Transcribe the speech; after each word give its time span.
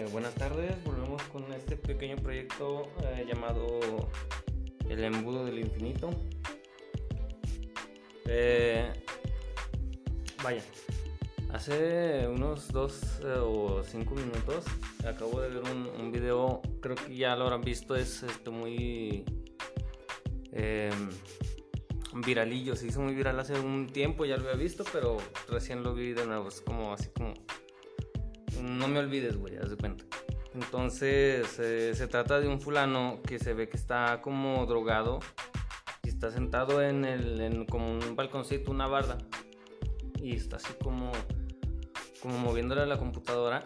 Eh, 0.00 0.08
buenas 0.10 0.34
tardes, 0.34 0.82
volvemos 0.82 1.22
con 1.24 1.44
este 1.52 1.76
pequeño 1.76 2.16
proyecto 2.16 2.90
eh, 3.02 3.26
llamado 3.28 4.08
El 4.88 5.04
embudo 5.04 5.44
del 5.44 5.58
infinito. 5.58 6.08
Eh, 8.24 8.90
vaya, 10.42 10.62
hace 11.52 12.26
unos 12.28 12.68
dos 12.68 13.20
o 13.42 13.82
cinco 13.84 14.14
minutos 14.14 14.64
acabo 15.06 15.38
de 15.42 15.50
ver 15.50 15.70
un, 15.70 15.90
un, 16.00 16.10
video, 16.10 16.62
creo 16.80 16.96
que 16.96 17.14
ya 17.14 17.36
lo 17.36 17.44
habrán 17.44 17.60
visto, 17.60 17.94
es 17.94 18.22
este, 18.22 18.48
muy 18.48 19.26
viralillo, 22.24 22.74
se 22.74 22.86
hizo 22.86 23.02
muy 23.02 23.14
viral 23.14 23.38
hace 23.38 23.52
un 23.52 23.86
tiempo, 23.86 24.24
ya 24.24 24.38
lo 24.38 24.48
había 24.48 24.62
visto, 24.62 24.82
pero 24.94 25.18
recién 25.50 25.82
lo 25.82 25.92
vi 25.92 26.14
de 26.14 26.24
nuevo, 26.24 26.48
es 26.48 26.62
como 26.62 26.94
así 26.94 27.10
como 27.10 27.34
no 28.78 28.88
me 28.88 28.98
olvides, 28.98 29.36
güey, 29.36 29.56
haz 29.56 29.70
de 29.70 29.76
cuenta. 29.76 30.04
Entonces 30.54 31.58
eh, 31.58 31.92
se 31.94 32.06
trata 32.08 32.40
de 32.40 32.48
un 32.48 32.60
fulano 32.60 33.20
que 33.26 33.38
se 33.38 33.54
ve 33.54 33.68
que 33.68 33.76
está 33.76 34.20
como 34.20 34.66
drogado 34.66 35.20
y 36.02 36.08
está 36.08 36.30
sentado 36.30 36.82
en 36.82 37.04
el 37.04 37.40
en 37.40 37.66
como 37.66 37.92
un 37.92 38.16
balconcito, 38.16 38.70
una 38.70 38.88
barda 38.88 39.18
y 40.20 40.34
está 40.34 40.56
así 40.56 40.72
como 40.82 41.12
como 42.20 42.38
moviéndole 42.38 42.82
a 42.82 42.86
la 42.86 42.98
computadora 42.98 43.64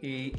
y 0.00 0.32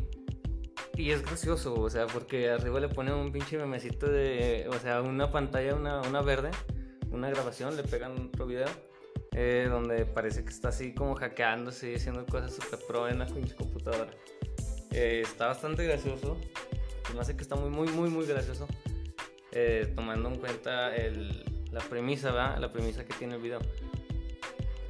y 0.95 1.11
es 1.11 1.21
gracioso, 1.21 1.75
o 1.75 1.89
sea, 1.91 2.07
porque 2.07 2.49
arriba 2.49 2.79
le 2.79 2.89
pone 2.89 3.13
un 3.13 3.31
pinche 3.31 3.55
memecito 3.59 4.07
de, 4.07 4.67
o 4.67 4.79
sea, 4.79 5.03
una 5.03 5.29
pantalla, 5.29 5.75
una, 5.75 6.01
una 6.01 6.23
verde, 6.23 6.49
una 7.11 7.29
grabación, 7.29 7.77
le 7.77 7.83
pegan 7.83 8.29
otro 8.29 8.47
video 8.47 8.65
eh, 9.39 9.67
donde 9.69 10.03
parece 10.07 10.43
que 10.43 10.49
está 10.49 10.69
así 10.69 10.95
como 10.95 11.13
hackeándose 11.13 11.91
y 11.91 11.95
haciendo 11.95 12.25
cosas 12.25 12.55
super 12.55 12.79
pro 12.87 13.07
en 13.07 13.19
la 13.19 13.27
computadora. 13.55 14.09
Eh, 14.89 15.21
está 15.23 15.45
bastante 15.45 15.83
gracioso, 15.83 16.37
me 17.13 17.19
hace 17.19 17.35
que 17.35 17.43
está 17.43 17.55
muy, 17.55 17.69
muy, 17.69 17.87
muy, 17.89 18.09
muy 18.09 18.25
gracioso, 18.25 18.67
eh, 19.51 19.93
tomando 19.95 20.29
en 20.29 20.39
cuenta 20.39 20.95
el, 20.95 21.45
la 21.71 21.81
premisa, 21.81 22.31
¿verdad? 22.31 22.57
La 22.57 22.73
premisa 22.73 23.05
que 23.05 23.13
tiene 23.13 23.35
el 23.35 23.41
video. 23.43 23.59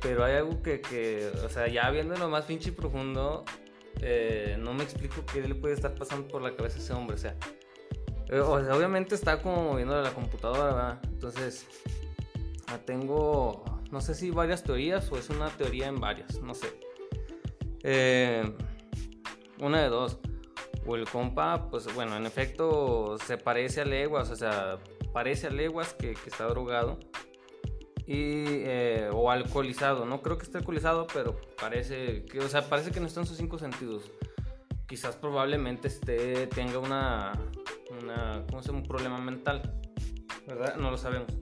Pero 0.02 0.24
hay 0.24 0.36
algo 0.38 0.62
que, 0.62 0.80
que 0.80 1.30
o 1.44 1.50
sea, 1.50 1.68
ya 1.68 1.90
viéndolo 1.90 2.30
más 2.30 2.46
pinche 2.46 2.72
profundo, 2.72 3.44
no 4.60 4.74
me 4.74 4.84
explico 4.86 5.26
qué 5.26 5.42
le 5.42 5.56
puede 5.56 5.74
estar 5.74 5.94
pasando 5.94 6.26
por 6.26 6.42
la 6.42 6.56
cabeza 6.56 6.78
a 6.78 6.80
ese 6.80 6.94
hombre, 6.94 7.16
o 7.16 7.20
sea. 7.20 7.36
O 8.32 8.64
sea, 8.64 8.74
obviamente 8.74 9.14
está 9.14 9.42
como 9.42 9.72
moviendo 9.72 10.02
la 10.02 10.12
computadora, 10.12 10.74
¿verdad? 10.74 11.00
Entonces, 11.04 11.68
tengo 12.86 13.77
no 13.92 14.02
sé 14.02 14.16
si 14.16 14.32
varias 14.32 14.64
teorías 14.64 15.12
o 15.12 15.18
es 15.18 15.30
una 15.30 15.50
teoría 15.50 15.88
en 15.88 16.00
varias, 16.00 16.42
no 16.42 16.54
sé. 16.54 16.68
Eh, 17.84 18.44
una 19.60 19.82
de 19.82 19.90
dos. 19.90 20.20
O 20.86 20.96
el 20.96 21.06
compa, 21.10 21.70
pues 21.70 21.94
bueno, 21.94 22.16
en 22.16 22.26
efecto 22.26 23.18
se 23.26 23.38
parece 23.38 23.82
a 23.82 23.86
leguas, 23.86 24.30
o 24.30 24.36
sea, 24.36 24.78
parece 25.12 25.48
a 25.48 25.50
leguas 25.50 25.94
que, 25.94 26.12
está 26.12 26.46
drogado. 26.46 27.00
Y, 28.06 28.46
eh, 28.46 29.10
o 29.12 29.30
alcoholizado, 29.32 30.06
no 30.06 30.22
creo 30.22 30.38
que 30.38 30.46
esté 30.46 30.60
alcoholizado, 30.60 31.08
pero 31.14 31.42
parece 31.60 32.24
que, 32.24 32.40
o 32.40 32.48
sea, 32.48 32.62
parece 32.70 32.92
que 32.92 33.02
no 33.02 33.08
está 33.08 33.20
en 33.20 33.26
sus 33.26 33.36
cinco 33.36 33.58
sentidos. 33.58 34.10
Quizás 34.88 35.18
probablemente 35.18 35.90
esté, 35.90 36.48
tenga 36.48 36.80
una, 36.80 37.34
una 38.02 38.46
¿cómo 38.50 38.62
se 38.62 38.70
llama? 38.70 38.80
Un 38.80 38.88
problema 38.88 39.18
mental, 39.20 39.62
¿verdad? 40.48 40.78
No 40.78 40.90
lo 40.90 40.98
sabemos. 40.98 41.34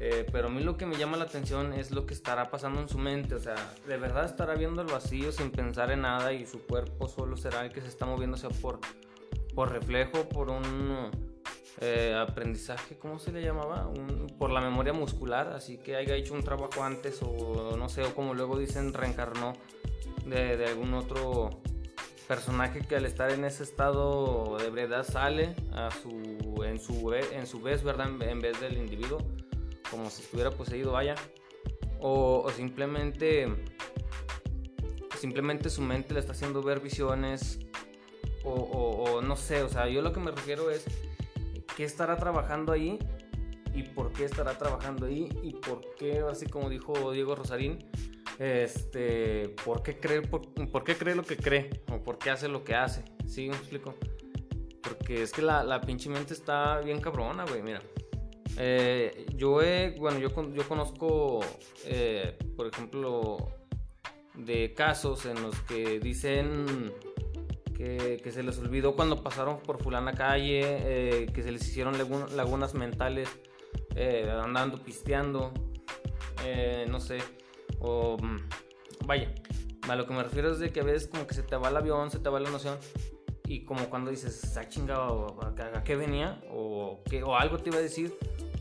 Eh, 0.00 0.24
pero 0.30 0.46
a 0.46 0.50
mí 0.50 0.62
lo 0.62 0.76
que 0.76 0.86
me 0.86 0.96
llama 0.96 1.16
la 1.16 1.24
atención 1.24 1.72
es 1.72 1.90
lo 1.90 2.06
que 2.06 2.14
estará 2.14 2.50
pasando 2.50 2.80
en 2.80 2.88
su 2.88 2.98
mente. 2.98 3.34
O 3.34 3.40
sea, 3.40 3.56
de 3.86 3.96
verdad 3.96 4.24
estará 4.24 4.54
viendo 4.54 4.82
el 4.82 4.88
vacío 4.88 5.32
sin 5.32 5.50
pensar 5.50 5.90
en 5.90 6.02
nada 6.02 6.32
y 6.32 6.46
su 6.46 6.62
cuerpo 6.62 7.08
solo 7.08 7.36
será 7.36 7.64
el 7.64 7.72
que 7.72 7.80
se 7.80 7.88
está 7.88 8.06
moviendo 8.06 8.36
por, 8.60 8.78
por 9.54 9.72
reflejo, 9.72 10.28
por 10.28 10.50
un 10.50 11.10
eh, 11.80 12.14
aprendizaje, 12.16 12.96
¿cómo 12.96 13.18
se 13.18 13.32
le 13.32 13.42
llamaba? 13.42 13.90
por 14.38 14.50
la 14.50 14.60
memoria 14.60 14.92
muscular. 14.92 15.48
Así 15.48 15.78
que 15.78 15.96
haya 15.96 16.14
hecho 16.14 16.34
un 16.34 16.44
trabajo 16.44 16.84
antes 16.84 17.20
o 17.22 17.76
no 17.76 17.88
sé, 17.88 18.04
o 18.04 18.14
como 18.14 18.34
luego 18.34 18.56
dicen, 18.56 18.92
reencarnó 18.92 19.54
de, 20.26 20.56
de 20.56 20.66
algún 20.66 20.94
otro 20.94 21.50
personaje 22.28 22.80
que 22.86 22.94
al 22.94 23.06
estar 23.06 23.30
en 23.30 23.44
ese 23.44 23.64
estado 23.64 24.58
de 24.58 24.66
ebriedad 24.66 25.02
sale 25.02 25.56
a 25.72 25.90
su, 25.90 26.62
en, 26.62 26.78
su, 26.78 27.12
en 27.14 27.46
su 27.46 27.60
vez, 27.60 27.82
¿verdad? 27.82 28.10
En 28.22 28.40
vez 28.40 28.60
del 28.60 28.76
individuo 28.76 29.18
como 29.90 30.10
si 30.10 30.22
estuviera 30.22 30.50
poseído, 30.50 30.92
vaya. 30.92 31.14
O, 32.00 32.48
simplemente, 32.54 33.48
simplemente 35.18 35.70
su 35.70 35.82
mente 35.82 36.14
le 36.14 36.20
está 36.20 36.32
haciendo 36.32 36.62
ver 36.62 36.80
visiones. 36.80 37.58
O, 38.44 39.20
no 39.22 39.36
sé, 39.36 39.62
o 39.62 39.68
sea, 39.68 39.88
yo 39.88 40.00
lo 40.00 40.12
que 40.12 40.20
me 40.20 40.30
refiero 40.30 40.70
es 40.70 40.84
qué 41.76 41.84
estará 41.84 42.16
trabajando 42.16 42.72
ahí 42.72 42.98
y 43.74 43.82
por 43.82 44.12
qué 44.12 44.24
estará 44.24 44.56
trabajando 44.56 45.06
ahí 45.06 45.28
y 45.42 45.52
por 45.52 45.82
qué, 45.96 46.24
así 46.30 46.46
como 46.46 46.70
dijo 46.70 47.12
Diego 47.12 47.34
Rosarín, 47.34 47.78
este, 48.38 49.54
por 49.64 49.82
qué 49.82 49.98
cree, 49.98 50.22
por, 50.22 50.84
qué 50.84 50.96
cree 50.96 51.14
lo 51.14 51.24
que 51.24 51.36
cree 51.36 51.82
o 51.92 52.02
por 52.02 52.18
qué 52.18 52.30
hace 52.30 52.48
lo 52.48 52.64
que 52.64 52.74
hace. 52.74 53.04
¿Sí 53.26 53.48
me 53.48 53.56
explico? 53.56 53.94
Porque 54.82 55.22
es 55.22 55.32
que 55.32 55.42
la, 55.42 55.62
la 55.62 55.80
pinche 55.82 56.08
mente 56.08 56.32
está 56.32 56.80
bien 56.80 57.00
cabrona, 57.00 57.44
güey, 57.44 57.62
mira. 57.62 57.82
Eh, 58.60 59.26
yo 59.36 59.62
he, 59.62 59.94
bueno, 59.98 60.18
yo, 60.18 60.30
yo 60.52 60.68
conozco, 60.68 61.40
eh, 61.84 62.36
por 62.56 62.66
ejemplo, 62.66 63.52
de 64.34 64.74
casos 64.74 65.26
en 65.26 65.40
los 65.40 65.54
que 65.60 66.00
dicen 66.00 66.92
que, 67.76 68.20
se 68.32 68.42
les 68.42 68.58
olvidó 68.58 68.96
cuando 68.96 69.22
pasaron 69.22 69.60
por 69.60 69.80
fulana 69.80 70.12
calle, 70.12 70.60
eh, 70.62 71.26
que 71.32 71.44
se 71.44 71.52
les 71.52 71.66
hicieron 71.68 71.96
lagunas 72.36 72.74
mentales 72.74 73.28
andando, 74.42 74.82
pisteando, 74.82 75.52
no 76.88 77.00
sé, 77.00 77.18
o 77.78 78.16
mm, 78.20 79.06
vaya, 79.06 79.32
a 79.88 79.94
lo 79.94 80.06
que 80.06 80.14
me 80.14 80.22
refiero 80.22 80.50
es 80.50 80.58
de 80.58 80.70
que 80.70 80.80
a 80.80 80.84
veces 80.84 81.08
como 81.08 81.26
que 81.28 81.34
se 81.34 81.42
te 81.42 81.56
va 81.56 81.68
el 81.68 81.76
avión, 81.76 82.10
se 82.10 82.18
te 82.18 82.28
va 82.28 82.40
la 82.40 82.50
noción 82.50 82.76
y 83.46 83.64
como 83.64 83.88
cuando 83.88 84.10
dices, 84.10 84.56
¿a 84.56 84.68
chingado 84.68 85.36
a, 85.40 85.82
qué 85.84 85.96
venía? 85.96 86.40
O, 86.50 87.02
que, 87.08 87.22
o 87.22 87.36
algo 87.36 87.58
te 87.58 87.70
iba 87.70 87.78
a 87.78 87.82
decir 87.82 88.14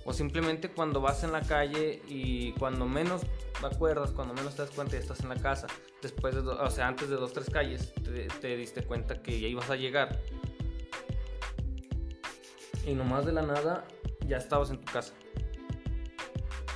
o 0.08 0.14
simplemente 0.14 0.70
cuando 0.70 1.02
vas 1.02 1.26
en 1.26 1.34
la 1.34 1.42
calle 1.42 2.02
y 2.08 2.54
cuando 2.54 2.86
menos 2.86 3.24
te 3.60 3.66
acuerdas, 3.66 4.12
cuando 4.12 4.34
menos 4.34 4.56
te 4.56 4.62
das 4.62 4.72
cuenta 4.72 4.94
ya 4.94 5.00
estás 5.00 5.20
en 5.20 5.28
la 5.28 5.36
casa, 5.36 5.68
después 6.02 6.34
de, 6.34 6.40
o 6.40 6.70
sea, 6.70 6.88
antes 6.88 7.10
de 7.10 7.18
dos, 7.18 7.34
tres 7.34 7.50
calles, 7.50 7.94
te, 8.40 8.56
diste 8.56 8.84
cuenta 8.84 9.22
que 9.22 9.38
ya 9.38 9.50
ibas 9.50 9.70
a 9.70 9.76
llegar. 9.76 10.18
Y 12.86 12.94
nomás 12.94 13.26
de 13.26 13.34
la 13.34 13.42
nada 13.42 13.86
ya 14.26 14.38
estabas 14.38 14.70
en 14.70 14.80
tu 14.80 14.90
casa. 14.90 15.14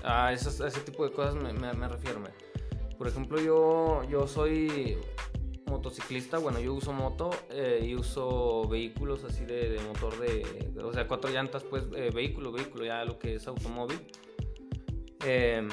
A, 0.03 0.33
ese 0.33 0.81
tipo 0.81 1.07
de 1.07 1.13
cosas 1.13 1.35
me, 1.35 1.53
me, 1.53 1.71
me 1.71 1.87
refiero. 1.87 2.21
Por 2.97 3.07
ejemplo, 3.07 3.39
yo, 3.39 4.03
yo 4.09 4.27
soy 4.27 4.97
motociclista, 5.71 6.37
bueno, 6.37 6.59
yo 6.59 6.73
uso 6.73 6.93
moto 6.93 7.31
eh, 7.49 7.83
y 7.83 7.95
uso 7.95 8.67
vehículos 8.67 9.23
así 9.23 9.45
de, 9.45 9.79
motor 9.87 10.19
de, 10.19 10.71
o 10.83 10.93
sea, 10.93 11.07
cuatro 11.07 11.31
llantas, 11.31 11.63
pues 11.63 11.85
eh, 11.95 12.11
vehículo, 12.13 12.51
vehículo, 12.51 12.85
ya 12.85 13.03
lo 13.05 13.17
que 13.17 13.35
es 13.35 13.47
automóvil. 13.47 13.99
Em, 15.25 15.69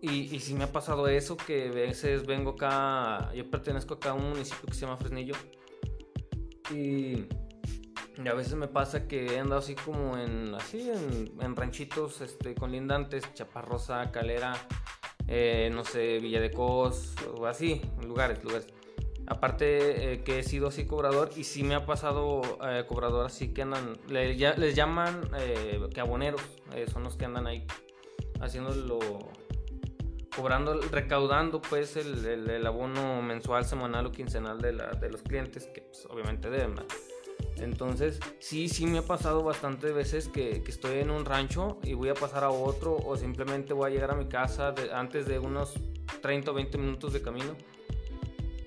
y, 0.00 0.34
y 0.34 0.40
sí 0.40 0.54
me 0.54 0.64
ha 0.64 0.72
pasado 0.72 1.08
eso, 1.08 1.36
que 1.36 1.68
a 1.68 1.72
veces 1.72 2.26
vengo 2.26 2.50
acá, 2.52 3.32
yo 3.34 3.50
pertenezco 3.50 3.94
acá 3.94 4.10
a 4.10 4.14
un 4.14 4.30
municipio 4.30 4.66
que 4.66 4.74
se 4.74 4.80
llama 4.82 4.96
Fresnillo. 4.96 5.34
Y, 6.70 7.26
a 8.26 8.34
veces 8.34 8.54
me 8.54 8.66
pasa 8.66 9.06
que 9.06 9.26
he 9.26 9.38
andado 9.38 9.60
así 9.60 9.74
como 9.74 10.16
en, 10.16 10.54
así, 10.54 10.90
en, 10.90 11.54
ranchitos 11.54 12.22
este, 12.22 12.54
colindantes, 12.54 13.22
Chaparrosa, 13.34 14.10
Calera, 14.10 14.54
eh, 15.28 15.70
no 15.72 15.84
sé, 15.84 16.18
Villa 16.18 16.40
de 16.40 16.50
Cos, 16.50 17.14
o 17.36 17.46
así, 17.46 17.82
lugares, 18.02 18.42
lugares. 18.42 18.66
Aparte 19.28 20.12
eh, 20.12 20.22
que 20.22 20.38
he 20.38 20.42
sido 20.44 20.68
así 20.68 20.86
cobrador 20.86 21.30
y 21.36 21.42
sí 21.42 21.64
me 21.64 21.74
ha 21.74 21.84
pasado 21.84 22.42
eh, 22.62 22.84
cobrador 22.86 23.26
así 23.26 23.52
que 23.52 23.62
andan, 23.62 23.98
les 24.08 24.76
llaman 24.76 25.28
eh, 25.36 25.80
que 25.92 26.00
aboneros, 26.00 26.42
son 26.92 27.02
los 27.02 27.16
que 27.16 27.24
andan 27.24 27.48
ahí 27.48 27.66
haciéndolo, 28.40 29.00
cobrando, 30.34 30.80
recaudando 30.92 31.60
pues 31.60 31.96
el, 31.96 32.64
abono 32.64 33.20
mensual, 33.20 33.64
semanal 33.64 34.06
o 34.06 34.12
quincenal 34.12 34.60
de, 34.60 34.72
los 35.10 35.22
clientes 35.22 35.66
que 35.74 35.80
pues, 35.80 36.06
obviamente 36.06 36.48
deben. 36.48 36.76
Entonces 37.56 38.20
sí, 38.38 38.68
sí 38.68 38.86
me 38.86 38.98
ha 38.98 39.02
pasado 39.02 39.42
bastantes 39.42 39.92
veces 39.92 40.28
que, 40.28 40.62
que, 40.62 40.70
estoy 40.70 41.00
en 41.00 41.10
un 41.10 41.24
rancho 41.24 41.78
y 41.82 41.94
voy 41.94 42.10
a 42.10 42.14
pasar 42.14 42.44
a 42.44 42.50
otro 42.50 42.96
o 42.96 43.16
simplemente 43.16 43.72
voy 43.72 43.90
a 43.90 43.94
llegar 43.94 44.12
a 44.12 44.14
mi 44.14 44.28
casa 44.28 44.72
antes 44.92 45.26
de 45.26 45.40
unos 45.40 45.74
30 46.22 46.52
o 46.52 46.54
20 46.54 46.78
minutos 46.78 47.12
de 47.12 47.22
camino 47.22 47.56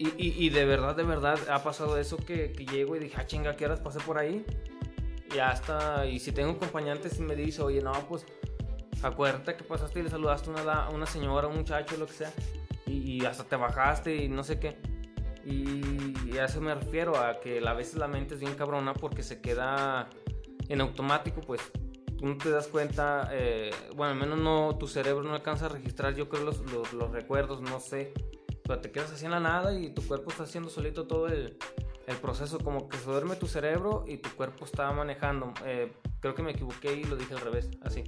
y, 0.01 0.49
de 0.49 0.63
verdad, 0.63 0.95
de 0.95 1.03
verdad, 1.03 1.37
ha 1.49 1.61
pasado 1.61 1.97
eso 1.97 2.15
que, 2.17 2.53
que 2.53 2.65
llego 2.65 2.95
y 2.95 2.99
dije, 2.99 3.17
ah, 3.17 3.27
chinga, 3.27 3.57
¿qué 3.57 3.65
horas 3.65 3.81
pasé 3.81 3.99
por 3.99 4.17
ahí? 4.17 4.45
Y 5.35 5.39
hasta, 5.39 6.05
y 6.05 6.19
si 6.19 6.31
tengo 6.31 6.51
acompañantes 6.51 7.19
y 7.19 7.21
me 7.21 7.35
dice, 7.35 7.61
oye, 7.61 7.81
no, 7.81 7.91
pues 8.07 8.25
acuérdate 9.03 9.55
que 9.55 9.63
pasaste 9.63 9.99
y 9.99 10.03
le 10.03 10.09
saludaste 10.09 10.49
a 10.51 10.53
una, 10.53 10.89
una 10.89 11.05
señora, 11.05 11.47
un 11.47 11.57
muchacho, 11.57 11.97
lo 11.97 12.05
que 12.05 12.13
sea, 12.13 12.31
y, 12.85 13.25
hasta 13.25 13.43
te 13.43 13.55
bajaste 13.55 14.15
y 14.15 14.29
no 14.29 14.43
sé 14.43 14.59
qué. 14.59 14.77
Y 15.45 16.37
a 16.37 16.45
eso 16.45 16.61
me 16.61 16.73
refiero, 16.73 17.17
a 17.17 17.39
que 17.39 17.65
a 17.65 17.73
veces 17.73 17.95
la 17.95 18.07
mente 18.07 18.35
es 18.35 18.39
bien 18.39 18.55
cabrona 18.55 18.93
porque 18.93 19.23
se 19.23 19.41
queda 19.41 20.09
en 20.69 20.81
automático, 20.81 21.41
pues 21.41 21.61
tú 22.17 22.27
no 22.27 22.37
te 22.37 22.49
das 22.49 22.67
cuenta, 22.67 23.29
eh, 23.31 23.71
bueno, 23.95 24.13
al 24.13 24.19
menos 24.19 24.39
no, 24.39 24.77
tu 24.77 24.87
cerebro 24.87 25.23
no 25.23 25.33
alcanza 25.33 25.65
a 25.65 25.69
registrar, 25.69 26.15
yo 26.15 26.29
creo, 26.29 26.43
los, 26.43 26.59
los, 26.93 27.11
recuerdos, 27.11 27.61
no 27.61 27.79
sé, 27.79 28.13
pero 28.69 28.81
te 28.81 28.91
quedas 28.91 29.11
así 29.11 29.25
en 29.25 29.31
la 29.31 29.39
nada 29.39 29.73
y 29.73 29.89
tu 29.89 30.05
cuerpo 30.05 30.29
está 30.29 30.43
haciendo 30.43 30.69
solito 30.69 31.07
todo 31.07 31.25
el, 31.25 31.57
el 32.05 32.17
proceso, 32.17 32.59
como 32.59 32.87
que 32.87 32.97
se 32.97 33.05
duerme 33.05 33.35
tu 33.35 33.47
cerebro 33.47 34.05
y 34.07 34.17
tu 34.17 34.29
cuerpo 34.35 34.63
está 34.63 34.91
manejando. 34.91 35.55
Eh, 35.65 35.91
creo 36.19 36.35
que 36.35 36.43
me 36.43 36.51
equivoqué 36.51 36.93
y 36.93 37.03
lo 37.05 37.15
dije 37.15 37.33
al 37.33 37.41
revés, 37.41 37.71
así. 37.81 38.03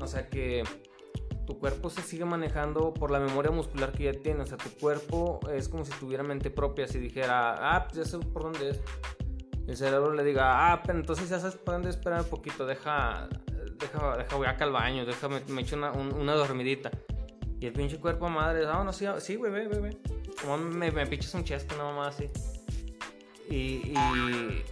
O 0.00 0.06
sea 0.06 0.30
que 0.30 0.64
tu 1.46 1.58
cuerpo 1.58 1.90
se 1.90 2.00
sigue 2.00 2.24
manejando 2.24 2.94
por 2.94 3.10
la 3.10 3.20
memoria 3.20 3.50
muscular 3.50 3.92
que 3.92 4.04
ya 4.04 4.14
tiene. 4.14 4.40
O 4.40 4.46
sea, 4.46 4.56
tu 4.56 4.70
cuerpo 4.70 5.40
es 5.52 5.68
como 5.68 5.84
si 5.84 5.92
tuviera 6.00 6.22
mente 6.22 6.48
propia. 6.48 6.88
Si 6.88 6.98
dijera, 6.98 7.76
ah, 7.76 7.84
pues 7.84 7.96
ya 7.98 8.04
sé 8.10 8.24
por 8.24 8.44
dónde 8.44 8.70
es. 8.70 8.80
El 9.66 9.76
cerebro 9.76 10.14
le 10.14 10.24
diga, 10.24 10.72
ah, 10.72 10.82
pero 10.82 10.98
entonces 10.98 11.28
ya 11.28 11.38
sabes 11.38 11.56
por 11.56 11.74
dónde 11.74 11.90
esperar 11.90 12.22
un 12.22 12.30
poquito. 12.30 12.64
Deja, 12.64 13.28
deja, 13.78 14.16
deja, 14.16 14.36
voy 14.36 14.46
acá 14.46 14.64
al 14.64 14.72
baño. 14.72 15.04
Déjame, 15.04 15.42
me 15.48 15.60
echo 15.60 15.76
una, 15.76 15.92
una 15.92 16.32
dormidita. 16.32 16.90
Y 17.64 17.68
el 17.68 17.72
pinche 17.72 17.98
cuerpo 17.98 18.28
madre, 18.28 18.66
ah, 18.66 18.84
no, 18.84 18.92
sí, 18.92 19.06
sí, 19.20 19.36
güey, 19.36 19.50
ve, 19.50 19.66
ve, 19.66 19.96
Como 20.38 20.58
me, 20.58 20.90
me 20.90 21.06
piches 21.06 21.32
un 21.32 21.44
chesco, 21.44 21.74
nada 21.76 21.96
más 21.96 22.14
así. 22.14 22.28
Y, 23.48 23.88
y. 23.88 24.62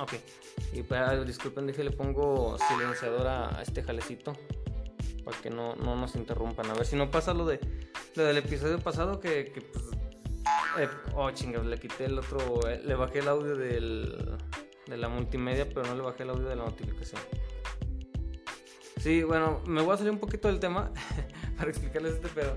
Ok. 0.00 0.14
Y 0.72 0.82
pues, 0.84 1.26
disculpen, 1.26 1.66
dije, 1.66 1.84
le 1.84 1.90
pongo 1.90 2.56
silenciador 2.66 3.26
a 3.26 3.60
este 3.60 3.82
jalecito 3.82 4.32
para 5.22 5.36
que 5.36 5.50
no, 5.50 5.76
no, 5.76 5.96
nos 5.96 6.14
interrumpan. 6.14 6.70
A 6.70 6.72
ver 6.72 6.86
si 6.86 6.96
no 6.96 7.10
pasa 7.10 7.34
lo 7.34 7.44
de 7.44 7.60
lo 8.14 8.24
del 8.24 8.38
episodio 8.38 8.78
pasado 8.78 9.20
que, 9.20 9.52
pues, 9.70 9.84
eh, 10.78 10.88
oh 11.14 11.30
chingas, 11.32 11.66
le 11.66 11.78
quité 11.78 12.06
el 12.06 12.18
otro, 12.18 12.66
eh, 12.70 12.80
le 12.86 12.94
bajé 12.94 13.18
el 13.18 13.28
audio 13.28 13.54
del, 13.54 14.38
de 14.86 14.96
la 14.96 15.10
multimedia, 15.10 15.68
pero 15.68 15.82
no 15.82 15.94
le 15.94 16.00
bajé 16.00 16.22
el 16.22 16.30
audio 16.30 16.48
de 16.48 16.56
la 16.56 16.64
notificación. 16.64 17.20
Sí, 18.98 19.22
bueno, 19.22 19.60
me 19.66 19.80
voy 19.82 19.94
a 19.94 19.96
salir 19.96 20.12
un 20.12 20.18
poquito 20.18 20.48
del 20.48 20.60
tema 20.60 20.92
para 21.56 21.70
explicarles 21.70 22.14
este 22.14 22.28
pero 22.34 22.54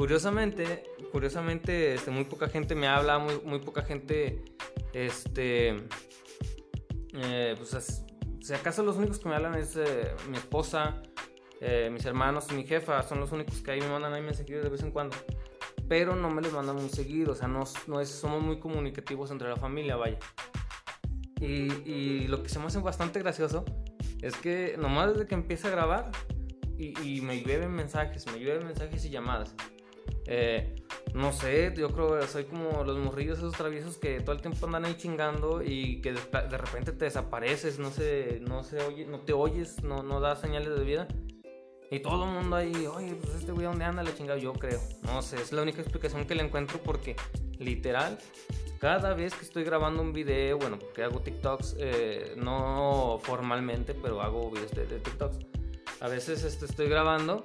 Curiosamente, 0.00 0.84
curiosamente, 1.12 1.92
este, 1.92 2.10
muy 2.10 2.24
poca 2.24 2.48
gente 2.48 2.74
me 2.74 2.88
habla, 2.88 3.18
muy, 3.18 3.38
muy 3.44 3.58
poca 3.58 3.82
gente, 3.82 4.42
este, 4.94 5.86
eh, 7.12 7.54
pues, 7.58 8.06
si 8.40 8.54
acaso 8.54 8.82
los 8.82 8.96
únicos 8.96 9.18
que 9.18 9.28
me 9.28 9.34
hablan 9.34 9.56
es 9.56 9.78
mi 10.30 10.38
esposa, 10.38 11.02
eh, 11.60 11.90
mis 11.92 12.06
hermanos 12.06 12.46
y 12.50 12.54
mi 12.54 12.64
jefa 12.64 13.02
son 13.02 13.20
los 13.20 13.30
únicos 13.32 13.60
que 13.60 13.72
ahí 13.72 13.80
me 13.82 13.90
mandan 13.90 14.14
ahí 14.14 14.22
mensajes 14.22 14.62
de 14.62 14.70
vez 14.70 14.82
en 14.82 14.90
cuando. 14.90 15.14
Pero 15.86 16.16
no 16.16 16.30
me 16.30 16.40
los 16.40 16.54
mandan 16.54 16.76
muy 16.76 16.88
seguido, 16.88 17.32
o 17.32 17.34
sea, 17.34 17.48
no, 17.48 17.64
no 17.86 18.00
es, 18.00 18.08
somos 18.08 18.42
muy 18.42 18.58
comunicativos 18.58 19.30
entre 19.30 19.50
la 19.50 19.56
familia, 19.56 19.96
vaya. 19.96 20.18
Y, 21.42 21.72
y, 21.84 22.26
lo 22.26 22.42
que 22.42 22.48
se 22.48 22.58
me 22.58 22.64
hace 22.64 22.78
bastante 22.78 23.18
gracioso 23.18 23.66
es 24.22 24.36
que 24.36 24.76
nomás 24.78 25.12
desde 25.12 25.26
que 25.26 25.34
empieza 25.34 25.68
a 25.68 25.70
grabar 25.70 26.10
y, 26.78 27.20
me 27.20 27.42
llueven 27.42 27.72
mensajes, 27.72 28.26
me 28.32 28.38
llueven 28.38 28.66
mensajes 28.66 29.04
y 29.04 29.10
llamadas. 29.10 29.54
Eh, 30.26 30.76
no 31.12 31.32
sé, 31.32 31.74
yo 31.76 31.90
creo 31.90 32.18
que 32.18 32.26
soy 32.26 32.44
como 32.44 32.84
los 32.84 32.96
morrillos 32.98 33.38
esos 33.38 33.54
traviesos 33.54 33.98
que 33.98 34.20
todo 34.20 34.34
el 34.34 34.40
tiempo 34.40 34.64
andan 34.64 34.86
ahí 34.86 34.94
chingando 34.96 35.62
y 35.62 36.00
que 36.00 36.12
de, 36.12 36.20
de 36.48 36.56
repente 36.56 36.92
te 36.92 37.04
desapareces, 37.04 37.78
no 37.78 37.90
se, 37.90 38.40
no 38.48 38.62
se 38.62 38.80
oye, 38.80 39.04
no 39.04 39.20
te 39.20 39.32
oyes, 39.34 39.82
no, 39.82 40.02
no 40.02 40.20
das 40.20 40.40
señales 40.40 40.78
de 40.78 40.84
vida. 40.84 41.08
Y 41.90 41.98
todo 41.98 42.24
el 42.24 42.30
mundo 42.30 42.54
ahí, 42.54 42.86
oye, 42.86 43.16
pues 43.16 43.34
este 43.34 43.50
güey, 43.50 43.66
¿dónde 43.66 43.84
anda 43.84 44.04
la 44.04 44.14
chingada? 44.14 44.38
Yo 44.38 44.52
creo. 44.52 44.80
No 45.02 45.22
sé, 45.22 45.36
es 45.36 45.52
la 45.52 45.62
única 45.62 45.80
explicación 45.80 46.24
que 46.24 46.36
le 46.36 46.44
encuentro 46.44 46.78
porque, 46.78 47.16
literal, 47.58 48.18
cada 48.78 49.12
vez 49.12 49.34
que 49.34 49.44
estoy 49.44 49.64
grabando 49.64 50.00
un 50.00 50.12
video, 50.12 50.56
bueno, 50.56 50.78
que 50.94 51.02
hago 51.02 51.20
TikToks, 51.20 51.76
eh, 51.78 52.34
no 52.36 53.18
formalmente, 53.24 53.94
pero 53.94 54.22
hago 54.22 54.52
videos 54.52 54.70
de, 54.70 54.86
TikToks. 55.00 55.38
A 56.00 56.08
veces 56.08 56.44
este, 56.44 56.66
estoy 56.66 56.88
grabando 56.88 57.44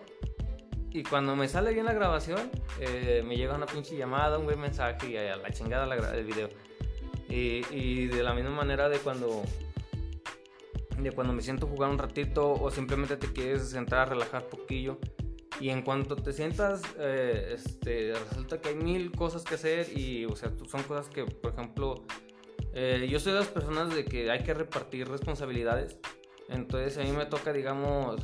y 0.92 1.01
cuando 1.01 1.36
me 1.36 1.47
sale 1.47 1.74
bien 1.74 1.86
la 1.86 1.94
grabación, 1.94 2.51
eh, 2.80 3.24
me 3.25 3.38
llega 3.38 3.56
una 3.56 3.65
pinche 3.65 3.97
llamada, 3.97 4.38
un 4.38 4.45
buen 4.45 4.62
mensaje 4.62 5.09
y 5.09 5.18
a 5.18 5.38
la 5.38 5.50
chingada 5.50 5.92
el 6.15 6.24
video. 6.24 6.50
Y, 7.27 7.65
y 7.71 8.06
de 8.06 8.21
la 8.21 8.36
misma 8.36 8.51
manera 8.51 8.89
de 8.89 9.00
cuando 9.00 9.44
de 10.97 11.12
cuando 11.12 11.33
me 11.33 11.42
siento 11.42 11.68
jugar 11.68 11.89
un 11.89 11.97
ratito 11.97 12.51
o 12.53 12.71
simplemente 12.71 13.18
te 13.18 13.31
quieres 13.31 13.69
sentar 13.69 14.00
a 14.00 14.06
relajar 14.06 14.47
poquillo. 14.47 15.00
Y 15.59 15.69
en 15.69 15.83
cuanto 15.83 16.15
te 16.18 16.33
sientas 16.33 16.81
eh, 17.00 17.53
este, 17.56 18.13
resulta 18.30 18.59
que 18.59 18.69
hay 18.69 18.75
mil 18.75 19.12
cosas 19.12 19.44
que 19.44 19.56
hacer 19.56 19.97
y 19.97 20.25
o 20.25 20.36
sea 20.36 20.51
son 20.69 20.83
cosas 20.83 21.07
que 21.07 21.24
por 21.24 21.53
ejemplo 21.53 22.06
eh, 22.74 23.07
yo 23.09 23.21
soy 23.21 23.31
de 23.31 23.39
las 23.39 23.47
personas 23.47 23.95
de 23.95 24.03
que 24.03 24.30
hay 24.30 24.44
que 24.44 24.53
repartir 24.53 25.07
responsabilidades. 25.07 25.97
Entonces 26.50 26.97
a 26.97 27.03
mí 27.03 27.12
me 27.12 27.25
toca 27.25 27.53
digamos 27.53 28.21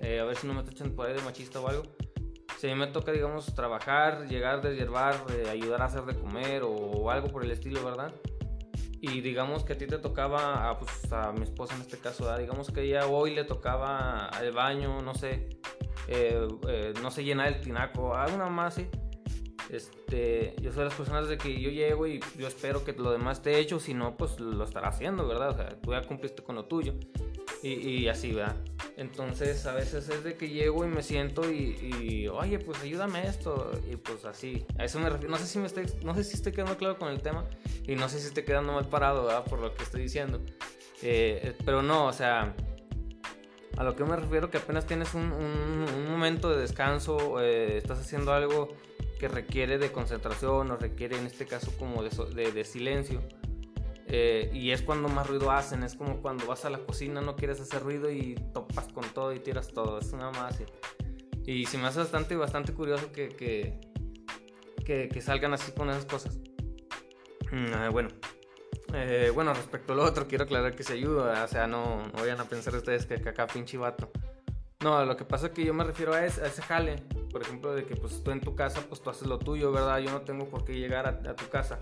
eh, 0.00 0.18
a 0.18 0.24
ver 0.24 0.36
si 0.36 0.48
no 0.48 0.54
me 0.54 0.62
echan 0.62 0.90
por 0.90 1.06
ahí 1.06 1.14
de 1.14 1.22
machista 1.22 1.60
o 1.60 1.68
algo 1.68 1.84
si 2.58 2.68
a 2.68 2.74
mí 2.74 2.80
me 2.80 2.88
toca 2.88 3.12
digamos 3.12 3.54
trabajar 3.54 4.26
llegar 4.26 4.60
deshiervar 4.60 5.14
ayudar 5.50 5.82
a 5.82 5.84
hacer 5.86 6.02
de 6.02 6.14
comer 6.14 6.62
o 6.64 7.10
algo 7.10 7.28
por 7.28 7.44
el 7.44 7.50
estilo 7.52 7.84
verdad 7.84 8.12
y 9.04 9.20
digamos 9.20 9.64
que 9.64 9.74
a 9.74 9.78
ti 9.78 9.86
te 9.86 9.98
tocaba, 9.98 10.70
a, 10.70 10.78
pues, 10.78 11.12
a 11.12 11.32
mi 11.32 11.42
esposa 11.42 11.74
en 11.74 11.82
este 11.82 11.98
caso, 11.98 12.36
digamos 12.38 12.70
que 12.70 12.82
ella 12.82 13.06
hoy 13.06 13.34
le 13.34 13.44
tocaba 13.44 14.26
al 14.26 14.52
baño, 14.52 15.02
no 15.02 15.14
sé, 15.14 15.48
eh, 16.08 16.48
eh, 16.68 16.94
no 17.02 17.10
sé, 17.10 17.24
llenar 17.24 17.48
el 17.48 17.60
tinaco, 17.60 18.14
alguna 18.14 18.48
más 18.48 18.74
así. 18.74 18.88
Este, 19.70 20.54
yo 20.60 20.70
soy 20.72 20.80
de 20.80 20.84
las 20.84 20.94
personas 20.94 21.28
de 21.28 21.38
que 21.38 21.60
yo 21.60 21.70
llego 21.70 22.06
y 22.06 22.20
yo 22.36 22.46
espero 22.46 22.84
que 22.84 22.92
lo 22.92 23.12
demás 23.12 23.38
esté 23.38 23.58
hecho, 23.58 23.80
si 23.80 23.94
no, 23.94 24.16
pues 24.16 24.38
lo 24.38 24.64
estará 24.64 24.88
haciendo, 24.88 25.26
¿verdad? 25.26 25.50
O 25.50 25.56
sea, 25.56 25.68
tú 25.80 25.92
ya 25.92 26.02
cumpliste 26.02 26.42
con 26.42 26.54
lo 26.56 26.66
tuyo. 26.66 26.94
Y, 27.62 27.72
y 27.72 28.08
así, 28.08 28.32
¿verdad? 28.32 28.56
Entonces 28.96 29.66
a 29.66 29.74
veces 29.74 30.08
es 30.08 30.22
de 30.22 30.36
que 30.36 30.48
llego 30.48 30.84
y 30.84 30.88
me 30.88 31.02
siento 31.02 31.50
y, 31.50 32.28
oye, 32.28 32.58
pues 32.58 32.80
ayúdame 32.82 33.26
esto. 33.26 33.72
Y 33.90 33.96
pues 33.96 34.24
así. 34.24 34.64
A 34.78 34.84
eso 34.84 35.00
me 35.00 35.10
refiero. 35.10 35.30
No 35.30 35.38
sé 35.38 35.46
si 35.46 35.58
me 35.58 35.66
estoy, 35.66 35.86
no 36.04 36.14
sé 36.14 36.24
si 36.24 36.34
estoy 36.34 36.52
quedando 36.52 36.76
claro 36.76 36.98
con 36.98 37.08
el 37.08 37.20
tema. 37.20 37.44
Y 37.86 37.96
no 37.96 38.08
sé 38.08 38.20
si 38.20 38.28
estoy 38.28 38.44
quedando 38.44 38.72
mal 38.72 38.88
parado, 38.88 39.24
¿verdad? 39.24 39.44
Por 39.44 39.60
lo 39.60 39.74
que 39.74 39.82
estoy 39.82 40.02
diciendo. 40.02 40.40
Eh, 41.02 41.56
pero 41.64 41.82
no, 41.82 42.06
o 42.06 42.12
sea. 42.12 42.54
A 43.76 43.82
lo 43.82 43.96
que 43.96 44.04
me 44.04 44.14
refiero 44.14 44.50
que 44.50 44.58
apenas 44.58 44.86
tienes 44.86 45.14
un, 45.14 45.32
un, 45.32 46.08
momento 46.08 46.48
de 46.48 46.58
descanso, 46.60 47.40
eh, 47.40 47.78
estás 47.78 47.98
haciendo 47.98 48.32
algo 48.32 48.68
que 49.24 49.28
requiere 49.28 49.78
de 49.78 49.90
concentración 49.90 50.70
o 50.70 50.76
requiere 50.76 51.16
en 51.16 51.24
este 51.24 51.46
caso 51.46 51.72
como 51.78 52.02
de, 52.02 52.10
de, 52.34 52.52
de 52.52 52.64
silencio 52.64 53.22
eh, 54.06 54.50
y 54.52 54.70
es 54.72 54.82
cuando 54.82 55.08
más 55.08 55.26
ruido 55.26 55.50
hacen, 55.50 55.82
es 55.82 55.94
como 55.94 56.20
cuando 56.20 56.46
vas 56.46 56.66
a 56.66 56.70
la 56.70 56.76
cocina, 56.76 57.22
no 57.22 57.34
quieres 57.34 57.58
hacer 57.58 57.82
ruido 57.82 58.10
y 58.10 58.34
topas 58.52 58.88
con 58.88 59.02
todo 59.14 59.32
y 59.32 59.40
tiras 59.40 59.68
todo, 59.68 59.98
es 59.98 60.12
nada 60.12 60.30
más 60.32 60.54
así. 60.54 60.64
Y 61.46 61.64
se 61.64 61.78
me 61.78 61.86
hace 61.86 62.00
bastante, 62.00 62.36
bastante 62.36 62.74
curioso 62.74 63.12
que, 63.12 63.30
que, 63.30 65.08
que, 65.08 65.20
salgan 65.22 65.54
así 65.54 65.72
con 65.72 65.88
esas 65.88 66.04
cosas. 66.04 66.38
Ah, 67.72 67.88
bueno, 67.90 68.10
eh, 68.92 69.30
bueno, 69.34 69.54
respecto 69.54 69.94
al 69.94 70.00
otro, 70.00 70.28
quiero 70.28 70.44
aclarar 70.44 70.76
que 70.76 70.82
se 70.82 70.92
ayuda, 70.92 71.44
o 71.44 71.48
sea, 71.48 71.66
no, 71.66 72.02
no 72.08 72.12
vayan 72.12 72.40
a 72.40 72.44
pensar 72.44 72.74
ustedes 72.74 73.06
que, 73.06 73.14
acá 73.14 73.46
pinche 73.46 73.78
vato. 73.78 74.10
No, 74.80 75.02
lo 75.06 75.16
que 75.16 75.24
pasa 75.24 75.46
es 75.46 75.52
que 75.52 75.64
yo 75.64 75.72
me 75.72 75.84
refiero 75.84 76.12
a 76.12 76.26
ese, 76.26 76.42
a 76.42 76.46
ese 76.46 76.60
jale, 76.60 77.02
por 77.34 77.42
ejemplo, 77.42 77.74
de 77.74 77.84
que 77.84 77.96
pues 77.96 78.22
tú 78.22 78.30
en 78.30 78.40
tu 78.40 78.54
casa, 78.54 78.80
pues 78.88 79.00
tú 79.00 79.10
haces 79.10 79.26
lo 79.26 79.40
tuyo, 79.40 79.72
¿verdad? 79.72 79.98
Yo 79.98 80.12
no 80.12 80.20
tengo 80.20 80.48
por 80.48 80.64
qué 80.64 80.74
llegar 80.74 81.08
a 81.08 81.34
tu 81.34 81.48
casa 81.48 81.80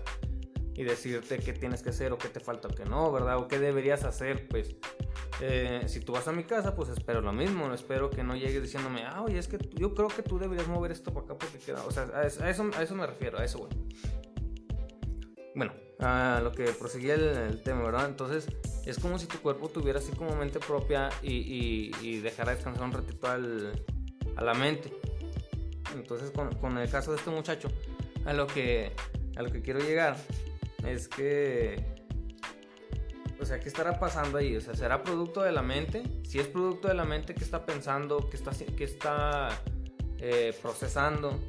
y 0.73 0.83
decirte 0.83 1.37
qué 1.37 1.53
tienes 1.53 1.83
que 1.83 1.89
hacer 1.89 2.11
o 2.11 2.17
qué 2.17 2.27
te 2.27 2.39
falta 2.39 2.69
o 2.69 2.71
qué 2.71 2.85
no, 2.85 3.11
¿verdad? 3.11 3.37
O 3.37 3.47
qué 3.47 3.59
deberías 3.59 4.03
hacer, 4.03 4.47
pues 4.47 4.75
eh, 5.41 5.83
si 5.85 5.99
tú 5.99 6.13
vas 6.13 6.27
a 6.27 6.31
mi 6.31 6.43
casa, 6.43 6.75
pues 6.75 6.89
espero 6.89 7.21
lo 7.21 7.33
mismo, 7.33 7.71
espero 7.71 8.09
que 8.09 8.23
no 8.23 8.35
llegues 8.35 8.63
diciéndome, 8.63 9.03
ah, 9.03 9.21
oye, 9.21 9.37
es 9.37 9.47
que 9.47 9.59
yo 9.75 9.93
creo 9.93 10.07
que 10.07 10.23
tú 10.23 10.39
deberías 10.39 10.67
mover 10.67 10.91
esto 10.91 11.13
para 11.13 11.27
acá 11.27 11.37
porque 11.37 11.59
queda, 11.59 11.85
o 11.85 11.91
sea, 11.91 12.09
a 12.15 12.23
eso, 12.23 12.71
a 12.75 12.81
eso 12.81 12.95
me 12.95 13.05
refiero, 13.05 13.37
a 13.37 13.45
eso, 13.45 13.59
bueno. 13.59 13.75
Bueno, 15.53 15.73
a 15.99 16.41
lo 16.43 16.51
que 16.51 16.63
proseguía 16.71 17.13
el, 17.13 17.61
tema, 17.61 17.83
¿verdad? 17.83 18.09
Entonces, 18.09 18.47
es 18.87 18.97
como 18.97 19.19
si 19.19 19.27
tu 19.27 19.37
cuerpo 19.37 19.69
tuviera 19.69 19.99
así 19.99 20.11
como 20.13 20.35
mente 20.35 20.59
propia 20.59 21.09
y, 21.21 21.31
y, 21.31 21.91
y 22.01 22.19
dejara 22.21 22.55
descansar 22.55 22.83
un 22.85 22.91
ratito 22.91 23.27
al, 23.27 23.85
a 24.35 24.43
la 24.43 24.55
mente. 24.55 24.91
Entonces, 25.93 26.31
con, 26.31 26.53
con 26.55 26.77
el 26.77 26.89
caso 26.89 27.11
de 27.11 27.17
este 27.17 27.29
muchacho, 27.29 27.69
a 28.25 28.33
lo 28.33 28.47
que, 28.47 28.91
a 29.35 29.41
lo 29.41 29.51
que 29.51 29.61
quiero 29.61 29.79
llegar 29.79 30.15
es 30.85 31.07
que, 31.07 31.83
o 33.39 33.45
sea, 33.45 33.59
¿qué 33.59 33.67
estará 33.67 33.99
pasando 33.99 34.37
ahí? 34.37 34.55
O 34.55 34.61
sea, 34.61 34.75
¿será 34.75 35.03
producto 35.03 35.41
de 35.41 35.51
la 35.51 35.61
mente? 35.61 36.03
Si 36.23 36.39
es 36.39 36.47
producto 36.47 36.87
de 36.87 36.93
la 36.93 37.05
mente, 37.05 37.33
¿qué 37.33 37.43
está 37.43 37.65
pensando? 37.65 38.29
¿Qué 38.29 38.37
está, 38.37 38.51
qué 38.77 38.83
está 38.83 39.49
eh, 40.19 40.55
procesando? 40.61 41.39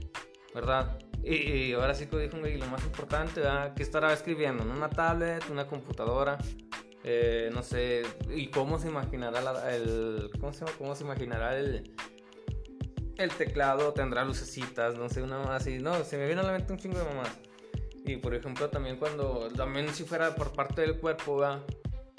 ¿Verdad? 0.54 0.98
Y, 1.22 1.72
ahora 1.72 1.94
sí 1.94 2.06
que 2.06 2.18
dijo 2.18 2.36
lo 2.36 2.66
más 2.66 2.84
importante, 2.84 3.40
¿verdad? 3.40 3.74
¿Qué 3.74 3.82
estará 3.82 4.12
escribiendo? 4.12 4.62
¿En 4.62 4.70
una 4.70 4.90
tablet? 4.90 5.48
¿Una 5.50 5.66
computadora? 5.66 6.38
Eh, 7.02 7.50
no 7.52 7.62
sé, 7.62 8.02
¿y 8.34 8.48
cómo 8.48 8.78
se 8.78 8.88
imaginará 8.88 9.74
el, 9.74 10.30
¿cómo 10.40 10.52
se, 10.52 10.64
cómo 10.78 10.94
se 10.94 11.04
imaginará 11.04 11.58
el, 11.58 11.94
el 13.18 13.30
teclado? 13.30 13.92
¿Tendrá 13.92 14.24
lucecitas? 14.24 14.96
No 14.96 15.08
sé, 15.08 15.22
una 15.22 15.54
así. 15.54 15.78
No, 15.78 16.04
se 16.04 16.16
me 16.16 16.26
viene 16.26 16.40
a 16.40 16.44
la 16.44 16.52
mente 16.52 16.72
un 16.72 16.78
chingo 16.78 16.98
de 16.98 17.04
mamás. 17.04 17.30
Y 18.04 18.16
por 18.16 18.34
ejemplo, 18.34 18.68
también 18.68 18.96
cuando, 18.96 19.48
también 19.56 19.88
si 19.94 20.04
fuera 20.04 20.34
por 20.34 20.52
parte 20.52 20.82
del 20.82 20.98
cuerpo, 20.98 21.42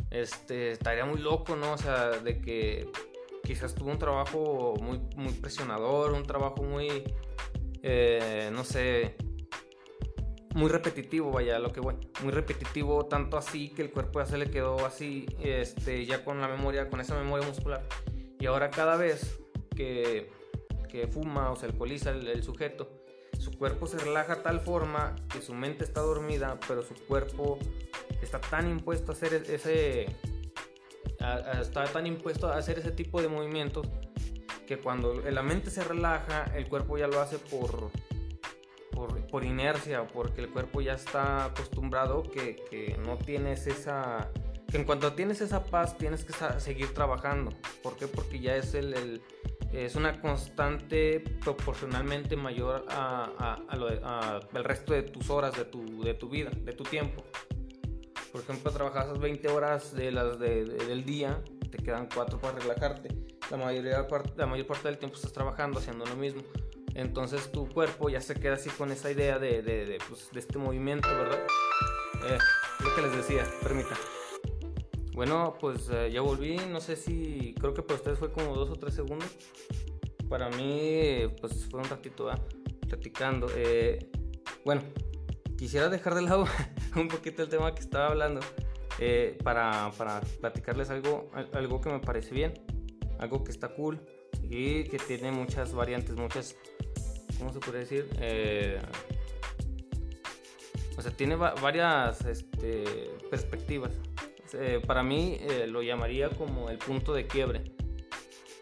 este, 0.10 0.72
estaría 0.72 1.06
muy 1.06 1.20
loco, 1.20 1.56
¿no? 1.56 1.74
O 1.74 1.78
sea, 1.78 2.10
de 2.10 2.42
que 2.42 2.90
quizás 3.44 3.76
tuvo 3.76 3.92
un 3.92 4.00
trabajo 4.00 4.74
muy, 4.82 5.00
muy 5.16 5.34
presionador, 5.34 6.14
un 6.14 6.24
trabajo 6.24 6.64
muy, 6.64 7.04
eh, 7.84 8.50
no 8.52 8.64
sé, 8.64 9.16
muy 10.56 10.70
repetitivo, 10.70 11.32
vaya, 11.32 11.60
lo 11.60 11.72
que 11.72 11.82
voy, 11.82 11.96
muy 12.24 12.32
repetitivo, 12.32 13.06
tanto 13.06 13.38
así 13.38 13.70
que 13.70 13.84
el 13.84 13.92
cuerpo 13.92 14.20
ya 14.20 14.26
se 14.26 14.38
le 14.38 14.50
quedó 14.50 14.86
así, 14.86 15.28
este, 15.44 16.06
ya 16.06 16.24
con 16.24 16.42
la 16.42 16.48
memoria, 16.48 16.90
con 16.90 17.00
esa 17.02 17.14
memoria 17.16 17.46
muscular. 17.46 17.84
Y 18.40 18.48
ahora 18.48 18.72
cada 18.72 18.96
vez 18.96 19.38
que, 19.76 20.32
fuma 21.12 21.52
o 21.52 21.56
se 21.56 21.66
alcoholiza 21.66 22.12
el, 22.12 22.44
sujeto, 22.44 22.90
su 23.40 23.52
cuerpo 23.58 23.88
se 23.88 23.98
relaja 23.98 24.42
tal 24.42 24.60
forma 24.60 25.16
que 25.32 25.42
su 25.42 25.54
mente 25.54 25.84
está 25.84 26.02
dormida, 26.02 26.60
pero 26.68 26.84
su 26.84 26.94
cuerpo 27.06 27.60
está 28.22 28.40
tan 28.40 28.70
impuesto 28.70 29.12
a 29.12 29.16
hacer 29.16 29.34
ese, 29.34 30.08
está 31.62 31.86
tan 31.86 32.08
impuesto 32.08 32.48
a 32.48 32.58
hacer 32.58 32.80
ese 32.80 32.92
tipo 32.92 33.22
de 33.22 33.28
movimientos 33.28 33.88
que 34.66 34.80
cuando 34.80 35.22
la 35.22 35.44
mente 35.44 35.70
se 35.70 35.84
relaja, 35.84 36.46
el 36.56 36.68
cuerpo 36.68 36.98
ya 36.98 37.08
lo 37.08 37.20
hace 37.20 37.38
por, 37.38 37.92
por, 39.30 39.44
inercia, 39.44 40.08
porque 40.08 40.42
el 40.42 40.50
cuerpo 40.50 40.82
ya 40.82 40.94
está 40.94 41.46
acostumbrado 41.46 42.24
que, 42.24 42.56
que, 42.70 42.98
no 42.98 43.18
tienes 43.18 43.68
esa... 43.68 44.32
que 44.72 44.78
en 44.78 44.86
cuanto 44.86 45.14
tienes 45.14 45.42
esa 45.42 45.66
paz 45.66 45.98
tienes 45.98 46.24
que 46.24 46.34
seguir 46.60 46.94
trabajando. 46.94 47.52
¿Por 47.84 47.96
qué? 47.96 48.08
Porque 48.08 48.40
ya 48.40 48.56
es 48.56 48.74
el, 48.74 49.22
es 49.76 49.96
una 49.96 50.22
constante 50.22 51.20
proporcionalmente 51.44 52.36
mayor 52.36 52.86
a, 52.90 53.60
al 53.68 54.64
resto 54.64 54.94
de 54.94 55.04
tus 55.04 55.30
horas 55.30 55.56
de 55.58 55.66
tu, 55.66 56.02
de 56.04 56.14
tu 56.14 56.30
vida, 56.30 56.50
de 56.50 56.74
tu 56.74 56.84
tiempo. 56.84 57.24
Por 58.32 58.42
ejemplo, 58.42 58.72
trabajas 58.72 59.18
20 59.20 59.48
horas 59.50 59.94
de 59.94 60.12
las 60.12 60.40
del 60.40 61.06
día, 61.06 61.42
te 61.72 61.78
quedan 61.78 62.08
4 62.14 62.40
para 62.40 62.60
relajarte. 62.60 63.10
La, 63.52 63.58
mayoría, 63.58 64.08
la 64.36 64.46
mayor 64.46 64.66
parte 64.66 64.88
del 64.88 64.98
tiempo 64.98 65.16
estás 65.16 65.34
trabajando, 65.34 65.80
haciendo 65.80 66.06
lo 66.06 66.16
mismo. 66.16 66.42
Entonces 66.94 67.52
tu 67.52 67.68
cuerpo 67.68 68.10
ya 68.10 68.22
se 68.22 68.36
queda 68.36 68.54
así 68.54 68.70
con 68.70 68.92
esa 68.92 69.12
idea 69.12 69.40
de, 69.40 69.62
de, 69.62 69.98
pues, 70.08 70.30
de 70.32 70.40
este 70.40 70.58
movimiento, 70.58 71.10
¿verdad? 71.10 71.40
Eh, 72.30 72.38
lo 72.84 72.96
que 72.96 73.02
les 73.02 73.16
decía, 73.18 73.46
permita. 73.62 73.96
Bueno, 75.16 75.56
pues 75.60 75.90
eh, 75.94 76.12
ya 76.12 76.20
volví, 76.20 76.58
no 76.70 76.82
sé 76.82 76.98
si, 76.98 77.56
creo 77.58 77.74
que 77.74 77.82
para 77.82 77.96
ustedes 77.96 78.20
fue 78.20 78.32
como 78.34 78.54
dos 78.54 78.70
o 78.70 78.76
tres 78.76 78.94
segundos. 78.94 79.30
Para 80.28 80.50
mí, 80.50 81.22
pues 81.40 81.66
fue 81.72 81.80
un 81.80 81.88
ratito, 81.88 82.26
¿verdad? 82.26 82.44
Platicando. 82.90 83.48
Eh, 83.56 84.12
bueno, 84.66 84.82
quisiera 85.58 85.88
dejar 85.88 86.16
de 86.16 86.24
lado 86.24 86.46
un 86.98 87.08
poquito 87.08 87.44
el 87.44 87.50
tema 87.50 87.74
que 87.74 87.80
estaba 87.80 88.08
hablando 88.08 88.42
para, 89.42 89.92
para 89.98 90.20
platicarles 90.42 90.90
algo, 90.90 91.30
algo 91.54 91.80
que 91.80 91.90
me 91.90 92.00
parece 92.00 92.36
bien, 92.36 92.54
algo 93.18 93.44
que 93.44 93.52
está 93.52 93.70
cool 93.70 94.02
y 94.44 94.84
que 94.84 94.98
tiene 94.98 95.32
muchas 95.32 95.74
variantes, 95.74 96.16
muchas 96.18 96.56
¿cómo 97.38 97.54
se 97.54 97.60
puede 97.60 97.80
decir? 97.80 98.10
Eh, 98.20 98.82
o 100.98 101.02
sea, 101.02 101.12
tiene 101.12 101.36
varias 101.36 102.24
este, 102.26 102.84
perspectivas. 103.30 103.92
Eh, 104.58 104.82
para 104.86 105.04
mí 105.04 105.38
eh, 105.42 105.68
lo 105.68 105.82
llamaría 105.84 106.30
como 106.30 106.70
el 106.70 106.78
punto 106.78 107.14
de 107.14 107.28
quiebre. 107.28 107.64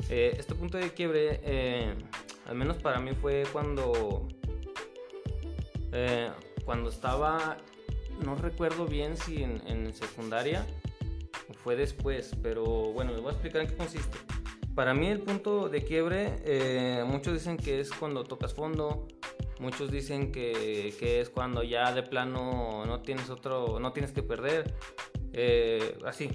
este 0.10 0.54
punto 0.56 0.78
de 0.78 0.92
quiebre, 0.92 1.40
al 2.46 2.56
menos 2.56 2.78
para 2.78 3.00
mí 3.00 3.12
fue 3.14 3.46
cuando, 3.52 4.28
cuando 6.66 6.90
estaba, 6.90 7.58
no 8.24 8.36
recuerdo 8.36 8.86
bien 8.86 9.18
si 9.18 9.44
en, 9.44 9.94
secundaria 9.94 10.66
o 11.50 11.54
fue 11.54 11.76
después, 11.76 12.36
pero 12.42 12.64
bueno, 12.64 13.12
les 13.12 13.22
voy 13.22 13.30
a 13.30 13.34
explicar 13.34 13.62
en 13.62 13.68
qué 13.68 13.76
consiste. 13.76 14.18
Para 14.76 14.96
mí 14.96 15.08
el 15.08 15.20
punto 15.20 15.70
de 15.70 15.84
quiebre, 15.84 16.34
eh, 16.46 17.04
muchos 17.06 17.34
dicen 17.34 17.58
que 17.58 17.80
es 17.80 17.92
cuando 17.92 18.24
tocas 18.24 18.56
fondo, 18.56 19.08
muchos 19.60 19.92
dicen 19.92 20.32
que, 20.32 20.96
es 21.00 21.30
cuando 21.30 21.62
ya 21.62 21.94
de 21.94 22.02
plano 22.02 22.84
no 22.86 23.02
tienes 23.02 23.30
otro, 23.30 23.80
no 23.80 23.94
tienes 23.94 24.12
que 24.12 24.24
perder, 24.24 24.74
eh, 25.34 25.98
así, 26.06 26.30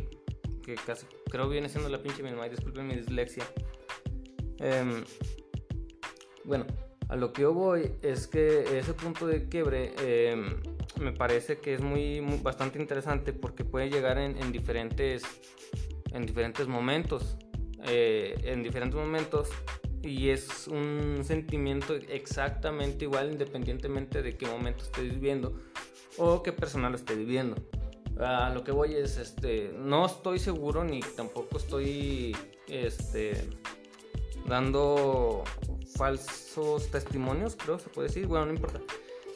que 0.62 0.74
casi 0.74 1.06
creo 1.30 1.48
viene 1.48 1.68
siendo 1.68 1.88
la 1.88 2.02
pinche 2.02 2.22
mi 2.22 2.30
mamá, 2.30 2.48
disculpen 2.48 2.86
mi 2.86 2.94
dislexia. 2.94 3.44
Em, 4.58 5.04
bueno, 6.44 6.66
a 7.08 7.16
lo 7.16 7.32
que 7.32 7.42
yo 7.42 7.54
voy 7.54 7.92
es 8.02 8.26
que 8.26 8.78
ese 8.78 8.92
punto 8.92 9.26
de 9.26 9.48
quiebre 9.48 9.94
em, 10.00 10.60
me 11.00 11.12
parece 11.12 11.58
que 11.58 11.74
es 11.74 11.80
muy, 11.80 12.20
bastante 12.42 12.78
interesante 12.78 13.32
porque 13.32 13.64
puede 13.64 13.88
llegar 13.88 14.18
en 14.18 14.52
diferentes 14.52 15.22
en 16.12 16.26
diferentes 16.26 16.66
momentos. 16.66 17.36
Eh, 17.84 18.36
en 18.42 18.62
diferentes 18.62 18.98
momentos 18.98 19.50
y 20.02 20.30
es 20.30 20.66
un 20.66 21.20
sentimiento 21.22 21.94
exactamente 21.94 23.04
igual 23.04 23.30
independientemente 23.30 24.20
de 24.20 24.36
qué 24.36 24.46
momento 24.46 24.82
estés 24.84 25.14
viviendo 25.14 25.56
o 26.16 26.42
qué 26.42 26.52
persona 26.52 26.90
lo 26.90 26.96
esté 26.96 27.14
viviendo. 27.14 27.54
A 28.18 28.50
lo 28.50 28.64
que 28.64 28.72
voy 28.72 28.94
es, 28.94 29.16
este, 29.16 29.72
no 29.76 30.06
estoy 30.06 30.38
seguro 30.38 30.82
ni 30.82 31.00
tampoco 31.00 31.58
estoy 31.58 32.36
este, 32.66 33.48
dando 34.46 35.44
falsos 35.96 36.90
testimonios, 36.90 37.56
creo 37.56 37.78
se 37.78 37.88
puede 37.88 38.08
decir, 38.08 38.26
bueno, 38.26 38.46
no 38.46 38.52
importa. 38.52 38.80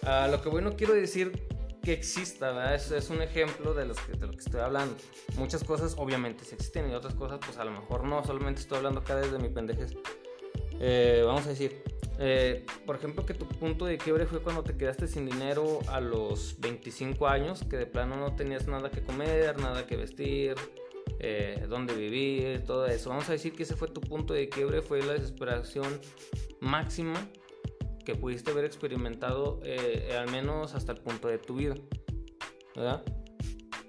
A 0.02 0.26
lo 0.26 0.42
que 0.42 0.48
voy 0.48 0.62
no 0.62 0.74
quiero 0.74 0.94
decir 0.94 1.46
que 1.82 1.92
exista, 1.92 2.74
Es, 2.74 3.10
un 3.10 3.22
ejemplo 3.22 3.74
de, 3.74 3.86
los 3.86 3.98
que, 4.00 4.12
de 4.12 4.26
lo 4.26 4.32
que 4.32 4.38
estoy 4.38 4.60
hablando. 4.60 4.94
Muchas 5.36 5.64
cosas 5.64 5.94
obviamente 5.96 6.44
sí 6.44 6.54
existen 6.54 6.90
y 6.90 6.94
otras 6.94 7.14
cosas 7.14 7.40
pues 7.44 7.58
a 7.58 7.64
lo 7.64 7.72
mejor 7.72 8.04
no, 8.04 8.24
solamente 8.24 8.60
estoy 8.60 8.78
hablando 8.78 9.00
acá 9.00 9.16
desde 9.16 9.38
mi 9.38 9.48
pendejes. 9.48 9.94
Eh, 10.80 11.22
vamos 11.24 11.46
a 11.46 11.50
decir, 11.50 11.82
eh, 12.18 12.64
por 12.86 12.96
ejemplo, 12.96 13.24
que 13.26 13.34
tu 13.34 13.46
punto 13.46 13.84
de 13.84 13.98
quiebre 13.98 14.26
fue 14.26 14.42
cuando 14.42 14.62
te 14.62 14.76
quedaste 14.76 15.06
sin 15.06 15.26
dinero 15.26 15.80
a 15.88 16.00
los 16.00 16.58
25 16.60 17.26
años, 17.26 17.64
que 17.68 17.76
de 17.76 17.86
plano 17.86 18.16
no 18.16 18.34
tenías 18.34 18.66
nada 18.68 18.90
que 18.90 19.02
comer, 19.02 19.58
nada 19.58 19.86
que 19.86 19.96
vestir, 19.96 20.54
eh, 21.18 21.66
dónde 21.68 21.94
vivir, 21.94 22.64
todo 22.64 22.86
eso. 22.86 23.10
Vamos 23.10 23.28
a 23.28 23.32
decir 23.32 23.52
que 23.52 23.62
ese 23.62 23.76
fue 23.76 23.88
tu 23.88 24.00
punto 24.00 24.34
de 24.34 24.48
quiebre, 24.48 24.82
fue 24.82 25.02
la 25.02 25.12
desesperación 25.14 26.00
máxima 26.60 27.28
que 28.04 28.14
pudiste 28.14 28.50
haber 28.50 28.64
experimentado 28.64 29.60
eh, 29.64 30.16
al 30.18 30.30
menos 30.30 30.74
hasta 30.74 30.92
el 30.92 30.98
punto 30.98 31.28
de 31.28 31.38
tu 31.38 31.54
vida, 31.54 31.74
¿verdad? 32.74 33.04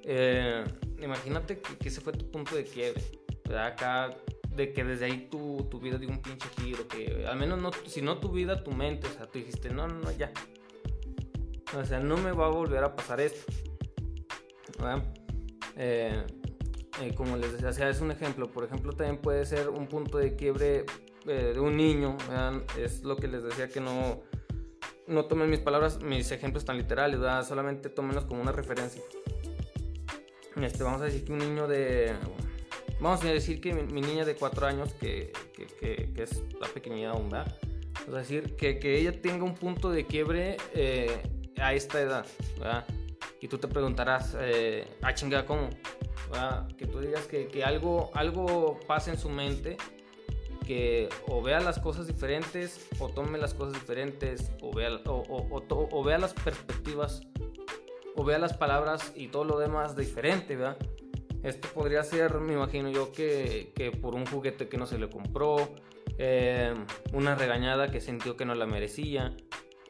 Eh, 0.03 0.63
imagínate 1.01 1.59
que, 1.59 1.87
ese 1.87 2.01
fue 2.01 2.13
tu 2.13 2.29
punto 2.29 2.55
de 2.55 2.65
quiebre, 2.65 3.01
¿verdad? 3.45 3.67
Acá, 3.67 4.17
de 4.55 4.73
que 4.73 4.83
desde 4.83 5.05
ahí 5.05 5.27
tu, 5.29 5.67
tu 5.69 5.79
vida 5.79 5.97
dio 5.97 6.09
un 6.09 6.21
pinche 6.21 6.47
giro, 6.59 6.87
que 6.87 7.25
al 7.27 7.37
menos 7.37 7.59
no, 7.61 7.71
si 7.87 8.01
no 8.01 8.19
tu 8.19 8.31
vida, 8.31 8.63
tu 8.63 8.71
mente, 8.71 9.07
o 9.07 9.11
sea, 9.11 9.25
tú 9.25 9.39
dijiste, 9.39 9.69
no, 9.69 9.87
no, 9.87 10.11
ya. 10.11 10.31
O 11.77 11.83
sea, 11.85 11.99
no 11.99 12.17
me 12.17 12.31
va 12.31 12.45
a 12.45 12.49
volver 12.49 12.83
a 12.83 12.95
pasar 12.95 13.19
esto, 13.19 13.51
¿verdad? 14.77 15.03
Eh, 15.75 16.23
como 17.15 17.37
les 17.37 17.53
decía, 17.53 17.69
o 17.69 17.73
sea, 17.73 17.89
es 17.89 18.01
un 18.01 18.11
ejemplo. 18.11 18.51
Por 18.51 18.63
ejemplo, 18.63 18.93
también 18.93 19.17
puede 19.17 19.45
ser 19.45 19.69
un 19.69 19.87
punto 19.87 20.19
de 20.19 20.35
quiebre 20.35 20.85
eh, 21.25 21.51
de 21.53 21.59
un 21.59 21.75
niño, 21.75 22.17
es 22.77 23.03
lo 23.03 23.15
que 23.15 23.27
les 23.27 23.43
decía 23.43 23.67
que 23.69 23.79
no, 23.81 24.21
no 25.07 25.25
tomen 25.25 25.49
mis 25.49 25.59
palabras, 25.59 26.01
mis 26.01 26.31
ejemplos 26.31 26.65
tan 26.65 26.77
literales, 26.77 27.19
solamente 27.47 27.89
tómenlos 27.89 28.25
como 28.25 28.41
una 28.41 28.51
referencia. 28.51 29.01
Este, 30.61 30.83
vamos 30.83 31.01
a 31.01 31.05
decir 31.05 31.25
que 31.25 31.33
un 31.33 31.39
niño 31.39 31.67
de... 31.67 32.13
Vamos 33.03 33.21
a 33.25 33.27
decir 33.27 33.59
que 33.59 33.73
mi, 33.73 33.99
niña 33.99 34.23
de 34.23 34.33
4 34.33 34.65
años, 34.65 34.93
que, 34.93 35.33
que, 35.53 36.09
que, 36.15 36.23
es 36.23 36.41
la 36.57 36.67
pequeñita 36.69 37.09
aún, 37.09 37.29
¿verdad? 37.29 37.53
Vamos 37.95 38.15
a 38.15 38.19
decir 38.19 38.55
que, 38.55 38.79
que 38.79 38.97
ella 38.97 39.21
tenga 39.21 39.43
un 39.43 39.55
punto 39.55 39.91
de 39.91 40.05
quiebre 40.05 40.55
eh, 40.73 41.21
a 41.57 41.73
esta 41.73 41.99
edad, 41.99 42.25
¿verdad? 42.57 42.85
Y 43.41 43.49
tú 43.49 43.57
te 43.57 43.67
preguntarás, 43.67 44.37
eh, 44.39 44.87
ah, 45.01 45.13
chingada, 45.13 45.45
¿cómo? 45.45 45.69
Que 46.77 46.87
tú 46.87 47.01
digas 47.01 47.27
que, 47.27 47.49
que 47.49 47.65
algo, 47.65 48.09
algo 48.13 48.79
pasa 48.87 49.11
en 49.11 49.19
su 49.19 49.27
mente 49.27 49.75
que 50.65 51.09
o 51.27 51.41
vea 51.41 51.59
las 51.59 51.79
cosas 51.79 52.07
diferentes, 52.07 52.87
o 52.99 53.09
tome 53.09 53.37
las 53.37 53.53
cosas 53.53 53.73
diferentes, 53.73 54.49
o 54.61 54.73
vea, 54.73 55.01
o, 55.05 56.03
vea 56.05 56.17
las 56.19 56.33
perspectivas, 56.33 57.21
o 58.15 58.23
vea 58.23 58.39
las 58.39 58.53
palabras 58.53 59.11
y 59.13 59.27
todo 59.27 59.43
lo 59.43 59.59
demás 59.59 59.97
diferente, 59.97 60.55
¿verdad? 60.55 60.77
Esto 61.43 61.67
podría 61.73 62.03
ser, 62.03 62.39
me 62.39 62.53
imagino 62.53 62.89
yo, 62.89 63.11
que, 63.11 63.71
que 63.75 63.91
por 63.91 64.15
un 64.15 64.25
juguete 64.25 64.69
que 64.69 64.77
no 64.77 64.85
se 64.85 64.97
le 64.97 65.09
compró, 65.09 65.69
eh, 66.17 66.73
una 67.11 67.35
regañada 67.35 67.91
que 67.91 67.99
sintió 67.99 68.37
que 68.37 68.45
no 68.45 68.55
la 68.55 68.65
merecía, 68.65 69.35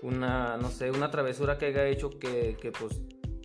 una, 0.02 0.58
no 0.58 0.70
sé, 0.70 0.92
una 0.92 1.12
travesura 1.12 1.58
que 1.58 1.68
haya 1.68 1.88
hecho 1.88 2.10
que, 2.10 2.58
que 2.60 2.72
pues 2.72 3.02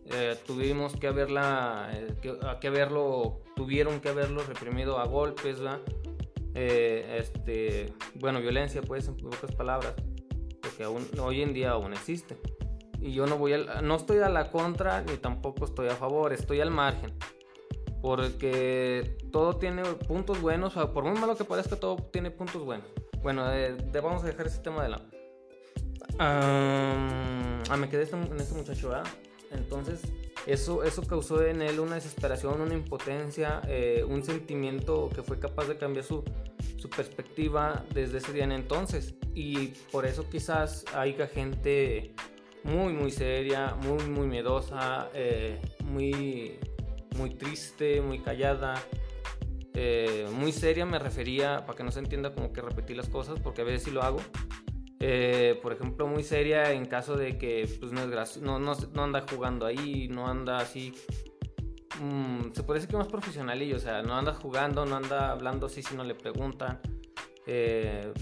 eh, 0.07 0.37
tuvimos 0.47 0.97
que 0.97 1.07
haberla, 1.07 1.91
eh, 1.93 2.15
que, 2.23 2.35
que 2.61 2.69
haberlo, 2.69 3.41
tuvieron 3.55 4.01
que 4.01 4.09
haberlo 4.09 4.43
reprimido 4.43 4.99
a 4.99 5.07
golpes, 5.07 5.61
¿verdad? 5.61 5.81
Eh, 6.55 7.19
este, 7.19 7.93
bueno, 8.15 8.41
violencia, 8.41 8.81
pues, 8.83 9.07
en 9.07 9.17
pocas 9.17 9.55
palabras, 9.55 9.95
porque 10.63 10.85
aún, 10.85 11.07
hoy 11.21 11.43
en 11.43 11.53
día 11.53 11.71
aún 11.71 11.93
existe. 11.93 12.37
Y 13.01 13.13
yo 13.13 13.27
no 13.27 13.37
voy 13.37 13.53
a, 13.53 13.83
no 13.83 13.97
estoy 13.97 14.19
a 14.19 14.29
la 14.29 14.51
contra 14.51 15.03
ni 15.03 15.19
tampoco 15.19 15.67
estoy 15.67 15.89
a 15.89 15.95
favor, 15.95 16.33
estoy 16.33 16.61
al 16.61 16.71
margen. 16.71 17.13
Porque 18.01 19.19
todo 19.33 19.57
tiene 19.57 19.83
puntos 19.83 20.41
buenos, 20.41 20.77
o 20.77 20.93
por 20.93 21.05
muy 21.05 21.19
malo 21.19 21.37
que 21.37 21.45
parezca, 21.45 21.77
todo 21.77 21.97
tiene 21.97 22.31
puntos 22.31 22.65
buenos. 22.65 22.87
Bueno, 23.23 23.53
eh, 23.53 23.77
vamos 23.95 24.23
a 24.23 24.27
dejar 24.27 24.47
ese 24.47 24.61
tema 24.61 24.83
de 24.83 24.89
lado. 24.91 25.05
ah, 26.19 27.77
me 27.79 27.89
quedé 27.89 28.09
en 28.11 28.41
este 28.41 28.55
muchacho, 28.55 28.91
¿verdad? 28.91 29.07
Entonces, 29.51 30.01
eso, 30.47 30.83
eso 30.85 31.03
causó 31.03 31.45
en 31.45 31.63
él 31.63 31.81
una 31.81 31.97
desesperación, 31.97 32.61
una 32.61 32.75
impotencia, 32.75 33.61
eh, 33.67 34.05
un 34.09 34.23
sentimiento 34.23 35.11
que 35.15 35.23
fue 35.23 35.39
capaz 35.39 35.67
de 35.67 35.77
cambiar 35.77 36.05
su, 36.05 36.25
su 36.77 36.89
perspectiva 36.89 37.85
desde 37.93 38.19
ese 38.19 38.33
día 38.33 38.45
en 38.45 38.53
entonces. 38.53 39.15
Y 39.35 39.69
por 39.91 40.07
eso 40.07 40.29
quizás 40.29 40.85
haya 40.95 41.27
gente 41.27 42.15
muy, 42.65 42.93
muy 42.93 43.11
seria, 43.11 43.75
muy, 43.75 44.05
muy 44.05 44.27
miedosa, 44.27 45.09
eh, 45.15 45.61
muy, 45.85 46.59
muy 47.17 47.31
triste, 47.31 48.01
muy 48.01 48.21
callada. 48.21 48.75
Eh, 49.75 50.27
muy 50.33 50.53
seria 50.53 50.85
me 50.87 50.99
refería, 50.99 51.65
para 51.65 51.77
que 51.77 51.85
no 51.85 51.93
se 51.93 52.01
entienda 52.01 52.35
como 52.35 52.53
que 52.53 52.61
repetir 52.61 52.97
las 52.97 53.09
cosas, 53.09 53.39
porque 53.41 53.63
a 53.63 53.65
veces 53.65 53.85
sí 53.85 53.91
lo 53.91 54.03
hago. 54.03 54.19
Eh, 55.01 55.59
por 55.63 55.73
ejemplo, 55.73 56.09
muy 56.09 56.25
seria 56.25 56.73
en 56.73 56.87
caso 56.87 57.17
de 57.17 57.39
que 57.39 57.69
pues, 57.79 57.93
no, 57.93 58.03
es 58.03 58.37
no, 58.39 58.59
no, 58.59 58.75
no, 58.75 59.05
anda 59.05 59.25
jugando 59.31 59.67
ahí, 59.67 60.09
no 60.09 60.27
anda 60.27 60.59
así. 60.59 60.93
Mm, 62.01 62.53
se 62.53 62.63
decir 62.63 62.89
que 62.89 62.97
más 62.97 63.09
profesional 63.09 63.63
y, 63.63 63.73
o 63.73 63.79
sea, 63.79 64.03
no 64.03 64.17
anda 64.17 64.35
jugando, 64.35 64.85
no 64.85 64.97
anda 64.97 65.31
hablando 65.31 65.67
así 65.67 65.83
si 65.83 65.95
no 65.95 66.05
le 66.05 66.15
preguntan. 66.15 66.81
Eh, 67.47 68.13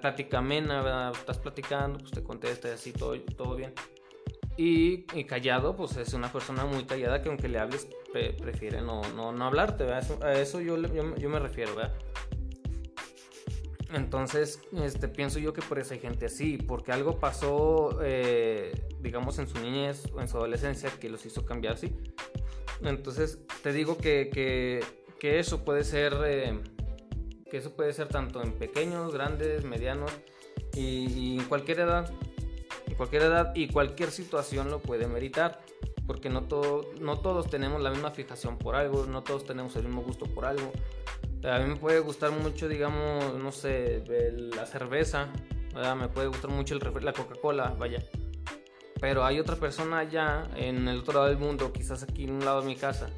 plática 0.00 0.38
amena, 0.38 1.12
estás 1.12 1.38
platicando, 1.38 1.98
pues 1.98 2.10
te 2.10 2.22
contesta 2.22 2.68
y 2.68 2.72
así, 2.72 2.92
todo, 2.92 3.18
todo 3.20 3.54
bien. 3.54 3.72
Y, 4.56 5.04
callado, 5.24 5.76
pues 5.76 5.96
es 5.96 6.12
una 6.14 6.30
persona 6.30 6.64
muy 6.64 6.84
callada 6.84 7.22
que 7.22 7.28
aunque 7.28 7.48
le 7.48 7.58
hables, 7.58 7.88
prefiere 8.12 8.82
no, 8.82 9.02
no, 9.14 9.32
no 9.32 9.44
hablarte, 9.46 9.84
A 9.84 10.34
eso 10.34 10.60
yo, 10.60 10.76
yo, 10.76 11.16
yo 11.16 11.28
me 11.28 11.38
refiero, 11.38 11.74
¿verdad? 11.74 11.94
Entonces, 13.92 14.60
este, 14.82 15.06
pienso 15.08 15.38
yo 15.38 15.52
que 15.52 15.60
por 15.60 15.78
eso 15.78 15.92
hay 15.92 16.00
gente 16.00 16.26
así, 16.26 16.56
porque 16.56 16.92
algo 16.92 17.18
pasó, 17.18 17.98
eh, 18.02 18.72
digamos, 19.00 19.38
en 19.38 19.46
su 19.46 19.60
niñez 19.60 20.04
o 20.14 20.20
en 20.20 20.28
su 20.28 20.38
adolescencia 20.38 20.90
que 20.98 21.10
los 21.10 21.26
hizo 21.26 21.44
cambiar 21.44 21.74
así. 21.74 21.92
Entonces, 22.82 23.38
te 23.62 23.72
digo 23.72 23.98
que, 23.98 24.30
que, 25.20 25.38
eso 25.38 25.64
puede 25.64 25.84
ser, 25.84 26.14
eh, 26.24 26.58
que 27.50 27.58
eso 27.58 27.76
puede 27.76 27.92
ser 27.92 28.08
tanto 28.08 28.42
en 28.42 28.54
pequeños, 28.54 29.12
grandes, 29.12 29.64
medianos 29.64 30.10
y, 30.74 31.38
en 31.38 31.44
cualquier 31.44 31.80
edad, 31.80 32.10
en 32.86 32.94
cualquier 32.94 33.22
edad 33.22 33.52
y 33.54 33.68
cualquier 33.68 34.10
situación 34.10 34.70
lo 34.70 34.80
puede 34.80 35.06
meritar. 35.06 35.60
Porque 36.06 36.28
no, 36.28 36.44
todo, 36.44 36.90
no 37.00 37.18
todos 37.18 37.48
tenemos 37.48 37.80
la 37.80 37.90
misma 37.90 38.10
fijación 38.10 38.58
por 38.58 38.74
algo, 38.74 39.06
no 39.06 39.22
todos 39.22 39.44
tenemos 39.44 39.76
el 39.76 39.84
mismo 39.84 40.02
gusto 40.02 40.26
por 40.26 40.44
algo 40.44 40.72
a 41.50 41.58
mí 41.58 41.68
me 41.68 41.76
puede 41.76 42.00
gustar 42.00 42.30
mucho, 42.30 42.68
digamos, 42.68 43.34
no 43.34 43.50
sé, 43.50 44.04
la 44.54 44.66
cerveza, 44.66 45.28
me 45.96 46.08
puede 46.08 46.28
gustar 46.28 46.50
mucho 46.50 46.74
el 46.74 47.04
la 47.04 47.12
Coca-Cola, 47.12 47.74
vaya. 47.78 47.98
Pero 49.00 49.24
hay 49.24 49.40
otra 49.40 49.56
persona 49.56 49.98
allá 49.98 50.48
en 50.54 50.86
el 50.86 51.00
otro 51.00 51.14
lado 51.14 51.26
del 51.26 51.38
mundo, 51.38 51.72
quizás 51.72 52.04
aquí 52.04 52.24
en 52.24 52.34
un 52.34 52.44
lado 52.44 52.60
de 52.60 52.68
mi 52.68 52.76
casa, 52.76 53.10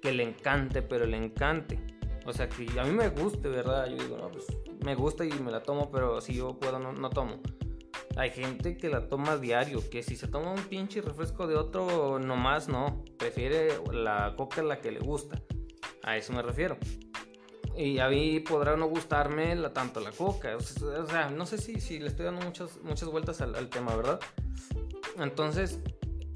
que 0.00 0.12
le 0.12 0.22
encante, 0.22 0.82
pero 0.82 1.06
le 1.06 1.16
encante. 1.16 1.80
O 2.26 2.32
sea, 2.32 2.48
que 2.48 2.66
a 2.78 2.84
mí 2.84 2.92
me 2.92 3.08
guste, 3.08 3.48
¿verdad? 3.48 3.86
Yo 3.88 3.96
digo, 3.96 4.16
no, 4.16 4.30
pues 4.30 4.46
me 4.84 4.94
gusta 4.94 5.24
y 5.24 5.32
me 5.32 5.50
la 5.50 5.62
tomo, 5.62 5.90
pero 5.90 6.20
si 6.20 6.34
yo 6.34 6.58
puedo, 6.58 6.78
no, 6.78 6.92
no 6.92 7.10
tomo. 7.10 7.40
Hay 8.16 8.30
gente 8.30 8.76
que 8.76 8.88
la 8.88 9.08
toma 9.08 9.36
diario, 9.36 9.82
que 9.90 10.02
si 10.02 10.16
se 10.16 10.28
toma 10.28 10.52
un 10.52 10.62
pinche 10.64 11.00
refresco 11.00 11.46
de 11.46 11.56
otro, 11.56 12.18
nomás 12.18 12.68
no. 12.68 13.04
Prefiere 13.18 13.70
la 13.92 14.34
coca 14.36 14.62
la 14.62 14.80
que 14.80 14.92
le 14.92 15.00
gusta. 15.00 15.40
A 16.02 16.16
eso 16.16 16.32
me 16.32 16.42
refiero 16.42 16.76
y 17.76 17.98
a 17.98 18.08
mí 18.08 18.40
podrá 18.40 18.76
no 18.76 18.86
gustarme 18.86 19.54
la, 19.54 19.72
tanto 19.72 20.00
la 20.00 20.12
coca. 20.12 20.56
O 20.56 20.60
sea, 20.60 21.30
no 21.30 21.46
sé 21.46 21.58
si, 21.58 21.80
si 21.80 21.98
le 21.98 22.08
estoy 22.08 22.26
dando 22.26 22.44
muchas, 22.44 22.78
muchas 22.82 23.08
vueltas 23.08 23.40
al, 23.40 23.68
tema, 23.68 23.96
¿verdad? 23.96 24.20
Entonces, 25.18 25.80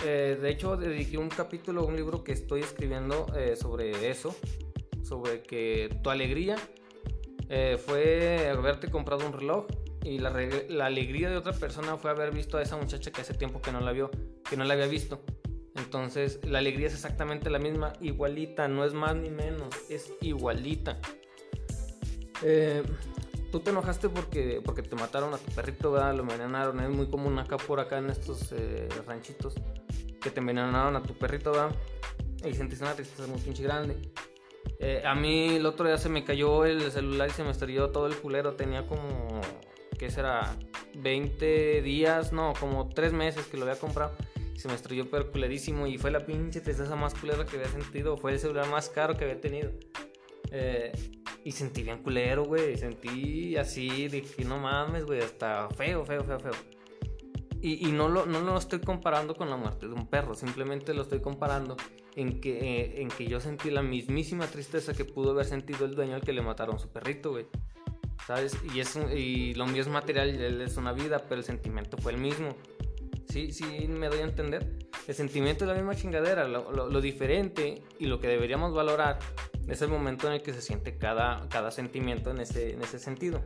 eh, 0.05 0.39
de 0.41 0.51
hecho, 0.51 0.77
dediqué 0.77 1.19
un 1.19 1.29
capítulo, 1.29 1.87
un 1.87 1.97
libro 1.97 2.25
que 2.25 2.33
estoy 2.33 2.61
escribiendo 2.61 3.27
eh, 3.37 3.57
sobre 3.57 4.11
eso, 4.11 4.35
sobre 5.03 5.43
que 5.43 5.97
tu 6.03 6.11
alegría 6.11 6.57
eh, 7.49 7.79
fue 7.85 8.49
haberte 8.49 8.91
comprado 8.91 9.27
un 9.27 9.33
reloj 9.33 9.67
y 10.03 10.19
la, 10.19 10.31
la, 10.69 10.87
alegría 10.87 11.31
de 11.31 11.37
otra 11.37 11.53
persona 11.53 11.97
fue 11.97 12.11
haber 12.11 12.33
visto 12.33 12.59
a 12.59 12.63
esa 12.63 12.77
muchacha 12.77 13.11
que 13.11 13.21
hace 13.21 13.35
tiempo 13.35 13.61
que 13.61 13.73
no 13.73 13.81
la 13.81 13.93
vio, 13.93 14.11
que 14.49 14.57
no 14.57 14.65
la 14.65 14.75
había 14.75 14.87
visto. 14.87 15.23
Entonces, 15.77 16.41
la 16.45 16.59
alegría 16.59 16.89
es 16.89 16.95
exactamente 16.95 17.51
la 17.51 17.59
misma, 17.59 17.93
igualita, 18.01 18.69
no 18.69 18.85
es 18.85 18.95
más 18.95 19.15
ni 19.15 19.31
menos, 19.31 19.69
es 19.89 20.13
igualita. 20.21 20.99
Eh, 22.43 22.83
tú 23.51 23.61
te 23.61 23.71
enojaste 23.71 24.09
porque, 24.09 24.61
porque 24.65 24.83
te 24.83 24.97
mataron 24.97 25.33
a 25.35 25.39
tu 25.39 25.51
perrito, 25.53 25.93
¿verdad? 25.93 26.15
Lo 26.15 26.23
envenenaron. 26.23 26.81
Es 26.81 26.91
muy 26.91 27.09
común 27.09 27.39
acá 27.39 27.57
por 27.57 27.81
acá 27.81 27.99
en 27.99 28.11
estos 28.11 28.53
eh, 28.53 28.89
ranchitos 29.07 29.55
que 30.21 30.31
te 30.31 30.41
envenenaron 30.41 30.97
a 30.97 31.03
tu 31.03 31.15
perrito, 31.15 31.53
¿verdad? 31.53 31.75
Y 32.45 32.55
sentiste 32.55 32.85
una 32.85 32.95
tristeza 32.95 33.27
muy 33.27 33.41
pinche 33.41 33.63
grande. 33.63 33.97
Eh, 34.81 35.03
a 35.05 35.15
mí 35.15 35.57
el 35.57 35.67
otro 35.67 35.87
día 35.87 35.99
se 35.99 36.09
me 36.09 36.25
cayó 36.25 36.65
el 36.65 36.91
celular 36.93 37.29
y 37.29 37.33
se 37.33 37.43
me 37.43 37.51
estrelló 37.51 37.91
todo 37.91 38.07
el 38.07 38.17
culero. 38.17 38.55
Tenía 38.55 38.87
como, 38.87 39.41
¿qué 39.99 40.11
será? 40.11 40.57
20 40.97 41.83
días, 41.83 42.33
no, 42.33 42.55
como 42.59 42.89
3 42.89 43.13
meses 43.13 43.47
que 43.47 43.57
lo 43.57 43.65
había 43.65 43.79
comprado. 43.79 44.13
Se 44.57 44.69
me 44.69 44.75
estrelló 44.75 45.09
pero 45.11 45.31
culerísimo 45.31 45.87
y 45.87 45.99
fue 45.99 46.11
la 46.11 46.27
pinche 46.27 46.61
tristeza 46.61 46.97
más 46.97 47.15
culera 47.15 47.45
que 47.45 47.57
había 47.57 47.69
sentido. 47.69 48.17
Fue 48.17 48.33
el 48.33 48.39
celular 48.39 48.69
más 48.69 48.89
caro 48.89 49.17
que 49.17 49.25
había 49.25 49.41
tenido. 49.41 49.71
Eh, 50.51 50.93
y 51.45 51.53
sentí 51.53 51.83
bien 51.83 52.03
culero, 52.03 52.45
güey. 52.45 52.77
Sentí 52.77 53.57
así, 53.57 54.09
dije, 54.09 54.45
no 54.45 54.59
mames, 54.59 55.05
güey, 55.05 55.21
hasta 55.21 55.69
feo, 55.71 56.05
feo, 56.05 56.25
feo, 56.25 56.41
feo. 56.41 56.53
Y, 57.61 57.89
y, 57.89 57.93
no, 57.93 58.09
lo, 58.09 58.25
no 58.27 58.41
lo 58.41 58.57
estoy 58.57 58.81
comparando 58.81 59.35
con 59.35 59.51
la 59.51 59.57
muerte 59.57 59.89
de 59.89 59.93
un 59.93 60.07
perro, 60.07 60.35
simplemente 60.35 60.95
lo 60.95 61.03
estoy 61.03 61.21
comparando 61.21 61.77
en 62.15 62.41
que, 62.41 62.59
eh, 62.59 63.03
en 63.03 63.09
que 63.09 63.27
yo 63.27 63.41
sentí 63.41 63.71
la 63.71 63.83
mismísima 63.83 64.47
tristeza 64.47 64.93
que 64.93 65.05
pudo 65.05 65.33
haber 65.33 65.47
sentido 65.47 65.85
el 65.85 65.97
dueño 65.97 66.15
al 66.15 66.23
que 66.23 66.33
le 66.33 66.43
mataron 66.43 66.79
su 66.79 66.89
perrito, 66.89 67.31
güey. 67.31 67.47
¿Sabes? 68.29 68.59
Y, 68.75 68.81
es, 68.81 68.95
y 69.17 69.55
lo 69.55 69.67
mío 69.67 69.81
es 69.81 69.89
material 69.89 70.29
y 70.29 70.45
él 70.45 70.61
es 70.61 70.77
una 70.77 70.93
vida, 70.93 71.25
pero 71.27 71.41
el 71.41 71.47
sentimiento 71.47 71.97
fue 71.97 72.13
el 72.13 72.19
mismo. 72.19 72.55
Sí, 73.27 73.53
sí, 73.53 73.89
me 73.89 74.11
doy 74.11 74.19
a 74.19 74.25
entender. 74.25 74.71
El 75.07 75.15
sentimiento 75.15 75.65
es 75.65 75.69
la 75.69 75.75
misma 75.75 75.95
chingadera, 75.95 76.47
lo, 76.47 76.71
lo, 76.71 76.91
lo 76.91 77.01
diferente 77.01 77.83
y 77.99 78.05
lo 78.05 78.21
que 78.21 78.29
deberíamos 78.29 78.75
valorar 78.75 79.19
es 79.67 79.81
el 79.81 79.89
momento 79.89 80.27
en 80.27 80.35
el 80.35 80.43
que 80.43 80.53
se 80.53 80.61
siente 80.61 80.99
cada, 80.99 81.49
cada 81.49 81.71
sentimiento 81.71 82.31
en 82.31 82.41
ese, 82.41 82.75
en 82.75 82.83
ese 82.83 82.99
sentido. 82.99 83.43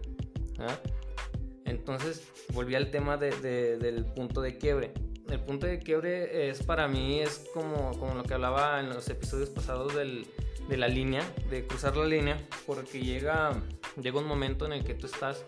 Entonces, 1.64 2.29
volví 2.53 2.75
al 2.75 2.90
tema 2.90 3.16
del 3.16 4.05
punto 4.16 4.42
de 4.42 4.59
quiebre. 4.59 4.92
El 5.28 5.40
punto 5.40 5.66
de 5.66 5.78
quiebre 5.78 6.50
es 6.50 6.62
para 6.62 6.88
mí, 6.88 7.20
es 7.20 7.48
como, 7.54 7.92
como 7.98 8.14
lo 8.14 8.22
que 8.22 8.35
hablaba 8.35 8.80
en 8.80 8.90
los 8.90 9.08
episodios 9.08 9.48
pasados 9.48 9.94
del, 9.94 10.26
de 10.68 10.76
la 10.76 10.88
línea, 10.88 11.22
de 11.48 11.66
cruzar 11.66 11.96
la 11.96 12.06
línea, 12.06 12.37
porque 12.66 13.00
llega, 13.00 13.52
llega 14.00 14.18
un 14.18 14.26
momento 14.26 14.66
en 14.66 14.72
el 14.72 14.85
que 14.85 14.94
tú 14.94 15.06
estás 15.06 15.44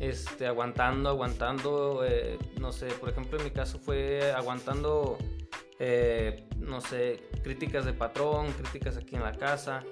este, 0.00 0.46
aguantando, 0.46 1.08
aguantando, 1.10 2.04
eh, 2.04 2.38
no 2.60 2.72
sé, 2.72 2.86
por 2.86 3.10
ejemplo 3.10 3.38
en 3.38 3.44
mi 3.44 3.50
caso 3.50 3.78
fue 3.78 4.32
aguantando 4.32 5.18
eh, 5.78 6.44
no 6.58 6.80
sé, 6.80 7.20
críticas 7.42 7.84
de 7.84 7.92
patrón, 7.92 8.52
críticas 8.52 8.96
aquí 8.96 9.16
en 9.16 9.22
la 9.22 9.32
casa, 9.32 9.82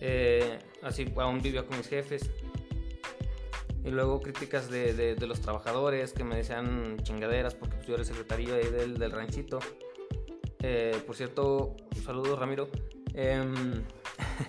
eh, 0.00 0.58
así 0.82 1.12
aún 1.16 1.42
vivía 1.42 1.64
con 1.66 1.76
mis 1.76 1.88
jefes. 1.88 2.30
Y 3.86 3.90
luego 3.90 4.20
críticas 4.20 4.68
de, 4.68 4.92
de, 4.92 5.26
los 5.28 5.40
trabajadores 5.40 6.12
que 6.12 6.24
me 6.24 6.34
decían 6.34 6.96
chingaderas 7.04 7.54
porque 7.54 7.76
pues, 7.76 7.86
yo 7.86 7.94
era 7.94 8.02
el 8.02 8.06
secretario 8.06 8.54
del, 8.54 8.98
del 8.98 9.12
ranchito. 9.12 9.60
Eh, 10.58 11.00
por 11.06 11.14
cierto, 11.14 11.76
un 11.94 12.02
saludo 12.02 12.34
Ramiro. 12.34 12.68
Em, 13.14 13.84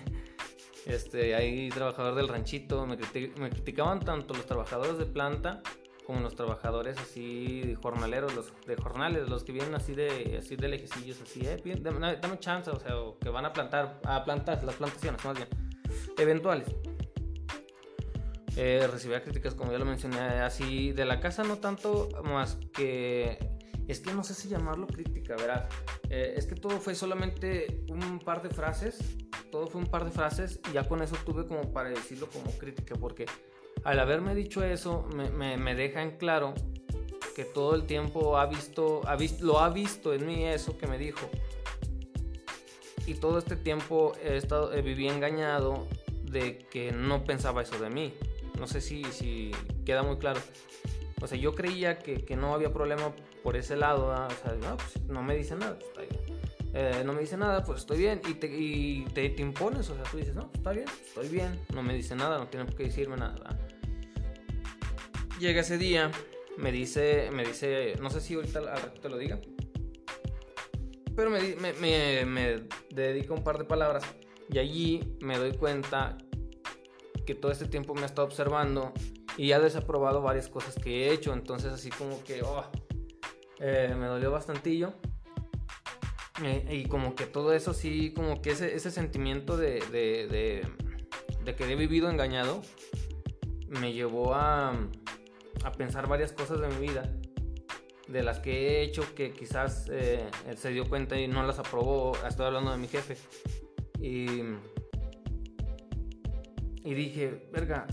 este, 0.86 1.36
hay 1.36 1.68
trabajador 1.68 2.16
del 2.16 2.26
ranchito, 2.26 2.84
me, 2.84 2.96
me 2.96 3.50
criticaban 3.50 4.00
tanto 4.00 4.34
los 4.34 4.44
trabajadores 4.44 4.98
de 4.98 5.06
planta 5.06 5.62
como 6.04 6.20
los 6.20 6.34
trabajadores 6.34 6.98
así 6.98 7.76
jornaleros, 7.82 8.34
los 8.34 8.52
de 8.66 8.76
jornales, 8.76 9.28
los 9.28 9.44
que 9.44 9.52
vienen 9.52 9.74
así 9.74 9.94
de 9.94 10.38
así 10.38 10.56
de 10.56 10.66
lejecillos, 10.66 11.20
así, 11.20 11.46
eh, 11.46 11.62
dame, 11.80 12.16
dame, 12.16 12.38
chance, 12.40 12.70
o 12.70 12.80
sea, 12.80 12.94
que 13.20 13.28
van 13.28 13.44
a 13.44 13.52
plantar, 13.52 14.00
a 14.04 14.24
plantar, 14.24 14.64
las 14.64 14.74
plantaciones 14.76 15.22
más 15.22 15.36
bien, 15.36 15.48
eventuales. 16.16 16.66
Eh, 18.60 18.88
recibía 18.90 19.22
críticas, 19.22 19.54
como 19.54 19.70
ya 19.70 19.78
lo 19.78 19.84
mencioné, 19.84 20.18
así 20.18 20.90
de 20.90 21.04
la 21.04 21.20
casa 21.20 21.44
no 21.44 21.58
tanto, 21.58 22.08
más 22.24 22.58
que 22.72 23.38
es 23.86 24.00
que 24.00 24.12
no 24.12 24.24
sé 24.24 24.34
si 24.34 24.48
llamarlo 24.48 24.88
crítica, 24.88 25.36
verás. 25.36 25.68
Eh, 26.10 26.34
es 26.36 26.46
que 26.46 26.56
todo 26.56 26.80
fue 26.80 26.96
solamente 26.96 27.84
un 27.88 28.18
par 28.18 28.42
de 28.42 28.50
frases, 28.50 28.98
todo 29.52 29.68
fue 29.68 29.80
un 29.80 29.86
par 29.86 30.04
de 30.04 30.10
frases 30.10 30.58
y 30.68 30.72
ya 30.72 30.88
con 30.88 31.02
eso 31.02 31.14
tuve 31.24 31.46
como 31.46 31.72
para 31.72 31.90
decirlo 31.90 32.28
como 32.30 32.50
crítica, 32.58 32.96
porque 32.96 33.26
al 33.84 34.00
haberme 34.00 34.34
dicho 34.34 34.64
eso, 34.64 35.08
me, 35.14 35.56
me, 35.56 35.74
deja 35.76 36.02
en 36.02 36.18
claro 36.18 36.52
que 37.36 37.44
todo 37.44 37.76
el 37.76 37.84
tiempo 37.84 38.38
ha 38.38 38.46
visto, 38.46 39.02
ha 39.06 39.14
visto, 39.14 39.46
lo 39.46 39.60
ha 39.60 39.68
visto 39.68 40.12
en 40.12 40.26
mí 40.26 40.44
eso 40.46 40.76
que 40.76 40.88
me 40.88 40.98
dijo. 40.98 41.30
Y 43.06 43.14
todo 43.14 43.38
este 43.38 43.54
tiempo 43.54 44.14
he 44.20 44.36
estado, 44.36 44.70
viví 44.82 45.06
engañado 45.06 45.86
de 46.24 46.58
que 46.58 46.90
no 46.90 47.22
pensaba 47.22 47.62
eso 47.62 47.78
de 47.78 47.88
mí. 47.88 48.14
No 48.58 48.66
sé 48.66 48.80
si, 48.80 49.04
si 49.04 49.52
queda 49.84 50.02
muy 50.02 50.18
claro. 50.18 50.40
O 51.20 51.26
sea, 51.26 51.38
yo 51.38 51.54
creía 51.54 51.98
que, 51.98 52.24
que 52.24 52.36
no 52.36 52.54
había 52.54 52.72
problema 52.72 53.12
por 53.42 53.56
ese 53.56 53.76
lado. 53.76 54.12
No, 54.60 54.76
pues, 54.76 55.04
no 55.06 55.22
me 55.22 55.36
dice 55.36 55.56
nada, 55.56 55.78
pues. 55.94 56.08
Eh, 56.74 57.02
no 57.04 57.12
me 57.12 57.20
dice 57.20 57.36
nada, 57.36 57.64
pues 57.64 57.80
estoy 57.80 57.98
bien. 57.98 58.20
Y, 58.28 58.34
te, 58.34 59.30
te, 59.30 59.42
impones, 59.42 59.88
o 59.90 59.94
sea, 59.94 60.04
tú 60.04 60.18
dices, 60.18 60.34
no, 60.34 60.48
pues, 60.48 60.58
está 60.58 60.72
bien, 60.72 60.86
estoy 61.06 61.28
bien. 61.28 61.60
No 61.74 61.82
me 61.82 61.94
dice 61.94 62.14
nada, 62.14 62.38
no 62.38 62.48
tiene 62.48 62.66
por 62.66 62.76
qué 62.76 62.84
decirme 62.84 63.16
nada. 63.16 63.58
Llega 65.40 65.60
ese 65.60 65.78
día, 65.78 66.10
me 66.56 66.72
dice, 66.72 67.30
me 67.32 67.44
dice, 67.44 67.94
no 68.00 68.10
sé 68.10 68.20
si 68.20 68.34
ahorita 68.34 68.58
al 68.58 68.66
rato 68.66 69.00
te 69.00 69.08
lo 69.08 69.18
diga. 69.18 69.40
Pero 71.16 71.30
me, 71.30 71.40
me, 71.56 71.72
me, 71.72 72.24
me 72.24 72.62
dedica 72.90 73.34
un 73.34 73.42
par 73.42 73.58
de 73.58 73.64
palabras. 73.64 74.04
Y 74.50 74.58
allí 74.58 75.16
me 75.20 75.36
doy 75.36 75.52
cuenta 75.52 76.16
que 77.28 77.34
todo 77.34 77.52
este 77.52 77.66
tiempo 77.66 77.94
me 77.94 78.04
ha 78.04 78.06
estado 78.06 78.26
observando 78.26 78.94
y 79.36 79.52
ha 79.52 79.60
desaprobado 79.60 80.22
varias 80.22 80.48
cosas 80.48 80.76
que 80.76 81.04
he 81.04 81.12
hecho. 81.12 81.34
Entonces 81.34 81.70
así 81.70 81.90
como 81.90 82.24
que 82.24 82.40
oh, 82.42 82.64
eh, 83.60 83.94
me 83.94 84.06
dolió 84.06 84.30
bastantillo. 84.30 84.94
Eh, 86.42 86.66
y 86.70 86.88
como 86.88 87.14
que 87.14 87.26
todo 87.26 87.52
eso 87.52 87.74
sí, 87.74 88.14
como 88.14 88.40
que 88.40 88.52
ese, 88.52 88.90
sentimiento 88.90 89.58
de, 89.58 89.82
que 91.44 91.64
he 91.70 91.76
vivido 91.76 92.08
engañado 92.08 92.62
me 93.66 93.92
llevó 93.92 94.32
a, 94.32 94.72
pensar 95.76 96.08
varias 96.08 96.32
cosas 96.32 96.62
de 96.62 96.68
mi 96.68 96.88
vida. 96.88 97.12
De 98.06 98.22
las 98.22 98.38
que 98.38 98.52
he 98.52 98.82
hecho 98.84 99.02
que 99.14 99.32
quizás 99.34 99.90
eh, 99.90 100.24
él 100.48 100.56
se 100.56 100.70
dio 100.70 100.88
cuenta 100.88 101.20
y 101.20 101.28
no 101.28 101.42
las 101.42 101.58
aprobó. 101.58 102.16
Estoy 102.26 102.46
hablando 102.46 102.70
de 102.70 102.78
mi 102.78 102.88
jefe. 102.88 103.18
Y, 104.00 104.28
y 106.84 106.94
dije, 106.94 107.48
verga, 107.52 107.86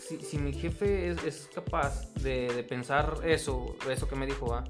si, 0.00 0.20
si 0.20 0.38
mi 0.38 0.52
jefe 0.52 1.10
es, 1.10 1.24
es 1.24 1.50
capaz 1.54 2.12
de, 2.14 2.52
de, 2.52 2.64
pensar 2.64 3.18
eso, 3.24 3.76
eso 3.88 4.08
que 4.08 4.16
me 4.16 4.26
dijo, 4.26 4.46
¿va? 4.46 4.64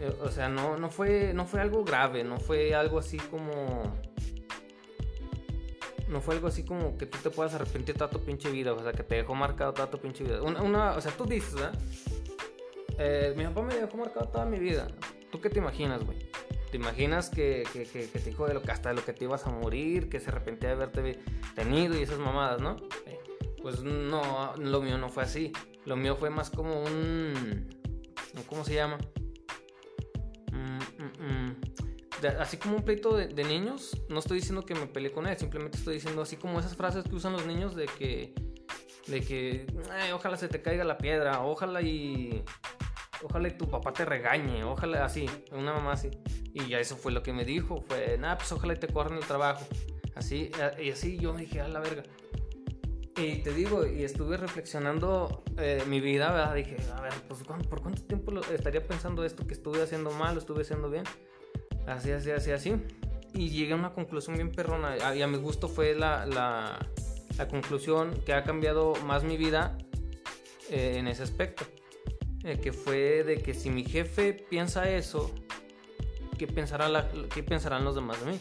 Eh, 0.00 0.14
o 0.20 0.28
sea, 0.30 0.48
no, 0.48 0.76
no, 0.76 0.90
fue, 0.90 1.32
no 1.34 1.46
fue 1.46 1.60
algo 1.60 1.84
grave, 1.84 2.24
no 2.24 2.38
fue 2.38 2.74
algo 2.74 2.98
así 2.98 3.18
como... 3.18 3.94
No 6.08 6.20
fue 6.20 6.36
algo 6.36 6.46
así 6.46 6.64
como 6.64 6.96
que 6.96 7.06
tú 7.06 7.18
te 7.18 7.30
puedas 7.30 7.54
arrepentir 7.54 7.96
toda 7.96 8.08
tu 8.08 8.20
pinche 8.20 8.48
vida, 8.48 8.72
o 8.72 8.80
sea, 8.80 8.92
que 8.92 9.02
te 9.02 9.16
dejó 9.16 9.34
marcado 9.34 9.72
toda 9.72 9.90
tu 9.90 9.98
pinche 9.98 10.22
vida. 10.22 10.40
Una, 10.40 10.92
o 10.92 11.00
sea, 11.00 11.10
tú 11.10 11.24
dices, 11.24 11.54
¿verdad? 11.54 11.74
Eh, 12.98 13.34
mi 13.36 13.44
papá 13.44 13.62
me 13.62 13.74
dejó 13.74 13.96
marcado 13.96 14.28
toda 14.28 14.46
mi 14.46 14.60
vida. 14.60 14.86
¿Tú 15.32 15.40
qué 15.40 15.50
te 15.50 15.58
imaginas, 15.58 16.04
güey? 16.04 16.30
¿Te 16.70 16.76
imaginas 16.78 17.30
que, 17.30 17.64
que, 17.72 17.84
que, 17.84 18.10
que, 18.10 18.18
te 18.18 18.30
dijo 18.30 18.46
de 18.46 18.54
lo 18.54 18.62
que 18.62 18.72
hasta 18.72 18.88
de 18.88 18.96
lo 18.96 19.04
que 19.04 19.12
te 19.12 19.24
ibas 19.24 19.46
a 19.46 19.50
morir, 19.50 20.08
que 20.08 20.20
se 20.20 20.30
arrepentía 20.30 20.70
de 20.70 20.74
haberte 20.74 21.20
tenido 21.54 21.96
y 21.96 22.02
esas 22.02 22.18
mamadas, 22.18 22.60
¿no? 22.60 22.76
Pues 23.62 23.82
no, 23.82 24.54
lo 24.56 24.80
mío 24.80 24.98
no 24.98 25.08
fue 25.08 25.24
así. 25.24 25.52
Lo 25.84 25.96
mío 25.96 26.16
fue 26.16 26.30
más 26.30 26.50
como 26.50 26.82
un... 26.82 27.68
¿Cómo 28.48 28.64
se 28.64 28.74
llama? 28.74 28.98
Mm, 30.52 30.78
mm, 30.78 31.26
mm. 31.26 31.56
así 32.38 32.56
como 32.58 32.76
un 32.76 32.84
pleito 32.84 33.16
de, 33.16 33.28
de, 33.28 33.44
niños, 33.44 34.00
no 34.08 34.18
estoy 34.18 34.38
diciendo 34.38 34.62
que 34.64 34.74
me 34.74 34.86
peleé 34.86 35.10
con 35.10 35.26
él, 35.26 35.36
simplemente 35.38 35.78
estoy 35.78 35.94
diciendo 35.94 36.22
así 36.22 36.36
como 36.36 36.60
esas 36.60 36.76
frases 36.76 37.04
que 37.04 37.14
usan 37.14 37.32
los 37.32 37.46
niños 37.46 37.74
de 37.74 37.86
que... 37.86 38.34
De 39.06 39.20
que... 39.20 39.66
ojalá 40.12 40.36
se 40.36 40.48
te 40.48 40.60
caiga 40.60 40.84
la 40.84 40.98
piedra, 40.98 41.42
ojalá 41.42 41.80
y 41.82 42.44
ojalá 43.22 43.56
tu 43.56 43.68
papá 43.68 43.92
te 43.92 44.04
regañe, 44.04 44.64
ojalá 44.64 45.04
así, 45.04 45.28
una 45.52 45.72
mamá 45.72 45.92
así. 45.92 46.10
Y 46.52 46.68
ya 46.68 46.80
eso 46.80 46.96
fue 46.96 47.12
lo 47.12 47.22
que 47.22 47.32
me 47.32 47.44
dijo, 47.44 47.84
fue, 47.88 48.16
nada, 48.18 48.38
pues 48.38 48.50
ojalá 48.52 48.74
te 48.74 48.88
corran 48.88 49.18
el 49.18 49.24
trabajo. 49.24 49.64
Así, 50.14 50.50
y 50.82 50.90
así 50.90 51.18
yo 51.18 51.34
me 51.34 51.42
dije, 51.42 51.60
a 51.60 51.68
la 51.68 51.80
verga. 51.80 52.02
Y 53.16 53.36
te 53.42 53.52
digo, 53.52 53.86
y 53.86 54.04
estuve 54.04 54.36
reflexionando 54.36 55.42
eh, 55.56 55.82
mi 55.86 56.00
vida, 56.00 56.32
¿verdad? 56.32 56.54
Dije, 56.54 56.76
a 56.94 57.00
ver, 57.00 57.12
pues 57.28 57.42
¿por 57.42 57.80
cuánto 57.80 58.02
tiempo 58.02 58.32
estaría 58.52 58.86
pensando 58.86 59.24
esto 59.24 59.46
que 59.46 59.54
estuve 59.54 59.82
haciendo 59.82 60.10
mal, 60.10 60.36
estuve 60.36 60.62
haciendo 60.62 60.90
bien? 60.90 61.04
Así, 61.86 62.10
así, 62.10 62.30
así, 62.30 62.50
así. 62.50 62.76
Y 63.32 63.50
llegué 63.50 63.72
a 63.72 63.76
una 63.76 63.92
conclusión 63.92 64.36
bien 64.36 64.52
perrona. 64.52 64.96
Y 65.14 65.22
a 65.22 65.26
mi 65.26 65.38
gusto 65.38 65.68
fue 65.68 65.94
la, 65.94 66.26
la, 66.26 66.78
la 67.38 67.48
conclusión 67.48 68.22
que 68.24 68.34
ha 68.34 68.44
cambiado 68.44 68.94
más 69.06 69.24
mi 69.24 69.36
vida 69.36 69.78
eh, 70.70 70.96
en 70.96 71.08
ese 71.08 71.22
aspecto. 71.22 71.64
Eh, 72.46 72.60
que 72.60 72.72
fue 72.72 73.24
de 73.24 73.42
que 73.42 73.54
si 73.54 73.70
mi 73.70 73.84
jefe 73.84 74.32
piensa 74.32 74.88
eso, 74.88 75.34
¿qué, 76.38 76.46
pensará 76.46 77.10
¿qué 77.34 77.42
pensarán 77.42 77.84
los 77.84 77.96
demás 77.96 78.24
de 78.24 78.30
mí? 78.30 78.40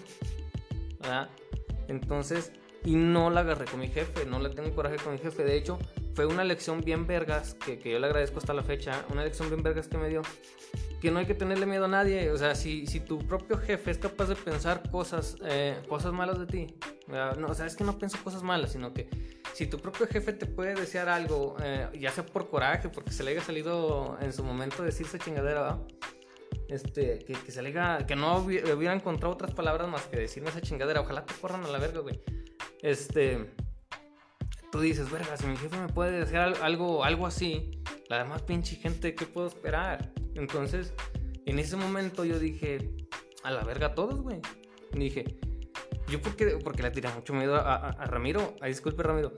Entonces, 1.88 2.52
y 2.84 2.96
no 2.98 3.32
la 3.32 3.40
agarré 3.40 3.66
con 3.66 3.80
mi 3.80 3.88
jefe, 3.88 4.28
no 4.28 4.38
le 4.38 4.50
tengo 4.52 4.76
coraje 4.76 4.98
con 4.98 5.14
mi 5.14 5.18
jefe. 5.18 5.44
De 5.44 5.58
hecho, 5.58 5.80
fue 6.16 6.26
una 6.26 6.46
lección 6.46 6.82
bien 6.82 7.06
vergas, 7.06 7.56
que, 7.56 7.78
que 7.78 7.92
yo 7.92 8.00
le 8.00 8.08
agradezco 8.08 8.40
hasta 8.40 8.54
la 8.54 8.64
fecha, 8.64 9.06
una 9.12 9.24
lección 9.24 9.50
bien 9.50 9.62
vergas 9.62 9.90
que 9.90 9.98
me 9.98 10.08
dio, 10.08 10.22
que 11.02 11.12
no 11.12 11.20
hay 11.20 11.26
que 11.26 11.36
tenerle 11.36 11.66
miedo 11.66 11.86
a 11.86 11.88
nadie. 11.90 12.32
O 12.32 12.38
sea, 12.38 12.56
si, 12.56 12.88
si 12.88 13.02
tu 13.02 13.20
propio 13.20 13.58
jefe 13.58 13.92
es 13.92 13.98
capaz 13.98 14.28
de 14.28 14.36
pensar 14.36 14.90
cosas, 14.90 15.36
eh, 15.44 15.78
cosas 15.90 16.14
malas 16.14 16.40
de 16.40 16.46
ti, 16.46 16.68
no, 17.38 17.48
o 17.48 17.54
sea, 17.54 17.66
es 17.66 17.76
que 17.76 17.84
no 17.84 17.98
pienso 17.98 18.18
cosas 18.24 18.44
malas, 18.44 18.72
sino 18.72 18.94
que 18.94 19.10
si 19.54 19.68
tu 19.68 19.78
propio 19.78 20.08
jefe 20.08 20.32
te 20.32 20.46
puede 20.46 20.74
desear 20.74 21.10
algo, 21.10 21.58
eh, 21.62 21.90
ya 22.00 22.12
sea 22.12 22.26
por 22.26 22.50
coraje, 22.50 22.88
porque 22.88 23.12
se 23.12 23.24
le 23.24 23.32
haya 23.32 23.42
salido 23.42 24.18
en 24.22 24.32
su 24.32 24.44
momento 24.44 24.84
decirse 24.84 25.20
chingadera, 25.20 25.62
¿verdad? 25.62 25.80
Este, 26.70 27.20
que, 27.20 27.34
que 27.34 27.52
se 27.52 27.62
le 27.62 27.74
que 28.08 28.16
no 28.16 28.38
hubiera 28.38 28.94
encontrado 28.94 29.34
otras 29.34 29.54
palabras 29.54 29.88
más 29.88 30.04
que 30.08 30.18
decirme 30.18 30.50
esa 30.50 30.62
chingadera, 30.62 31.02
ojalá 31.02 31.26
te 31.26 31.34
corran 31.36 31.64
a 31.66 31.68
la 31.68 31.78
verga, 31.78 32.00
güey. 32.00 32.22
Este, 32.82 33.54
tú 34.76 34.82
dices, 34.82 35.10
verga, 35.10 35.38
si 35.38 35.48
mi 35.48 35.56
jefe 35.56 35.78
me 35.78 35.88
puede 35.88 36.20
desear 36.20 36.54
algo, 36.62 37.06
algo 37.06 37.26
así, 37.26 37.72
la 38.10 38.18
demás 38.18 38.42
pinche 38.42 38.76
gente, 38.76 39.16
¿qué 39.16 39.26
puedo 39.26 39.48
esperar? 39.48 40.12
Entonces, 40.34 40.94
en 41.46 41.60
ese 41.60 41.78
momento 41.78 42.26
yo 42.26 42.40
dije, 42.40 42.90
a 43.44 43.52
la 43.52 43.64
verga 43.64 43.96
todos, 43.96 44.20
güey. 44.20 44.42
Dije, 44.92 45.38
yo 46.10 46.22
porque, 46.22 46.58
porque 46.62 46.84
le 46.84 46.92
tiré 46.92 47.08
mucho 47.08 47.32
miedo 47.32 47.56
a, 47.56 47.62
a, 47.62 47.90
a 47.92 48.06
Ramiro. 48.06 48.54
Ay, 48.60 48.72
disculpe, 48.72 49.02
Ramiro. 49.02 49.32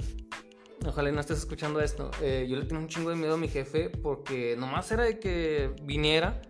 Ojalá 0.87 1.11
no 1.11 1.19
estés 1.19 1.37
escuchando 1.37 1.81
esto. 1.81 2.09
Eh, 2.23 2.47
yo 2.49 2.57
le 2.57 2.65
tenía 2.65 2.81
un 2.81 2.87
chingo 2.87 3.11
de 3.11 3.15
miedo 3.15 3.35
a 3.35 3.37
mi 3.37 3.47
jefe 3.47 3.91
porque 3.91 4.55
nomás 4.57 4.91
era 4.91 5.03
de 5.03 5.19
que 5.19 5.71
viniera 5.83 6.41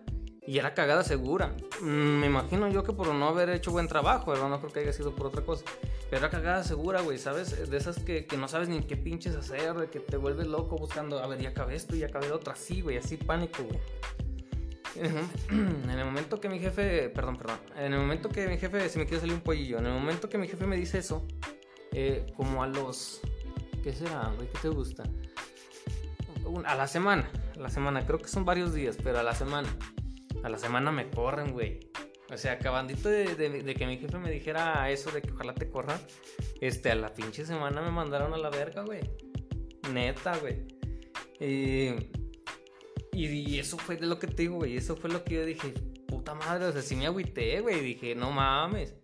y 0.48 0.58
era 0.58 0.72
cagada 0.72 1.04
segura. 1.04 1.54
Mm, 1.82 2.20
me 2.20 2.26
imagino 2.26 2.68
yo 2.68 2.82
que 2.82 2.94
por 2.94 3.12
no 3.12 3.28
haber 3.28 3.50
hecho 3.50 3.70
buen 3.70 3.86
trabajo, 3.86 4.30
¿verdad? 4.30 4.48
No 4.48 4.58
creo 4.60 4.72
que 4.72 4.80
haya 4.80 4.94
sido 4.94 5.14
por 5.14 5.26
otra 5.26 5.42
cosa. 5.42 5.62
Pero 6.08 6.22
era 6.24 6.30
cagada 6.30 6.64
segura, 6.64 7.02
güey, 7.02 7.18
¿sabes? 7.18 7.68
De 7.68 7.76
esas 7.76 7.98
que, 7.98 8.24
que, 8.24 8.38
no 8.38 8.48
sabes 8.48 8.70
ni 8.70 8.80
qué 8.80 8.96
pinches 8.96 9.36
hacer, 9.36 9.74
de 9.74 9.90
que 9.90 10.00
te 10.00 10.16
vuelves 10.16 10.46
loco 10.46 10.78
buscando, 10.78 11.18
a 11.18 11.26
ver, 11.26 11.42
ya 11.42 11.50
acabé 11.50 11.74
esto 11.74 11.94
y 11.96 12.02
acabé 12.02 12.32
otra, 12.32 12.56
sí, 12.56 12.80
güey, 12.80 12.96
así 12.96 13.18
pánico, 13.18 13.62
güey. 13.62 13.78
En 15.50 15.90
el 15.90 16.04
momento 16.06 16.40
que 16.40 16.48
mi 16.48 16.58
jefe, 16.58 17.10
perdón, 17.10 17.36
perdón, 17.36 17.58
en 17.76 17.92
el 17.92 17.98
momento 17.98 18.30
que 18.30 18.48
mi 18.48 18.56
jefe, 18.56 18.88
se 18.88 18.98
me 18.98 19.04
quiere 19.04 19.20
salir 19.20 19.34
un 19.34 19.42
pollillo, 19.42 19.78
en 19.78 19.86
el 19.86 19.92
momento 19.92 20.30
que 20.30 20.38
mi 20.38 20.48
jefe 20.48 20.66
me 20.66 20.76
dice 20.76 20.96
eso, 20.96 21.26
eh, 21.92 22.24
como 22.38 22.62
a 22.62 22.66
los, 22.66 23.20
¿qué 23.84 23.92
será, 23.92 24.32
güey? 24.34 24.48
¿Qué 24.48 24.58
te 24.62 24.68
gusta? 24.70 25.02
A 26.64 26.74
la 26.74 26.86
semana, 26.86 27.30
a 27.54 27.60
la 27.60 27.68
semana, 27.68 28.06
creo 28.06 28.18
que 28.18 28.28
son 28.28 28.46
varios 28.46 28.72
días, 28.72 28.96
pero 29.04 29.18
a 29.18 29.22
la 29.22 29.34
semana, 29.34 29.68
a 30.42 30.48
la 30.48 30.58
semana 30.58 30.90
me 30.90 31.10
corren, 31.10 31.52
güey. 31.52 31.80
O 32.30 32.36
sea, 32.36 32.52
acabandito 32.52 33.08
de, 33.08 33.74
que 33.78 33.86
mi 33.86 33.96
jefe 33.96 34.18
me 34.18 34.30
dijera 34.30 34.90
eso, 34.90 35.10
de 35.10 35.22
que 35.22 35.32
ojalá 35.32 35.54
te 35.54 35.70
corran, 35.70 35.98
este, 36.60 36.90
a 36.90 36.94
la 36.94 37.14
pinche 37.14 37.46
semana 37.46 37.80
me 37.80 37.90
mandaron 37.90 38.34
a 38.34 38.38
la 38.38 38.50
verga, 38.50 38.82
güey. 38.82 39.00
Neta, 39.92 40.36
güey. 40.36 40.66
Y 43.12 43.58
eso 43.58 43.78
fue 43.78 43.96
de 43.96 44.06
lo 44.06 44.18
que 44.18 44.26
te 44.26 44.42
digo, 44.42 44.56
güey. 44.56 44.76
Eso 44.76 44.94
fue 44.94 45.08
lo 45.08 45.24
que 45.24 45.36
yo 45.36 45.44
dije, 45.44 45.72
puta 46.06 46.34
madre, 46.34 46.66
o 46.66 46.72
sea, 46.72 46.82
sí 46.82 46.96
me 46.96 47.06
agüité, 47.06 47.60
güey. 47.60 47.80
Dije, 47.80 48.14
no 48.14 48.30
mames. 48.30 48.94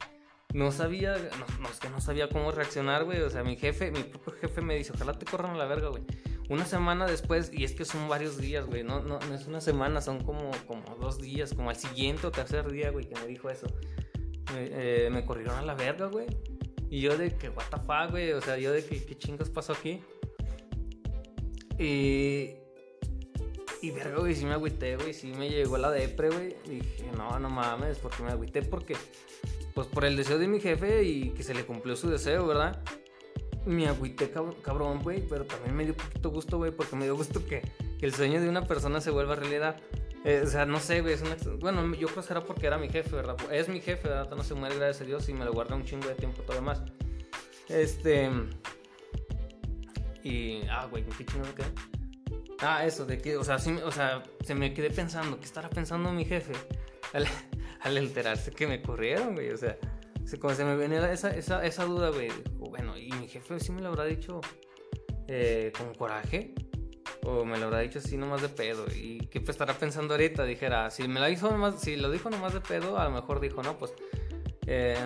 No 0.53 0.70
sabía, 0.70 1.16
no, 1.61 1.68
es 1.68 1.81
que 1.81 1.88
no 1.88 2.01
sabía 2.01 2.29
cómo 2.29 2.53
reaccionar, 2.53 3.05
güey. 3.05 3.23
O 3.23 3.31
sea, 3.31 3.42
mi 3.42 3.57
jefe, 3.57 3.90
mi 3.90 4.05
propio 4.05 4.35
jefe 4.35 4.61
me 4.61 4.77
dice, 4.77 4.92
ojalá 4.94 5.18
te 5.18 5.25
corran 5.25 5.53
a 5.53 5.57
la 5.57 5.64
verga, 5.64 5.88
güey. 5.88 6.05
Una 6.48 6.66
semana 6.66 7.07
después, 7.07 7.50
y 7.52 7.64
es 7.64 7.72
que 7.72 7.85
son 7.85 8.09
varios 8.09 8.37
días, 8.37 8.66
güey. 8.66 8.83
No, 8.83 9.00
no, 9.00 9.18
no 9.18 9.35
es 9.35 9.46
una 9.46 9.61
semana, 9.61 10.00
son 10.00 10.22
como, 10.22 10.50
como 10.66 10.83
dos 11.00 11.20
días, 11.20 11.54
como 11.54 11.70
al 11.70 11.76
siguiente 11.76 12.26
o 12.26 12.30
tercer 12.30 12.70
día, 12.70 12.90
güey, 12.90 13.09
que 13.09 13.18
me 13.20 13.26
dijo 13.26 13.48
eso. 13.48 13.66
Me, 14.52 14.68
eh, 14.70 15.24
corrieron 15.26 15.57
a 15.57 15.62
la 15.62 15.74
verga, 15.74 16.07
güey. 16.07 16.26
Y 16.90 17.00
yo 17.00 17.16
de 17.16 17.35
que, 17.35 17.48
what 17.48 17.64
the 17.70 17.78
fuck, 17.78 18.11
güey. 18.11 18.33
O 18.33 18.40
sea, 18.40 18.59
yo 18.59 18.72
de 18.72 18.85
que, 18.85 19.04
¿qué 19.04 19.16
chingas 19.16 19.48
pasó 19.48 19.72
aquí? 19.72 20.02
Y 21.78 22.57
y 23.85 23.90
verga, 23.90 24.18
güey, 24.18 24.35
sí 24.35 24.46
me 24.46 24.54
agüité, 24.54 24.96
güey, 24.96 25.12
sí 25.12 25.26
me 25.37 25.50
llegó 25.50 25.76
la 25.76 25.90
depre, 25.90 26.30
güey. 26.30 26.57
Dije, 26.66 27.11
no, 27.18 27.38
no 27.38 27.50
mames, 27.50 27.98
porque 27.98 28.22
me 28.22 28.30
agüité, 28.30 28.62
porque, 28.62 28.96
pues 29.74 29.87
por 29.88 30.07
el 30.07 30.16
deseo 30.16 30.38
de 30.38 30.48
mi 30.48 30.59
jefe 30.59 31.02
y 31.02 31.30
que 31.33 31.42
se 31.42 31.52
le 31.52 31.66
cumplió 31.66 31.94
su 31.94 32.09
deseo, 32.09 32.46
¿verdad? 32.46 32.83
Me 33.66 33.88
agüité 33.88 34.31
cabrón, 34.62 35.03
güey, 35.03 35.27
pero 35.27 35.44
también 35.44 35.74
me 35.74 35.85
dio 35.85 35.96
poquito 35.96 36.31
gusto, 36.31 36.59
güey, 36.59 36.70
porque 36.70 36.96
me 36.96 37.05
dio 37.05 37.16
gusto 37.16 37.44
que, 37.46 37.62
que 37.98 38.07
el 38.07 38.14
sueño 38.14 38.40
de 38.40 38.48
una 38.48 38.66
persona 38.66 39.00
se 39.00 39.11
vuelva 39.11 39.37
realidad. 39.37 39.81
Eh, 40.24 40.42
o 40.44 40.46
sea, 40.46 40.64
no 40.64 40.81
sé, 40.81 41.03
güey, 41.03 41.14
es 41.14 41.22
una... 41.22 41.37
Bueno, 41.59 41.94
yo 41.94 42.09
creo 42.09 42.22
que 42.22 42.29
será 42.29 42.40
porque 42.42 42.66
era 42.66 42.79
mi 42.79 42.88
jefe, 42.88 43.14
¿verdad? 43.14 43.37
Es 43.50 43.68
mi 43.68 43.81
jefe, 43.81 44.09
¿verdad? 44.09 44.35
No 44.35 44.42
se 44.42 44.55
muere, 44.55 44.77
gracias 44.77 45.03
a 45.03 45.05
Dios, 45.05 45.29
y 45.29 45.35
me 45.35 45.44
lo 45.44 45.53
guarda 45.53 45.74
un 45.74 45.85
chingo 45.85 46.09
de 46.09 46.14
tiempo 46.14 46.42
todavía 46.42 46.66
más. 46.66 46.83
Este... 47.68 48.31
Y... 50.22 50.62
Ah, 50.70 50.87
güey, 50.90 51.05
¿qué 51.05 51.27
chingo 51.27 51.44
me 51.44 51.55
quedé? 51.55 51.66
Ah, 52.61 52.87
eso, 52.87 53.05
de 53.05 53.18
que, 53.18 53.37
o 53.37 53.44
sea, 53.44 53.59
sí, 53.59 53.77
o 53.85 53.90
sea, 53.90 54.22
se 54.42 54.55
me 54.55 54.72
quedé 54.72 54.88
pensando, 54.90 55.38
¿qué 55.38 55.44
estará 55.44 55.68
pensando 55.68 56.11
mi 56.12 56.24
jefe? 56.24 56.55
Al, 57.12 57.27
al 57.81 57.98
enterarse 57.98 58.50
que 58.50 58.66
me 58.66 58.83
corrieron, 58.83 59.35
güey, 59.35 59.50
o 59.50 59.57
sea, 59.57 59.77
se 60.25 60.65
me 60.65 60.77
venía 60.77 61.13
esa, 61.13 61.31
esa, 61.31 61.65
esa 61.65 61.85
duda, 61.85 62.11
güey, 62.11 62.31
bueno, 62.55 62.97
y 62.97 63.11
mi 63.13 63.29
jefe 63.29 63.61
sí 63.61 63.73
me 63.73 63.81
lo 63.81 63.89
habrá 63.89 64.05
dicho 64.05 64.41
eh, 65.29 65.73
con 65.77 65.95
coraje, 65.95 66.55
o 67.23 67.45
me 67.45 67.59
lo 67.59 67.67
habrá 67.67 67.81
dicho 67.81 67.99
así 67.99 68.17
nomás 68.17 68.43
de 68.43 68.49
pedo, 68.49 68.87
y 68.95 69.19
qué 69.29 69.39
estará 69.39 69.75
pensando 69.75 70.15
ahorita, 70.15 70.45
dijera, 70.45 70.91
si 70.91 71.07
me 71.09 71.21
lo 71.21 71.27
dijo 71.27 71.51
nomás, 71.51 71.81
si 71.81 71.97
lo 71.97 72.11
dijo 72.11 72.31
nomás 72.31 72.55
de 72.55 72.61
pedo, 72.61 72.99
a 72.99 73.05
lo 73.05 73.11
mejor 73.11 73.41
dijo, 73.41 73.63
no, 73.63 73.77
pues, 73.79 73.93
eh, 74.67 74.97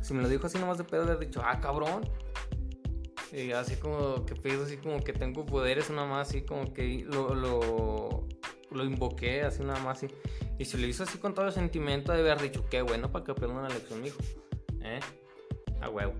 si 0.00 0.14
me 0.14 0.22
lo 0.22 0.28
dijo 0.28 0.46
así 0.46 0.58
nomás 0.58 0.78
de 0.78 0.84
pedo, 0.84 1.04
le 1.04 1.12
he 1.12 1.26
dicho, 1.26 1.42
ah, 1.44 1.60
cabrón, 1.60 2.02
y 3.32 3.52
así 3.52 3.76
como 3.76 4.26
que 4.26 4.34
pienso 4.34 4.64
así 4.64 4.76
como 4.76 5.02
que 5.02 5.14
tengo 5.14 5.46
poderes 5.46 5.88
nada 5.90 6.06
más 6.06 6.28
así 6.28 6.42
como 6.42 6.72
que 6.74 7.04
lo, 7.06 8.28
lo 8.74 8.84
invoqué 8.84 9.42
así 9.42 9.62
nada 9.62 9.80
más 9.80 9.98
así. 9.98 10.14
Y 10.58 10.64
si 10.64 10.78
lo 10.78 10.86
hizo 10.86 11.02
así 11.04 11.18
con 11.18 11.34
todo 11.34 11.46
el 11.46 11.52
sentimiento 11.52 12.12
de 12.12 12.20
haber 12.20 12.40
dicho, 12.40 12.64
qué 12.70 12.82
bueno 12.82 13.10
para 13.10 13.24
que 13.24 13.32
aprenda 13.32 13.58
una 13.58 13.68
lección, 13.68 14.02
mijo. 14.02 14.18
¿Eh? 14.82 15.00
A 15.80 15.88
huevo. 15.88 16.14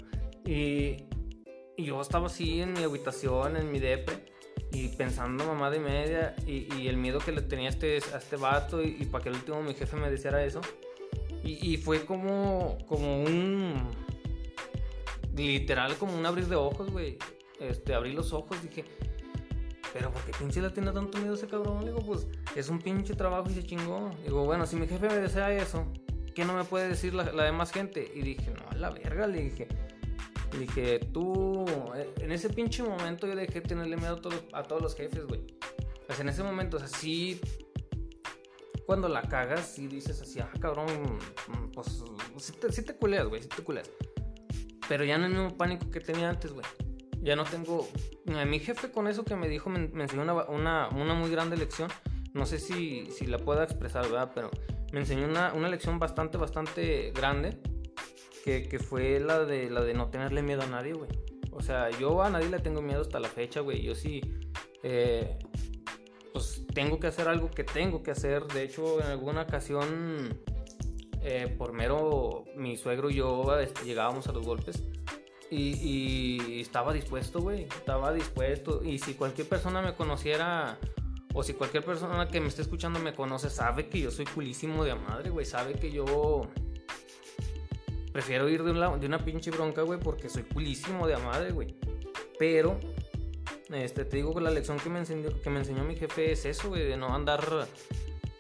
Y, 0.45 1.05
y 1.77 1.85
yo 1.85 2.01
estaba 2.01 2.27
así 2.27 2.61
en 2.61 2.73
mi 2.73 2.83
habitación, 2.83 3.57
en 3.57 3.71
mi 3.71 3.79
depre, 3.79 4.33
y 4.73 4.89
pensando 4.89 5.45
mamá 5.45 5.71
de 5.71 5.79
media, 5.79 6.35
y, 6.47 6.73
y 6.75 6.89
el 6.89 6.97
miedo 6.97 7.19
que 7.19 7.33
le 7.33 7.43
tenía 7.43 7.69
a 7.69 7.71
este, 7.71 7.99
a 8.13 8.19
este 8.19 8.37
vato, 8.37 8.83
y, 8.83 8.97
y 9.01 9.05
para 9.07 9.25
que 9.25 9.31
el 9.31 9.37
último 9.37 9.63
mi 9.63 9.75
jefe 9.75 9.97
me 9.97 10.11
dijera 10.11 10.45
eso. 10.45 10.61
Y, 11.45 11.73
y 11.73 11.77
fue 11.77 12.05
como, 12.05 12.79
como 12.87 13.23
un 13.23 13.91
literal 15.37 15.97
como 15.97 16.17
un 16.17 16.27
abrir 16.27 16.47
de 16.47 16.57
ojos, 16.57 16.91
güey. 16.91 17.19
Este, 17.61 17.95
abrí 17.95 18.13
los 18.13 18.33
ojos, 18.33 18.61
dije, 18.63 18.85
pero 19.93 20.11
¿por 20.11 20.23
qué 20.23 20.33
pinche 20.39 20.61
le 20.63 20.71
tiene 20.71 20.93
tanto 20.93 21.19
miedo 21.19 21.35
ese 21.35 21.47
cabrón? 21.47 21.85
digo, 21.85 22.01
pues 22.01 22.27
es 22.57 22.69
un 22.69 22.79
pinche 22.79 23.15
trabajo 23.15 23.51
y 23.51 23.55
se 23.55 23.65
chingó. 23.65 24.11
Digo, 24.25 24.45
bueno, 24.45 24.67
si 24.67 24.77
mi 24.77 24.87
jefe 24.87 25.09
me 25.09 25.19
desea 25.19 25.53
eso, 25.53 25.87
¿qué 26.35 26.45
no 26.45 26.55
me 26.55 26.65
puede 26.65 26.89
decir 26.89 27.15
la, 27.15 27.25
demás 27.25 27.73
gente? 27.73 28.11
Y 28.15 28.23
dije, 28.23 28.51
no, 28.51 28.69
a 28.71 28.75
la 28.75 28.91
verga, 28.91 29.27
le 29.27 29.43
dije. 29.43 29.69
Le 30.53 30.59
dije, 30.61 30.99
tú, 31.13 31.65
eh, 31.95 32.13
en 32.21 32.33
ese 32.33 32.51
pinche 32.51 32.83
momento 32.83 33.27
yo 33.27 33.35
dejé 33.35 33.61
tenerle 33.61 33.97
miedo 33.97 34.15
a 34.15 34.21
todos, 34.21 34.45
a 34.53 34.63
todos 34.63 34.83
los 34.83 34.95
jefes, 34.95 35.27
güey. 35.27 35.41
Pues 36.07 36.21
en 36.21 36.29
ese 36.29 36.43
momento, 36.43 36.77
o 36.77 36.81
sea, 36.81 36.89
sí, 36.89 37.41
cuando 38.87 39.09
la 39.09 39.23
cagas, 39.23 39.79
y 39.79 39.87
dices 39.87 40.21
así, 40.21 40.41
ah, 40.41 40.51
cabrón, 40.61 41.19
pues 41.73 42.03
sí 42.39 42.53
te, 42.53 42.73
sí 42.73 42.83
te 42.83 42.95
culeas, 42.95 43.27
güey, 43.27 43.43
sí 43.43 43.49
te 43.49 43.63
culeas. 43.63 43.91
Pero 44.89 45.05
ya 45.05 45.17
no 45.17 45.27
es 45.27 45.33
el 45.33 45.39
mismo 45.39 45.57
pánico 45.57 45.91
que 45.91 46.01
tenía 46.01 46.29
antes, 46.29 46.53
güey. 46.53 46.67
Ya 47.23 47.37
no 47.37 47.45
tengo... 47.45 47.89
Mi 48.47 48.59
jefe 48.59 48.91
con 48.91 49.07
eso 49.07 49.25
que 49.25 49.37
me 49.37 49.49
dijo 49.49 49.71
me, 49.71 49.85
enseñó 50.03 50.23
una, 50.23 50.35
una, 50.45 50.89
una, 50.89 51.15
muy 51.15 51.31
grande 51.31 51.57
lección. 51.57 51.89
No 52.35 52.47
sé 52.47 52.59
si, 52.59 53.07
si 53.13 53.27
la 53.27 53.39
pueda 53.39 53.63
expresar, 53.63 54.05
¿verdad? 54.11 54.33
Pero 54.35 54.51
me 54.93 55.01
enseñó 55.01 55.27
una, 55.27 55.55
una 55.55 55.69
lección 55.69 55.99
bastante, 55.99 56.37
bastante 56.37 57.13
grande. 57.13 57.59
Que, 58.45 58.69
que, 58.69 58.81
fue 58.81 59.21
la 59.21 59.45
de, 59.45 59.71
la 59.71 59.83
de 59.83 59.95
no 59.95 60.09
tenerle 60.09 60.43
miedo 60.43 60.63
a 60.63 60.67
nadie, 60.67 60.95
güey. 60.95 61.11
O 61.53 61.63
sea, 61.63 61.91
yo 61.91 62.23
a 62.23 62.31
nadie 62.31 62.49
le 62.49 62.59
tengo 62.59 62.83
miedo 62.83 63.03
hasta 63.03 63.21
la 63.21 63.29
fecha, 63.29 63.61
güey. 63.61 63.83
Yo 63.83 63.95
sí... 63.95 64.21
Eh, 64.83 65.39
pues 66.33 66.67
tengo 66.75 66.99
que 66.99 67.07
hacer 67.07 67.29
algo 67.29 67.51
que 67.51 67.63
tengo 67.63 68.03
que 68.03 68.11
hacer. 68.11 68.45
De 68.47 68.65
hecho, 68.65 69.01
en 69.01 69.07
alguna 69.07 69.43
ocasión 69.43 70.41
eh, 71.23 71.55
por 71.57 71.73
mero 71.73 72.45
mi 72.57 72.77
suegro 72.77 73.09
y 73.11 73.15
yo 73.15 73.57
este, 73.61 73.85
llegábamos 73.85 74.27
a 74.27 74.33
los 74.33 74.45
golpes. 74.45 74.83
Y, 75.55 76.61
estaba 76.63 76.95
dispuesto, 76.95 77.41
güey. 77.41 77.65
Estaba 77.65 78.13
dispuesto. 78.13 78.83
Y 78.83 78.99
si 78.99 79.13
cualquier 79.15 79.47
persona 79.47 79.83
me 79.83 79.95
conociera, 79.95 80.79
o 81.35 81.43
si 81.43 81.53
cualquier 81.53 81.85
persona 81.85 82.27
que 82.29 82.41
me 82.41 82.49
esté 82.49 82.63
escuchando 82.63 82.99
me 82.99 83.15
conoce, 83.15 83.51
sabe 83.51 83.89
que 83.89 84.01
yo 84.01 84.11
soy 84.11 84.25
culísimo 84.25 84.83
de 84.83 84.95
madre, 84.95 85.29
güey. 85.29 85.45
Sabe 85.45 85.75
que 85.75 85.93
yo 85.93 86.49
prefiero 88.13 88.49
ir 88.49 88.63
de 88.63 88.71
una, 88.71 88.97
de 88.97 89.07
una 89.07 89.19
pinche 89.19 89.51
bronca, 89.51 89.83
güey, 89.83 90.01
porque 90.01 90.31
soy 90.31 90.45
culísimo 90.45 91.07
de 91.07 91.19
madre, 91.19 91.53
güey. 91.53 91.77
Pero, 92.39 92.81
este, 93.71 94.07
te 94.07 94.17
digo 94.17 94.35
que 94.35 94.41
la 94.41 94.51
lección 94.51 94.79
que 94.79 94.89
me 94.89 95.01
enseñó, 95.01 95.39
que 95.39 95.51
me 95.51 95.59
enseñó 95.59 95.85
mi 95.85 95.97
jefe 95.97 96.33
es 96.33 96.47
eso, 96.47 96.71
güey, 96.71 96.85
de 96.85 96.97
no 96.97 97.15
andar, 97.15 97.69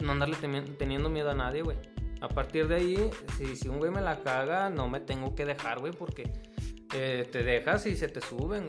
no 0.00 0.12
andarle 0.12 0.36
teniendo 0.78 1.10
miedo 1.10 1.30
a 1.30 1.34
nadie, 1.34 1.60
güey. 1.60 1.76
A 2.22 2.28
partir 2.28 2.68
de 2.68 2.76
ahí, 2.76 3.10
si, 3.36 3.54
si 3.54 3.68
un 3.68 3.78
güey 3.78 3.90
me 3.90 4.00
la 4.00 4.22
caga, 4.22 4.70
no 4.70 4.88
me 4.88 5.00
tengo 5.00 5.34
que 5.34 5.44
dejar, 5.44 5.80
güey, 5.80 5.92
porque 5.92 6.51
eh, 6.92 7.28
te 7.30 7.42
dejas 7.42 7.86
y 7.86 7.96
se 7.96 8.08
te 8.08 8.20
suben. 8.20 8.68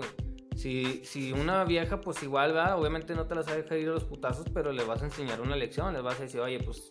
Si, 0.56 1.04
si 1.04 1.32
una 1.32 1.64
vieja, 1.64 2.00
pues 2.00 2.22
igual, 2.24 2.56
va, 2.56 2.76
obviamente 2.76 3.16
no 3.16 3.26
te 3.26 3.36
las 3.36 3.46
vas 3.46 3.56
a 3.56 3.58
dejar 3.58 3.78
ir 3.80 3.90
a 3.90 3.94
los 3.94 4.04
putazos, 4.04 4.46
pero 4.54 4.72
le 4.72 4.84
vas 4.84 5.02
a 5.02 5.06
enseñar 5.06 5.42
una 5.42 5.56
lección, 5.56 5.94
les 5.94 6.04
vas 6.04 6.20
a 6.20 6.24
decir, 6.24 6.40
oye, 6.40 6.60
pues, 6.60 6.90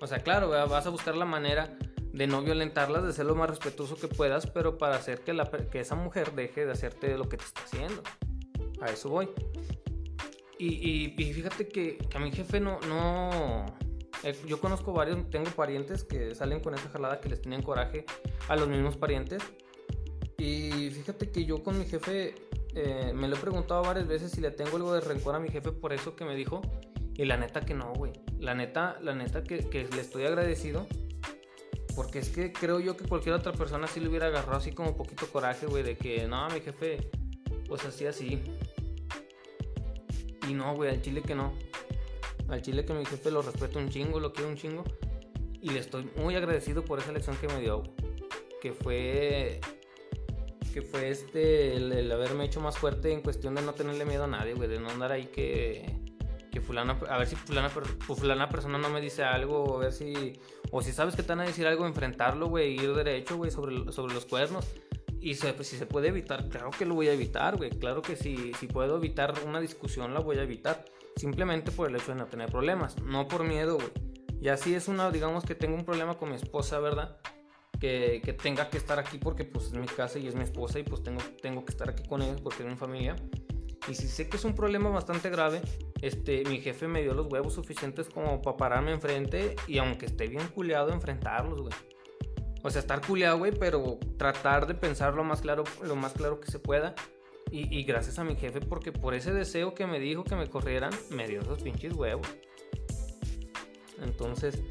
o 0.00 0.06
sea, 0.06 0.20
claro, 0.20 0.48
vas 0.48 0.86
a 0.86 0.90
buscar 0.90 1.16
la 1.16 1.24
manera 1.24 1.76
de 2.12 2.26
no 2.26 2.42
violentarlas, 2.42 3.04
de 3.04 3.12
ser 3.12 3.26
lo 3.26 3.34
más 3.34 3.50
respetuoso 3.50 3.96
que 3.96 4.08
puedas, 4.08 4.46
pero 4.46 4.78
para 4.78 4.96
hacer 4.96 5.20
que, 5.20 5.32
la, 5.32 5.50
que 5.50 5.80
esa 5.80 5.96
mujer 5.96 6.32
deje 6.32 6.66
de 6.66 6.72
hacerte 6.72 7.16
lo 7.18 7.28
que 7.28 7.36
te 7.36 7.44
está 7.44 7.62
haciendo. 7.62 8.02
A 8.80 8.86
eso 8.86 9.08
voy. 9.08 9.28
Y, 10.58 11.14
y, 11.16 11.32
fíjate 11.32 11.68
que, 11.68 11.98
que, 11.98 12.16
a 12.16 12.20
mi 12.20 12.32
jefe 12.32 12.58
no, 12.58 12.80
no, 12.88 13.66
eh, 14.24 14.36
yo 14.46 14.60
conozco 14.60 14.92
varios, 14.92 15.30
tengo 15.30 15.50
parientes 15.50 16.02
que 16.02 16.34
salen 16.34 16.60
con 16.60 16.74
esa 16.74 16.88
jalada 16.88 17.20
que 17.20 17.28
les 17.28 17.40
tienen 17.40 17.62
coraje 17.62 18.04
a 18.48 18.56
los 18.56 18.68
mismos 18.68 18.96
parientes. 18.96 19.42
Y 20.38 20.90
fíjate 20.90 21.30
que 21.30 21.44
yo 21.44 21.62
con 21.64 21.78
mi 21.78 21.84
jefe 21.84 22.34
eh, 22.74 23.12
me 23.12 23.26
lo 23.26 23.36
he 23.36 23.38
preguntado 23.40 23.82
varias 23.82 24.06
veces 24.06 24.30
si 24.30 24.40
le 24.40 24.52
tengo 24.52 24.76
algo 24.76 24.94
de 24.94 25.00
rencor 25.00 25.34
a 25.34 25.40
mi 25.40 25.48
jefe 25.48 25.72
por 25.72 25.92
eso 25.92 26.14
que 26.14 26.24
me 26.24 26.36
dijo. 26.36 26.62
Y 27.16 27.24
la 27.24 27.36
neta 27.36 27.62
que 27.62 27.74
no, 27.74 27.92
güey. 27.94 28.12
La 28.38 28.54
neta, 28.54 28.98
la 29.02 29.14
neta 29.14 29.42
que, 29.42 29.68
que, 29.68 29.88
le 29.88 30.00
estoy 30.00 30.24
agradecido. 30.24 30.86
Porque 31.96 32.20
es 32.20 32.30
que 32.30 32.52
creo 32.52 32.78
yo 32.78 32.96
que 32.96 33.04
cualquier 33.04 33.34
otra 33.34 33.52
persona 33.52 33.88
sí 33.88 33.98
le 33.98 34.08
hubiera 34.08 34.26
agarrado 34.26 34.58
así 34.58 34.70
como 34.70 34.96
poquito 34.96 35.26
coraje, 35.26 35.66
güey, 35.66 35.82
de 35.82 35.96
que 35.96 36.28
no, 36.28 36.48
mi 36.50 36.60
jefe, 36.60 37.10
pues 37.66 37.84
así, 37.84 38.06
así. 38.06 38.40
Y 40.48 40.54
no, 40.54 40.76
güey, 40.76 40.90
al 40.90 41.02
chile 41.02 41.22
que 41.22 41.34
no. 41.34 41.52
Al 42.48 42.62
chile 42.62 42.84
que 42.84 42.94
mi 42.94 43.04
jefe 43.04 43.32
lo 43.32 43.42
respeto 43.42 43.80
un 43.80 43.88
chingo, 43.88 44.20
lo 44.20 44.32
quiero 44.32 44.48
un 44.48 44.56
chingo. 44.56 44.84
Y 45.60 45.70
le 45.70 45.80
estoy 45.80 46.08
muy 46.14 46.36
agradecido 46.36 46.84
por 46.84 47.00
esa 47.00 47.10
lección 47.10 47.36
que 47.38 47.48
me 47.48 47.60
dio. 47.60 47.82
Que 48.62 48.72
fue. 48.72 49.60
Que 50.72 50.82
fue 50.82 51.10
este. 51.10 51.76
El, 51.76 52.10
haberme 52.10 52.44
hecho 52.44 52.60
más 52.60 52.78
fuerte 52.78 53.12
en 53.12 53.22
cuestión 53.22 53.54
de 53.54 53.62
no 53.62 53.72
tenerle 53.72 54.04
miedo 54.04 54.24
a 54.24 54.28
nadie, 54.28 54.54
güey. 54.54 54.68
De 54.68 54.78
no 54.78 54.90
andar 54.90 55.12
ahí 55.12 55.26
que. 55.26 55.96
Que 56.50 56.60
fulana. 56.60 56.98
A 57.08 57.18
ver 57.18 57.26
si 57.26 57.36
fulana, 57.36 57.68
fulana 57.68 58.48
persona 58.48 58.78
no 58.78 58.88
me 58.88 59.00
dice 59.00 59.24
algo. 59.24 59.76
A 59.76 59.80
ver 59.80 59.92
si. 59.92 60.34
O 60.70 60.82
si 60.82 60.92
sabes 60.92 61.16
que 61.16 61.22
te 61.22 61.28
van 61.28 61.40
a 61.40 61.44
decir 61.44 61.66
algo, 61.66 61.86
enfrentarlo, 61.86 62.48
güey. 62.48 62.74
Ir 62.74 62.94
derecho, 62.94 63.36
güey, 63.36 63.50
sobre, 63.50 63.92
sobre 63.92 64.14
los 64.14 64.26
cuernos. 64.26 64.66
Y 65.20 65.34
pues, 65.34 65.68
si 65.68 65.76
se 65.76 65.86
puede 65.86 66.08
evitar, 66.08 66.48
claro 66.48 66.70
que 66.70 66.84
lo 66.84 66.94
voy 66.94 67.08
a 67.08 67.12
evitar, 67.12 67.56
güey. 67.56 67.70
Claro 67.70 68.02
que 68.02 68.16
si, 68.16 68.52
si 68.54 68.66
puedo 68.66 68.96
evitar 68.96 69.34
una 69.44 69.60
discusión, 69.60 70.14
la 70.14 70.20
voy 70.20 70.38
a 70.38 70.42
evitar 70.42 70.84
simplemente 71.16 71.72
por 71.72 71.88
el 71.88 71.96
hecho 71.96 72.12
de 72.12 72.18
no 72.18 72.26
tener 72.26 72.50
problemas, 72.50 73.00
no 73.02 73.26
por 73.26 73.44
miedo, 73.44 73.76
güey. 73.76 73.90
Y 74.40 74.48
así 74.48 74.74
es 74.74 74.86
una, 74.86 75.10
digamos 75.10 75.44
que 75.44 75.56
tengo 75.56 75.74
un 75.74 75.84
problema 75.84 76.16
con 76.16 76.30
mi 76.30 76.36
esposa, 76.36 76.78
¿verdad? 76.78 77.18
Que, 77.78 78.20
que, 78.24 78.32
tenga 78.32 78.68
que 78.70 78.76
estar 78.76 78.98
aquí 78.98 79.18
porque 79.18 79.44
pues 79.44 79.66
es 79.66 79.74
mi 79.74 79.86
casa 79.86 80.18
y 80.18 80.26
es 80.26 80.34
mi 80.34 80.42
esposa 80.42 80.80
y 80.80 80.82
pues 80.82 81.00
tengo, 81.02 81.20
tengo 81.40 81.64
que 81.64 81.70
estar 81.70 81.88
aquí 81.88 82.02
con 82.02 82.22
ellos 82.22 82.40
porque 82.40 82.64
es 82.64 82.68
mi 82.68 82.76
familia. 82.76 83.14
Y 83.88 83.94
si 83.94 84.08
sé 84.08 84.28
que 84.28 84.36
es 84.36 84.44
un 84.44 84.54
problema 84.54 84.90
bastante 84.90 85.30
grave, 85.30 85.62
este, 86.02 86.44
mi 86.44 86.60
jefe 86.60 86.88
me 86.88 87.02
dio 87.02 87.14
los 87.14 87.26
huevos 87.26 87.54
suficientes 87.54 88.08
como 88.08 88.42
para 88.42 88.56
pararme 88.56 88.92
enfrente 88.92 89.54
y 89.66 89.78
aunque 89.78 90.06
esté 90.06 90.26
bien 90.26 90.48
culeado, 90.48 90.92
enfrentarlos, 90.92 91.60
güey. 91.62 91.74
O 92.62 92.70
sea, 92.70 92.80
estar 92.80 93.00
culeado, 93.06 93.38
güey, 93.38 93.52
pero 93.52 93.98
tratar 94.16 94.66
de 94.66 94.74
pensar 94.74 95.14
lo 95.14 95.22
más 95.24 95.40
claro, 95.40 95.64
lo 95.82 95.94
más 95.94 96.12
claro 96.12 96.40
que 96.40 96.50
se 96.50 96.58
pueda 96.58 96.94
y, 97.50 97.82
gracias 97.84 98.18
a 98.18 98.24
mi 98.24 98.36
jefe, 98.36 98.60
porque 98.60 98.92
por 98.92 99.14
ese 99.14 99.32
deseo 99.32 99.74
que 99.74 99.86
me 99.86 99.98
dijo 99.98 100.22
que 100.24 100.36
me 100.36 100.48
corrieran, 100.48 100.92
me 101.10 101.26
dio 101.26 101.40
esos 101.40 101.62
pinches 101.62 101.94
huevos. 101.94 102.26
Entonces, 104.02 104.62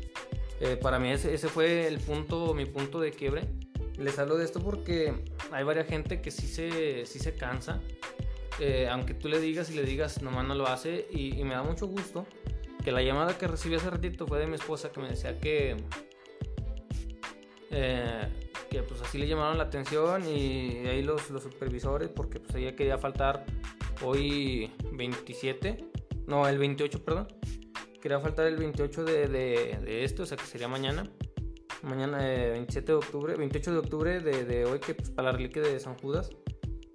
eh, 0.59 0.77
para 0.81 0.99
mí 0.99 1.11
ese, 1.11 1.37
fue 1.47 1.87
el 1.87 1.99
punto, 1.99 2.53
mi 2.53 2.65
punto 2.65 2.99
de 2.99 3.11
quiebre. 3.11 3.43
Les 3.97 4.17
hablo 4.19 4.37
de 4.37 4.45
esto 4.45 4.59
porque 4.59 5.13
hay 5.51 5.63
varias 5.63 5.87
gente 5.87 6.21
que 6.21 6.31
sí 6.31 6.47
se, 6.47 7.05
sí 7.05 7.19
se 7.19 7.35
cansa. 7.35 7.81
Eh, 8.59 8.87
aunque 8.89 9.13
tú 9.13 9.27
le 9.27 9.39
digas 9.39 9.69
y 9.69 9.75
le 9.75 9.83
digas, 9.83 10.21
nomás 10.21 10.45
no 10.47 10.55
lo 10.55 10.67
hace. 10.67 11.07
Y, 11.11 11.39
y, 11.39 11.43
me 11.43 11.53
da 11.55 11.63
mucho 11.63 11.87
gusto 11.87 12.25
que 12.83 12.91
la 12.91 13.01
llamada 13.01 13.37
que 13.37 13.47
recibí 13.47 13.75
hace 13.75 13.89
ratito 13.89 14.27
fue 14.27 14.39
de 14.39 14.47
mi 14.47 14.55
esposa 14.55 14.91
que 14.91 14.99
me 14.99 15.09
decía 15.09 15.39
que... 15.39 15.77
Eh, 17.69 18.27
que 18.69 18.81
pues 18.83 19.01
así 19.01 19.17
le 19.17 19.27
llamaron 19.27 19.57
la 19.57 19.65
atención 19.65 20.27
y 20.27 20.87
ahí 20.87 21.01
los, 21.03 21.29
los 21.29 21.43
supervisores 21.43 22.09
porque 22.09 22.39
pues 22.39 22.55
ella 22.55 22.75
quería 22.75 22.97
faltar 22.97 23.45
hoy 24.03 24.71
27 24.93 25.77
No, 26.27 26.47
el 26.47 26.57
28, 26.57 27.03
perdón. 27.03 27.27
Quería 28.07 28.21
faltar 28.21 28.47
el 28.47 28.55
28 28.55 29.03
de, 29.03 29.27
de, 29.27 29.79
de 29.83 30.05
esto, 30.05 30.23
o 30.23 30.25
sea 30.25 30.37
que 30.37 30.45
sería 30.45 30.69
mañana. 30.69 31.11
Mañana, 31.83 32.19
27 32.19 32.79
eh, 32.79 32.85
de 32.85 32.93
octubre, 32.93 33.35
28 33.35 33.71
de 33.73 33.77
octubre 33.79 34.19
de, 34.21 34.45
de 34.45 34.63
hoy, 34.63 34.79
que 34.79 34.93
pues 34.95 35.09
para 35.09 35.29
la 35.29 35.37
reliquia 35.37 35.61
de 35.61 35.77
San 35.77 35.97
Judas. 35.97 36.29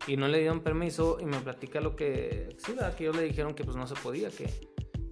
Y 0.06 0.16
no 0.16 0.26
le 0.26 0.38
dieron 0.38 0.60
permiso 0.60 1.18
y 1.20 1.26
me 1.26 1.36
platica 1.40 1.82
lo 1.82 1.96
que... 1.96 2.56
Sí, 2.56 2.72
¿verdad? 2.72 2.94
que 2.94 3.04
ellos 3.04 3.16
le 3.16 3.24
dijeron 3.24 3.52
que 3.52 3.62
pues 3.62 3.76
no 3.76 3.86
se 3.86 3.94
podía, 3.96 4.30
que, 4.30 4.46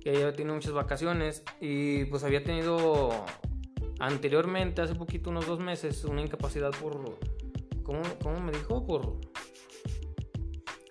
que 0.01 0.13
ella 0.13 0.33
tenido 0.33 0.55
muchas 0.55 0.73
vacaciones 0.73 1.45
y 1.61 2.07
pues 2.07 2.25
había 2.25 2.43
tenido 2.43 3.11
anteriormente, 3.99 4.81
hace 4.81 4.95
poquito, 4.95 5.29
unos 5.29 5.47
dos 5.47 5.61
meses, 5.61 6.03
una 6.07 6.23
incapacidad 6.23 6.71
por... 6.81 7.19
¿Cómo, 7.83 8.01
cómo 8.23 8.41
me 8.41 8.53
dijo? 8.53 8.87
Por 8.87 9.21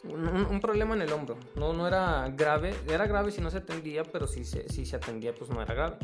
un, 0.03 0.59
problema 0.61 0.95
en 0.95 1.01
el 1.01 1.11
hombro. 1.11 1.37
No, 1.55 1.73
no 1.73 1.87
era 1.87 2.29
grave. 2.35 2.73
Era 2.87 3.07
grave 3.07 3.31
si 3.31 3.41
no 3.41 3.49
se 3.49 3.57
atendía, 3.57 4.03
pero 4.03 4.27
si 4.27 4.45
se, 4.45 4.67
se 4.69 4.95
atendía, 4.95 5.33
pues 5.33 5.49
no 5.49 5.61
era 5.61 5.73
grave. 5.73 5.97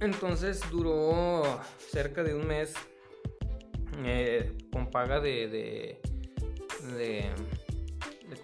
Entonces 0.00 0.60
duró 0.70 1.42
cerca 1.90 2.22
de 2.22 2.34
un 2.34 2.46
mes 2.46 2.74
eh, 4.04 4.52
con 4.70 4.90
paga 4.90 5.20
de, 5.20 5.48
de, 5.48 7.30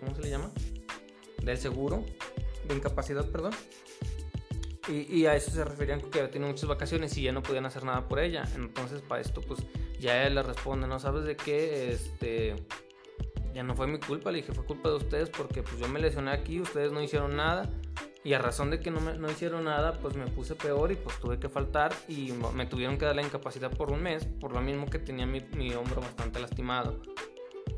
¿Cómo 0.00 0.14
se 0.14 0.22
le 0.22 0.30
llama? 0.30 0.50
Del 1.42 1.58
seguro, 1.58 2.04
de 2.66 2.74
incapacidad, 2.74 3.28
perdón. 3.30 3.52
Y, 4.88 5.26
a 5.26 5.36
eso 5.36 5.52
se 5.52 5.64
referían 5.64 6.00
que 6.00 6.18
había 6.18 6.30
tenido 6.30 6.50
muchas 6.50 6.68
vacaciones 6.68 7.16
y 7.16 7.22
ya 7.22 7.30
no 7.30 7.40
podían 7.40 7.64
hacer 7.66 7.84
nada 7.84 8.08
por 8.08 8.18
ella. 8.18 8.44
Entonces, 8.56 9.00
para 9.00 9.20
esto, 9.20 9.40
pues 9.40 9.60
ya 10.00 10.28
le 10.28 10.42
responde: 10.42 10.88
No 10.88 10.98
sabes 10.98 11.24
de 11.24 11.36
qué, 11.36 11.92
este 11.92 12.56
ya 13.54 13.62
no 13.62 13.74
fue 13.74 13.86
mi 13.86 13.98
culpa, 13.98 14.30
le 14.30 14.38
dije, 14.38 14.52
fue 14.52 14.64
culpa 14.64 14.88
de 14.88 14.96
ustedes 14.96 15.30
porque 15.30 15.62
pues 15.62 15.78
yo 15.78 15.88
me 15.88 16.00
lesioné 16.00 16.30
aquí, 16.30 16.60
ustedes 16.60 16.92
no 16.92 17.02
hicieron 17.02 17.36
nada. 17.36 17.70
Y 18.24 18.34
a 18.34 18.38
razón 18.38 18.70
de 18.70 18.78
que 18.78 18.92
no, 18.92 19.00
me, 19.00 19.14
no 19.14 19.28
hicieron 19.28 19.64
nada, 19.64 19.98
pues 19.98 20.14
me 20.14 20.26
puse 20.28 20.54
peor 20.54 20.92
y 20.92 20.96
pues 20.96 21.18
tuve 21.18 21.40
que 21.40 21.48
faltar 21.48 21.92
y 22.06 22.32
me 22.54 22.66
tuvieron 22.66 22.96
que 22.96 23.04
dar 23.04 23.16
la 23.16 23.22
incapacidad 23.22 23.70
por 23.70 23.90
un 23.90 24.00
mes, 24.00 24.24
por 24.24 24.52
lo 24.52 24.60
mismo 24.60 24.86
que 24.86 25.00
tenía 25.00 25.26
mi, 25.26 25.40
mi 25.56 25.74
hombro 25.74 26.00
bastante 26.00 26.38
lastimado. 26.38 27.02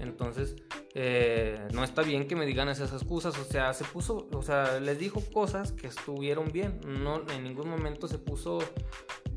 Entonces, 0.00 0.56
eh, 0.94 1.58
no 1.72 1.82
está 1.82 2.02
bien 2.02 2.26
que 2.28 2.37
me 2.37 2.46
digan 2.46 2.68
esas 2.68 2.92
excusas. 2.92 3.38
O 3.38 3.44
sea, 3.44 3.72
se 3.72 3.84
puso, 3.84 4.28
o 4.32 4.42
sea, 4.42 4.80
les 4.80 4.98
dijo 4.98 5.22
cosas 5.32 5.72
que 5.72 5.87
estuvieron 5.87 6.52
bien. 6.52 6.80
No, 6.87 7.22
en 7.30 7.44
ningún 7.44 7.68
momento 7.68 8.06
se 8.08 8.18
puso 8.18 8.58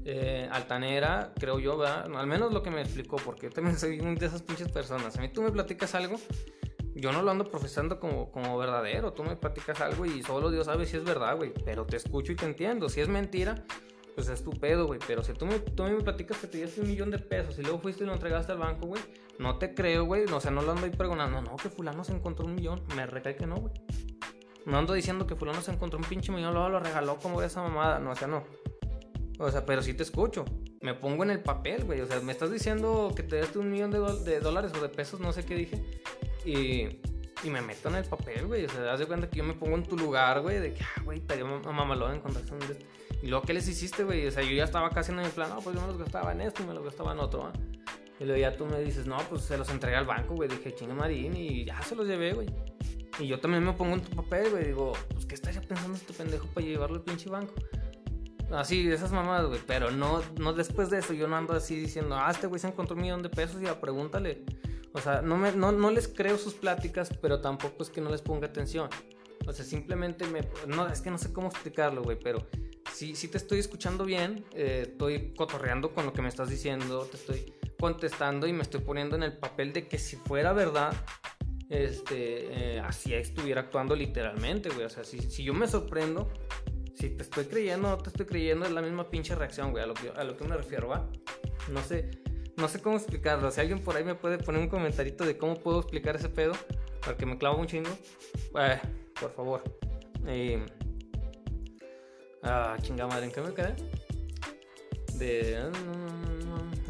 eh, 0.09 0.47
altanera, 0.53 1.33
creo 1.37 1.59
yo, 1.59 1.77
¿verdad? 1.77 2.09
Al 2.15 2.27
menos 2.27 2.53
lo 2.53 2.63
que 2.63 2.71
me 2.71 2.79
explicó, 2.79 3.17
porque 3.17 3.47
yo 3.47 3.51
también 3.51 3.77
soy 3.79 3.99
una 3.99 4.13
de 4.13 4.25
esas 4.25 4.41
pinches 4.41 4.71
personas. 4.71 5.17
A 5.17 5.21
mí 5.21 5.27
tú 5.27 5.41
me 5.41 5.51
platicas 5.51 5.95
algo, 5.95 6.17
yo 6.95 7.11
no 7.11 7.21
lo 7.21 7.29
ando 7.29 7.43
profesando 7.51 7.99
como, 7.99 8.31
como 8.31 8.57
verdadero. 8.57 9.11
Tú 9.11 9.25
me 9.25 9.35
platicas 9.35 9.81
algo 9.81 10.05
y 10.05 10.23
solo 10.23 10.49
Dios 10.49 10.67
sabe 10.67 10.85
si 10.85 10.95
es 10.95 11.03
verdad, 11.03 11.35
güey. 11.35 11.53
Pero 11.65 11.85
te 11.85 11.97
escucho 11.97 12.31
y 12.31 12.37
te 12.37 12.45
entiendo. 12.45 12.87
Si 12.87 13.01
es 13.01 13.09
mentira, 13.09 13.65
pues 14.15 14.29
es 14.29 14.45
tu 14.45 14.51
güey. 14.51 14.99
Pero 15.05 15.25
si 15.25 15.33
tú 15.33 15.45
me, 15.45 15.59
tú 15.59 15.83
me 15.83 16.01
platicas 16.01 16.37
que 16.37 16.47
te 16.47 16.59
diste 16.59 16.79
un 16.79 16.87
millón 16.87 17.11
de 17.11 17.19
pesos 17.19 17.59
y 17.59 17.61
luego 17.61 17.79
fuiste 17.79 18.05
y 18.05 18.07
lo 18.07 18.13
entregaste 18.13 18.53
al 18.53 18.59
banco, 18.59 18.87
güey, 18.87 19.01
no 19.39 19.57
te 19.57 19.73
creo, 19.73 20.05
güey. 20.05 20.23
O 20.23 20.39
sea, 20.39 20.51
no 20.51 20.61
lo 20.61 20.71
ando 20.71 20.85
ahí 20.85 20.91
pregonando. 20.91 21.41
No, 21.41 21.57
que 21.57 21.69
fulano 21.69 22.05
se 22.05 22.13
encontró 22.13 22.45
un 22.45 22.55
millón. 22.55 22.81
Me 22.95 23.05
recae 23.05 23.35
que 23.35 23.45
no, 23.45 23.57
güey. 23.57 23.73
No 24.65 24.77
ando 24.77 24.93
diciendo 24.93 25.27
que 25.27 25.35
fulano 25.35 25.61
se 25.61 25.71
encontró 25.71 25.99
un 25.99 26.05
pinche 26.05 26.31
millón, 26.31 26.53
luego 26.53 26.69
lo 26.69 26.79
regaló 26.79 27.17
como 27.17 27.41
esa 27.41 27.61
mamada. 27.61 27.99
No, 27.99 28.11
o 28.11 28.15
sea, 28.15 28.29
no. 28.29 28.45
O 29.39 29.51
sea, 29.51 29.65
pero 29.65 29.81
sí 29.81 29.93
te 29.93 30.03
escucho. 30.03 30.45
Me 30.81 30.93
pongo 30.93 31.23
en 31.23 31.31
el 31.31 31.39
papel, 31.41 31.83
güey. 31.83 32.01
O 32.01 32.07
sea, 32.07 32.19
me 32.21 32.31
estás 32.31 32.51
diciendo 32.51 33.13
que 33.15 33.23
te 33.23 33.39
diste 33.39 33.59
un 33.59 33.71
millón 33.71 33.91
de, 33.91 34.39
dólares 34.39 34.71
o 34.77 34.81
de 34.81 34.89
pesos, 34.89 35.19
no 35.19 35.31
sé 35.31 35.45
qué 35.45 35.55
dije. 35.55 35.83
Y, 36.45 36.99
y 37.45 37.49
me 37.49 37.61
meto 37.61 37.89
en 37.89 37.95
el 37.95 38.05
papel, 38.05 38.47
güey. 38.47 38.65
O 38.65 38.69
sea, 38.69 38.81
das 38.81 38.99
de 38.99 39.05
cuenta 39.05 39.29
que 39.29 39.37
yo 39.37 39.43
me 39.43 39.53
pongo 39.53 39.75
en 39.75 39.83
tu 39.83 39.97
lugar, 39.97 40.41
güey. 40.41 40.59
De 40.59 40.73
que, 40.73 40.83
ah, 40.83 41.01
güey, 41.03 41.19
te 41.19 41.35
dio 41.35 41.45
mamalón 41.45 42.15
encontraste 42.15 42.53
un... 42.53 42.61
Y 43.21 43.27
luego, 43.27 43.45
¿qué 43.45 43.53
les 43.53 43.67
hiciste, 43.67 44.03
güey? 44.03 44.27
O 44.27 44.31
sea, 44.31 44.43
yo 44.43 44.51
ya 44.51 44.63
estaba 44.63 44.89
casi 44.91 45.11
en 45.11 45.19
el 45.19 45.31
plan, 45.31 45.49
no, 45.49 45.59
pues 45.59 45.75
yo 45.75 45.81
me 45.81 45.87
los 45.87 45.97
gastaba 45.97 46.31
en 46.33 46.41
esto 46.41 46.63
y 46.63 46.67
me 46.67 46.73
los 46.73 46.83
gastaba 46.83 47.13
en 47.13 47.19
otro, 47.19 47.45
¿ah? 47.45 47.53
Y 48.19 48.25
luego 48.25 48.39
ya 48.39 48.55
tú 48.55 48.65
me 48.65 48.79
dices, 48.79 49.05
no, 49.05 49.17
pues 49.29 49.43
se 49.43 49.57
los 49.57 49.69
entregué 49.69 49.97
al 49.97 50.05
banco, 50.05 50.35
güey. 50.35 50.49
Dije, 50.49 50.73
chinga 50.73 50.93
marín 50.93 51.35
y 51.35 51.65
ya 51.65 51.81
se 51.83 51.95
los 51.95 52.07
llevé, 52.07 52.33
güey. 52.33 52.47
Y 53.19 53.27
yo 53.27 53.39
también 53.39 53.63
me 53.63 53.73
pongo 53.73 53.95
en 53.95 54.01
tu 54.01 54.15
papel, 54.15 54.49
güey. 54.51 54.65
Digo, 54.65 54.93
pues, 55.13 55.25
¿qué 55.25 55.35
estaría 55.35 55.61
pensando 55.61 55.95
este 55.97 56.13
pendejo 56.13 56.47
para 56.47 56.65
llevarlo 56.65 56.97
al 56.97 57.03
pinche 57.03 57.29
banco? 57.29 57.53
Así, 58.51 58.89
esas 58.89 59.11
mamadas, 59.11 59.47
güey. 59.47 59.59
Pero 59.65 59.91
no, 59.91 60.21
no 60.39 60.53
después 60.53 60.89
de 60.89 60.99
eso, 60.99 61.13
yo 61.13 61.27
no 61.27 61.35
ando 61.35 61.53
así 61.53 61.75
diciendo, 61.75 62.15
ah, 62.17 62.29
este 62.31 62.47
güey 62.47 62.59
se 62.59 62.67
encontró 62.67 62.95
un 62.95 63.01
millón 63.01 63.21
de 63.21 63.29
pesos 63.29 63.61
ya 63.61 63.79
pregúntale. 63.79 64.43
O 64.93 65.01
sea, 65.01 65.21
no, 65.21 65.37
me, 65.37 65.51
no, 65.51 65.71
no 65.71 65.91
les 65.91 66.07
creo 66.07 66.37
sus 66.37 66.53
pláticas, 66.53 67.09
pero 67.21 67.41
tampoco 67.41 67.83
es 67.83 67.89
que 67.89 68.01
no 68.01 68.09
les 68.09 68.21
ponga 68.21 68.47
atención. 68.47 68.89
O 69.45 69.53
sea, 69.53 69.63
simplemente 69.63 70.25
me... 70.27 70.41
No, 70.67 70.87
es 70.87 71.01
que 71.01 71.11
no 71.11 71.17
sé 71.17 71.31
cómo 71.31 71.47
explicarlo, 71.47 72.03
güey, 72.03 72.17
pero 72.19 72.47
sí, 72.93 73.15
sí 73.15 73.27
te 73.27 73.37
estoy 73.37 73.59
escuchando 73.59 74.05
bien, 74.05 74.45
eh, 74.53 74.85
estoy 74.87 75.33
cotorreando 75.35 75.93
con 75.93 76.05
lo 76.05 76.13
que 76.13 76.21
me 76.21 76.29
estás 76.29 76.49
diciendo, 76.49 77.05
te 77.05 77.17
estoy 77.17 77.53
contestando 77.79 78.47
y 78.47 78.53
me 78.53 78.63
estoy 78.63 78.81
poniendo 78.81 79.15
en 79.15 79.23
el 79.23 79.37
papel 79.37 79.71
de 79.71 79.87
que 79.87 79.99
si 79.99 80.15
fuera 80.15 80.51
verdad, 80.51 80.93
este, 81.69 82.75
eh, 82.75 82.79
así 82.79 83.13
estuviera 83.13 83.61
actuando 83.61 83.95
literalmente, 83.95 84.69
güey. 84.69 84.85
O 84.85 84.89
sea, 84.89 85.03
si, 85.03 85.19
si 85.19 85.43
yo 85.43 85.53
me 85.53 85.67
sorprendo, 85.67 86.31
si 86.97 87.11
te 87.11 87.23
estoy 87.23 87.45
creyendo 87.45 87.87
o 87.87 87.91
no 87.91 87.97
te 87.97 88.09
estoy 88.09 88.25
creyendo, 88.25 88.65
es 88.65 88.71
la 88.71 88.81
misma 88.81 89.09
pinche 89.09 89.35
reacción, 89.35 89.71
güey, 89.71 89.83
a 89.83 89.87
lo 89.87 89.93
que, 89.93 90.09
a 90.09 90.23
lo 90.23 90.35
que 90.35 90.43
me 90.45 90.57
refiero, 90.57 90.87
¿va? 90.87 91.07
No 91.69 91.81
sé, 91.83 92.09
no 92.55 92.67
sé 92.67 92.81
cómo 92.81 92.97
explicarlo. 92.97 93.51
Si 93.51 93.61
alguien 93.61 93.83
por 93.83 93.95
ahí 93.95 94.03
me 94.03 94.15
puede 94.15 94.39
poner 94.39 94.61
un 94.61 94.67
comentarito 94.67 95.23
de 95.23 95.37
cómo 95.37 95.55
puedo 95.55 95.79
explicar 95.79 96.15
ese 96.15 96.29
pedo, 96.29 96.53
para 97.01 97.15
que 97.15 97.25
me 97.25 97.37
clavo 97.37 97.59
un 97.59 97.67
chingo, 97.67 97.91
eh, 98.59 98.79
por 99.19 99.31
favor. 99.31 99.63
Eh, 100.25 100.65
ah, 102.41 102.77
chingada 102.81 103.09
madre, 103.09 103.27
¿en 103.27 103.31
qué 103.31 103.41
me 103.41 103.53
quedé? 103.53 103.75
De, 105.13 105.71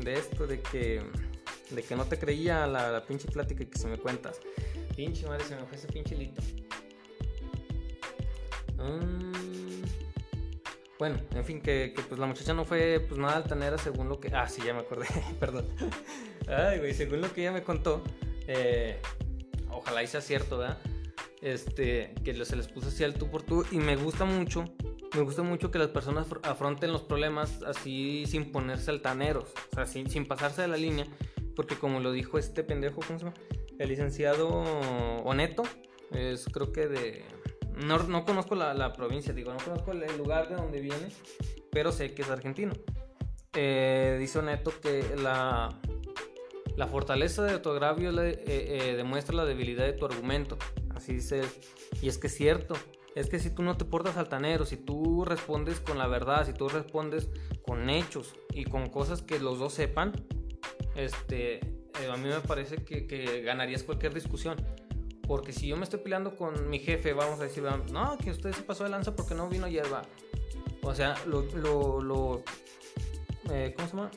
de 0.04 0.14
esto, 0.14 0.48
de 0.48 0.62
que, 0.62 1.02
de 1.70 1.84
que 1.84 1.96
no 1.98 2.06
te 2.06 2.18
creía 2.18 2.66
la, 2.66 3.04
pinche 3.06 3.28
plática 3.28 3.66
que 3.66 3.78
se 3.78 3.88
me 3.88 3.98
cuentas. 3.98 4.40
Pinche 4.96 5.28
madre, 5.28 5.44
se 5.44 5.56
me 5.58 5.66
fue 5.66 5.78
ese 5.78 5.88
pinche 5.88 6.16
lito. 6.16 6.42
Mmm 8.78 9.28
bueno, 11.00 11.20
en 11.36 11.46
fin, 11.46 11.62
que, 11.62 11.94
pues 12.08 12.20
la 12.20 12.26
muchacha 12.26 12.54
no 12.54 12.66
fue 12.66 13.06
pues 13.08 13.20
nada 13.20 13.38
altanera 13.38 13.78
según 13.78 14.10
lo 14.10 14.20
que... 14.20 14.30
Ah, 14.34 14.48
sí, 14.48 14.62
ya 14.66 14.74
me 14.74 14.80
acordé, 14.80 15.08
perdón. 15.40 15.68
Ay, 16.48 16.80
güey, 16.80 16.94
según 16.94 17.22
lo 17.22 17.32
que 17.32 17.42
ella 17.42 17.52
me 17.52 17.64
contó, 17.64 18.04
eh, 18.48 19.00
ojalá 19.70 20.02
y 20.02 20.08
sea 20.08 20.22
cierto, 20.22 20.58
¿verdad? 20.58 20.80
Este, 21.42 22.16
que 22.24 22.34
se 22.46 22.56
les 22.56 22.68
puso 22.68 22.88
así 22.88 23.04
al 23.04 23.14
tú 23.14 23.30
por 23.30 23.44
tú 23.44 23.64
y 23.72 23.78
me 23.78 23.96
gusta 23.96 24.26
mucho, 24.26 24.66
me 25.16 25.22
gusta 25.22 25.44
mucho 25.44 25.70
que 25.70 25.78
las 25.78 25.90
personas 25.90 26.26
afronten 26.44 26.92
los 26.92 27.04
problemas 27.04 27.62
así 27.62 28.26
sin 28.26 28.52
ponerse 28.52 28.90
altaneros, 28.90 29.54
o 29.72 29.76
sea, 29.76 29.86
sin, 29.86 30.10
sin 30.10 30.26
pasarse 30.26 30.64
de 30.64 30.68
la 30.68 30.78
línea, 30.78 31.06
porque 31.56 31.76
como 31.76 32.00
lo 32.00 32.12
dijo 32.12 32.40
este 32.40 32.64
pendejo, 32.64 33.02
¿cómo 33.06 33.20
se 33.20 33.26
llama? 33.26 33.38
El 33.78 33.90
licenciado 33.90 34.48
Oneto, 35.24 35.64
es 36.12 36.46
creo 36.46 36.72
que 36.72 36.88
de 36.88 37.26
no, 37.86 38.00
no 38.00 38.26
conozco 38.26 38.56
la, 38.56 38.74
la, 38.74 38.94
provincia, 38.94 39.34
digo, 39.34 39.54
no 39.54 39.60
conozco 39.60 39.92
el 39.92 40.18
lugar 40.18 40.50
de 40.50 40.56
donde 40.56 40.80
viene, 40.80 41.10
pero 41.72 41.92
sé 41.92 42.14
que 42.14 42.24
es 42.24 42.30
argentino. 42.30 42.74
Eh, 43.54 44.18
dice 44.20 44.40
Neto 44.44 44.72
que 44.82 45.16
la, 45.18 45.70
la 46.76 46.88
fortaleza 46.88 47.44
de 47.44 47.58
tu 47.58 47.70
agravio 47.70 48.12
eh, 48.22 48.40
eh, 48.46 48.94
demuestra 48.96 49.36
la 49.36 49.46
debilidad 49.46 49.86
de 49.86 49.94
tu 49.94 50.06
argumento. 50.06 50.58
Así 50.96 51.14
dice 51.14 51.42
Y 52.02 52.08
es 52.08 52.18
que 52.18 52.28
es 52.28 52.36
cierto. 52.36 52.76
Es 53.16 53.30
que 53.30 53.40
si 53.40 53.50
tú 53.50 53.64
no 53.64 53.78
te 53.78 53.86
portas 53.86 54.16
altanero, 54.18 54.64
si 54.64 54.78
tú 54.78 55.26
respondes 55.26 55.80
con 55.80 55.98
la 55.98 56.08
verdad, 56.08 56.46
si 56.46 56.54
tú 56.54 56.70
respondes 56.70 57.32
con 57.66 57.90
hechos 57.90 58.36
y 58.54 58.66
con 58.66 58.90
cosas 58.90 59.24
que 59.24 59.40
los 59.40 59.58
dos 59.58 59.74
sepan, 59.74 60.14
este, 60.96 61.62
a 62.12 62.16
mí 62.16 62.30
me 62.30 62.40
parece 62.42 62.84
que 62.84 63.42
ganarías 63.42 63.82
cualquier 63.82 64.14
discusión. 64.14 64.58
Porque 65.28 65.52
si 65.52 65.68
yo 65.68 65.76
me 65.76 65.84
estoy 65.84 66.00
peleando 66.00 66.36
con 66.36 66.70
mi 66.70 66.80
jefe, 66.80 67.14
vamos 67.14 67.40
a 67.40 67.44
decir, 67.44 67.64
no, 67.92 68.18
que 68.18 68.32
usted 68.32 68.54
se 68.54 68.64
pasó 68.64 68.86
de 68.86 68.90
lanza 68.90 69.16
porque 69.16 69.36
no 69.36 69.50
vino 69.50 69.68
hierba. 69.68 70.04
O 70.84 70.96
sea, 70.96 71.16
lo, 71.26 71.42
lo, 71.42 72.02
lo 72.02 72.44
eh, 73.52 73.74
¿cómo 73.76 73.88
se 73.88 73.96
llama? 73.96 74.12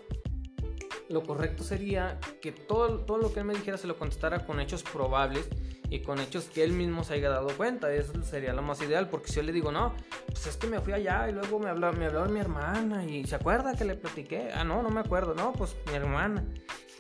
Lo 1.11 1.25
correcto 1.25 1.65
sería 1.65 2.19
que 2.41 2.53
todo, 2.53 3.01
todo 3.01 3.19
lo 3.19 3.33
que 3.33 3.41
él 3.41 3.45
me 3.47 3.55
dijera 3.55 3.77
se 3.77 3.87
lo 3.87 3.99
contestara 3.99 4.47
con 4.47 4.61
hechos 4.61 4.85
probables 4.85 5.49
y 5.91 6.01
con 6.01 6.21
hechos 6.21 6.45
que 6.45 6.63
él 6.63 6.73
mismo 6.73 7.03
se 7.03 7.15
haya 7.15 7.29
dado 7.29 7.49
cuenta. 7.57 7.93
Eso 7.93 8.23
sería 8.23 8.55
lo 8.55 8.63
más 8.63 8.81
ideal, 8.81 9.09
porque 9.11 9.29
si 9.29 9.35
yo 9.35 9.43
le 9.43 9.53
digo, 9.53 9.73
no, 9.73 9.93
pues 10.27 10.47
es 10.47 10.57
que 10.57 10.69
me 10.69 10.81
fui 10.81 10.93
allá 10.93 11.29
y 11.29 11.33
luego 11.33 11.59
me 11.59 11.69
habló, 11.69 11.93
me 11.93 12.07
habló 12.07 12.25
mi 12.27 12.39
hermana 12.41 13.05
y 13.05 13.25
se 13.25 13.35
acuerda 13.35 13.75
que 13.75 13.85
le 13.85 13.97
platiqué. 13.97 14.51
Ah, 14.55 14.63
no, 14.63 14.83
no 14.83 14.91
me 14.91 15.01
acuerdo, 15.01 15.35
no, 15.35 15.53
pues 15.53 15.77
mi 15.89 15.95
hermana 15.95 16.45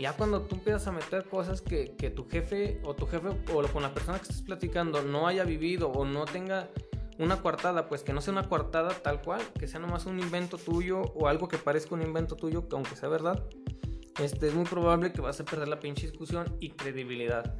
ya 0.00 0.14
cuando 0.14 0.42
tú 0.42 0.56
empiezas 0.56 0.86
a 0.86 0.92
meter 0.92 1.26
cosas 1.26 1.60
que, 1.60 1.94
que, 1.96 2.08
tu 2.08 2.26
jefe 2.26 2.80
o 2.84 2.94
tu 2.94 3.06
jefe 3.06 3.28
o 3.28 3.62
con 3.68 3.82
la 3.82 3.92
persona 3.92 4.18
que 4.18 4.22
estás 4.22 4.40
platicando 4.40 5.02
no 5.02 5.28
haya 5.28 5.44
vivido 5.44 5.90
o 5.90 6.06
no 6.06 6.24
tenga 6.24 6.70
una 7.18 7.42
coartada, 7.42 7.86
pues 7.86 8.02
que 8.02 8.14
no 8.14 8.22
sea 8.22 8.32
una 8.32 8.48
coartada 8.48 8.94
tal 8.94 9.20
cual, 9.20 9.42
que 9.58 9.68
sea 9.68 9.78
nomás 9.78 10.06
un 10.06 10.18
invento 10.18 10.56
tuyo 10.56 11.02
o 11.02 11.28
algo 11.28 11.48
que 11.48 11.58
parezca 11.58 11.94
un 11.94 12.00
invento 12.00 12.34
tuyo, 12.34 12.66
que 12.66 12.76
aunque 12.76 12.96
sea 12.96 13.10
verdad, 13.10 13.44
este, 14.20 14.48
es 14.48 14.54
muy 14.54 14.64
probable 14.64 15.12
que 15.12 15.20
vas 15.20 15.40
a 15.40 15.44
perder 15.44 15.68
la 15.68 15.80
pinche 15.80 16.06
discusión 16.06 16.56
y 16.60 16.70
credibilidad. 16.70 17.54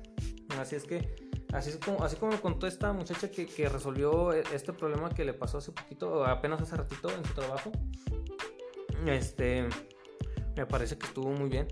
Así 0.59 0.77
es 0.77 0.85
que 0.85 1.31
Así, 1.53 1.71
es 1.71 1.79
como, 1.79 2.05
así 2.05 2.17
como 2.17 2.33
me 2.33 2.41
contó 2.41 2.67
esta 2.67 2.93
muchacha 2.93 3.31
que, 3.31 3.47
que 3.47 3.69
resolvió 3.69 4.33
e, 4.33 4.45
este 4.55 4.73
problema 4.73 5.11
que 5.11 5.25
le 5.25 5.35
pasó 5.35 5.59
hace 5.59 5.73
poquito, 5.73 6.25
apenas 6.25 6.61
hace 6.61 6.77
ratito 6.77 7.11
en 7.11 7.25
su 7.25 7.35
trabajo. 7.35 7.73
Este, 9.07 9.69
me 10.57 10.67
parece 10.67 10.97
que 10.97 11.07
estuvo 11.07 11.31
muy 11.31 11.49
bien. 11.49 11.67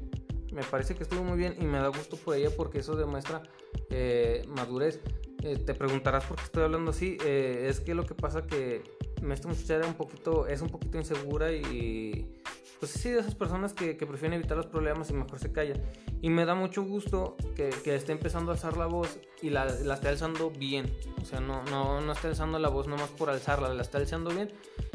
Me 0.53 0.63
parece 0.65 0.95
que 0.95 1.03
estuvo 1.03 1.23
muy 1.23 1.37
bien 1.37 1.55
y 1.61 1.65
me 1.65 1.79
da 1.79 1.89
gusto 1.89 2.17
por 2.17 2.35
ella 2.35 2.51
porque 2.57 2.79
eso 2.79 2.97
demuestra 2.97 3.43
eh, 3.91 4.45
madurez. 4.49 5.01
Eh, 5.43 5.57
te 5.59 5.75
preguntarás 5.75 6.25
por 6.25 6.37
qué 6.39 6.45
estoy 6.45 6.65
hablando 6.65 6.91
así. 6.91 7.17
Eh, 7.25 7.67
es 7.69 7.81
que 7.81 7.95
lo 7.95 8.05
que 8.05 8.15
pasa 8.15 8.47
que 8.47 8.83
esta 9.31 9.49
muchacha 9.49 9.77
era 9.77 9.87
un 9.87 9.95
poquito, 9.95 10.49
es 10.49 10.61
un 10.61 10.71
poquito 10.71 10.99
insegura 10.99 11.53
y 11.53 12.41
pues 12.79 12.93
sí, 12.93 13.11
de 13.11 13.21
esas 13.21 13.35
personas 13.35 13.73
que, 13.73 13.95
prefieren 13.95 14.35
evitar 14.35 14.57
los 14.57 14.67
problemas 14.67 15.11
y 15.11 15.15
mejor 15.15 15.39
se 15.39 15.53
calla. 15.53 15.75
Y 16.23 16.31
me 16.31 16.45
da 16.45 16.55
mucho 16.55 16.83
gusto 16.83 17.37
que, 17.55 17.71
esté 17.85 18.13
empezando 18.13 18.51
a 18.51 18.55
alzar 18.55 18.77
la 18.77 18.87
voz 18.87 19.19
y 19.43 19.51
la, 19.51 19.65
la, 19.65 19.95
esté 19.95 20.09
alzando 20.09 20.51
bien. 20.51 20.93
O 21.21 21.25
sea, 21.25 21.41
no, 21.41 21.63
no, 21.65 22.01
no 22.01 22.13
esté 22.13 22.29
alzando 22.29 22.59
la 22.59 22.69
voz 22.69 22.87
nomás 22.87 23.11
por 23.11 23.31
alzarla, 23.31 23.73
la 23.75 23.83
está 23.83 23.99
alzando 23.99 24.31
bien 24.31 24.51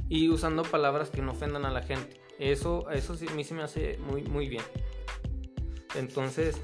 y 0.09 0.29
usando 0.29 0.63
palabras 0.63 1.09
que 1.09 1.21
no 1.21 1.31
ofendan 1.31 1.65
a 1.65 1.71
la 1.71 1.81
gente. 1.81 2.21
Eso, 2.39 2.89
eso 2.91 3.15
sí, 3.15 3.25
a 3.29 3.33
mí 3.33 3.43
sí 3.43 3.53
me 3.53 3.63
hace 3.63 3.97
muy, 3.99 4.23
muy 4.23 4.47
bien. 4.47 4.63
Entonces, 5.95 6.59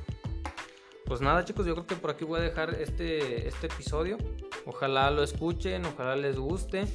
pues 1.05 1.21
nada 1.21 1.45
chicos, 1.45 1.65
yo 1.65 1.73
creo 1.73 1.87
que 1.87 1.95
por 1.95 2.11
aquí 2.11 2.25
voy 2.25 2.39
a 2.39 2.43
dejar 2.43 2.75
este, 2.75 3.47
este 3.47 3.67
episodio. 3.67 4.17
Ojalá 4.65 5.09
lo 5.11 5.23
escuchen, 5.23 5.85
ojalá 5.85 6.15
les 6.15 6.37
guste. 6.37 6.85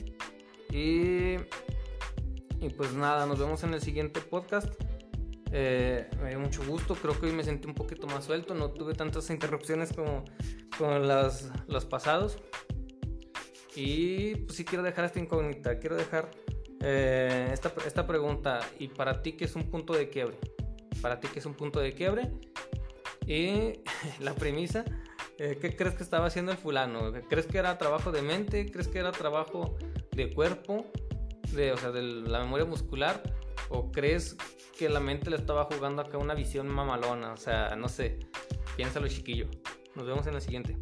Y, 0.70 1.36
y 2.64 2.70
pues 2.70 2.94
nada, 2.94 3.26
nos 3.26 3.38
vemos 3.38 3.62
en 3.62 3.74
el 3.74 3.82
siguiente 3.82 4.20
podcast. 4.20 4.72
Eh, 5.52 6.08
me 6.22 6.30
dio 6.30 6.40
mucho 6.40 6.64
gusto, 6.64 6.94
creo 6.94 7.18
que 7.20 7.26
hoy 7.26 7.32
me 7.32 7.44
sentí 7.44 7.68
un 7.68 7.74
poquito 7.74 8.06
más 8.06 8.24
suelto, 8.24 8.54
no 8.54 8.70
tuve 8.70 8.94
tantas 8.94 9.28
interrupciones 9.28 9.92
como 9.92 10.24
con 10.78 11.06
las, 11.06 11.50
los 11.68 11.84
pasados. 11.84 12.38
Y 13.76 14.36
pues 14.36 14.56
sí 14.56 14.64
quiero 14.64 14.82
dejar 14.82 15.04
esta 15.04 15.20
incógnita, 15.20 15.78
quiero 15.78 15.96
dejar 15.96 16.30
eh, 16.80 17.50
esta, 17.52 17.72
esta 17.86 18.06
pregunta. 18.06 18.60
¿Y 18.78 18.88
para 18.88 19.20
ti 19.20 19.32
qué 19.32 19.44
es 19.44 19.54
un 19.56 19.70
punto 19.70 19.92
de 19.92 20.08
quiebre? 20.08 20.38
¿Para 21.02 21.20
ti 21.20 21.28
qué 21.28 21.40
es 21.40 21.46
un 21.46 21.54
punto 21.54 21.80
de 21.80 21.92
quiebre? 21.92 22.32
Y 23.26 23.80
la 24.20 24.34
premisa, 24.34 24.84
eh, 25.38 25.58
¿qué 25.60 25.76
crees 25.76 25.94
que 25.96 26.02
estaba 26.02 26.26
haciendo 26.26 26.52
el 26.52 26.58
fulano? 26.58 27.12
¿Crees 27.28 27.46
que 27.46 27.58
era 27.58 27.76
trabajo 27.76 28.10
de 28.10 28.22
mente? 28.22 28.70
¿Crees 28.70 28.88
que 28.88 29.00
era 29.00 29.12
trabajo 29.12 29.76
de 30.12 30.32
cuerpo? 30.32 30.86
De, 31.54 31.72
o 31.72 31.76
sea, 31.76 31.90
de 31.90 32.02
la 32.02 32.40
memoria 32.40 32.66
muscular? 32.66 33.22
¿O 33.68 33.90
crees 33.92 34.36
que 34.78 34.88
la 34.88 35.00
mente 35.00 35.30
le 35.30 35.36
estaba 35.36 35.64
jugando 35.64 36.02
acá 36.02 36.18
una 36.18 36.34
visión 36.34 36.68
mamalona? 36.68 37.32
O 37.32 37.36
sea, 37.36 37.76
no 37.76 37.88
sé. 37.88 38.18
Piénsalo, 38.76 39.08
chiquillo. 39.08 39.48
Nos 39.94 40.06
vemos 40.06 40.26
en 40.26 40.34
la 40.34 40.40
siguiente. 40.40 40.76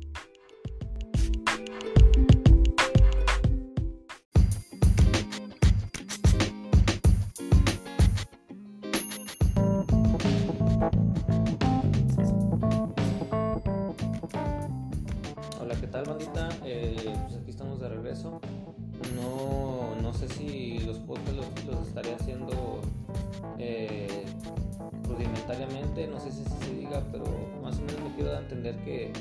Que 28.84 29.12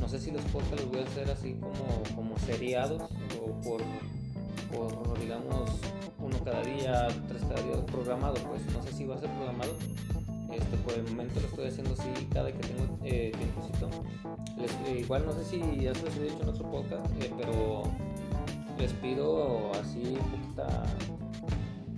no 0.00 0.08
sé 0.08 0.18
si 0.18 0.30
los 0.30 0.42
podcasts 0.44 0.82
los 0.82 0.90
voy 0.90 1.00
a 1.00 1.04
hacer 1.04 1.30
así 1.30 1.54
como, 1.54 2.02
como 2.14 2.38
seriados 2.38 3.02
o 3.40 3.52
por, 3.62 3.82
por, 4.72 5.18
digamos, 5.20 5.70
uno 6.18 6.36
cada 6.44 6.62
día, 6.62 7.08
tres 7.28 7.42
cada 7.42 7.62
día 7.62 7.86
programado, 7.86 8.34
pues 8.48 8.62
no 8.72 8.82
sé 8.82 8.92
si 8.92 9.04
va 9.04 9.16
a 9.16 9.18
ser 9.18 9.30
programado. 9.30 9.72
Este, 10.52 10.76
por 10.78 10.94
el 10.94 11.02
momento 11.04 11.40
lo 11.40 11.46
estoy 11.46 11.66
haciendo 11.66 11.92
así 11.92 12.26
cada 12.32 12.50
que 12.50 12.58
tengo 12.58 12.98
eh. 13.04 13.32
Eh, 14.86 15.00
igual 15.00 15.26
no 15.26 15.32
sé 15.32 15.44
si 15.44 15.58
ya 15.80 15.94
se 15.94 16.02
lo 16.02 16.10
he 16.10 16.24
dicho 16.24 16.42
en 16.42 16.48
otro 16.48 16.70
podcast, 16.70 17.06
eh, 17.22 17.30
pero 17.36 17.82
les 18.78 18.92
pido 18.94 19.72
así 19.74 20.16
poquita 20.30 20.84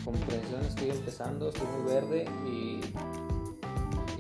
comprensión, 0.04 0.60
estoy 0.62 0.90
empezando, 0.90 1.50
estoy 1.50 1.68
muy 1.68 1.92
verde 1.92 2.24
y 2.46 2.80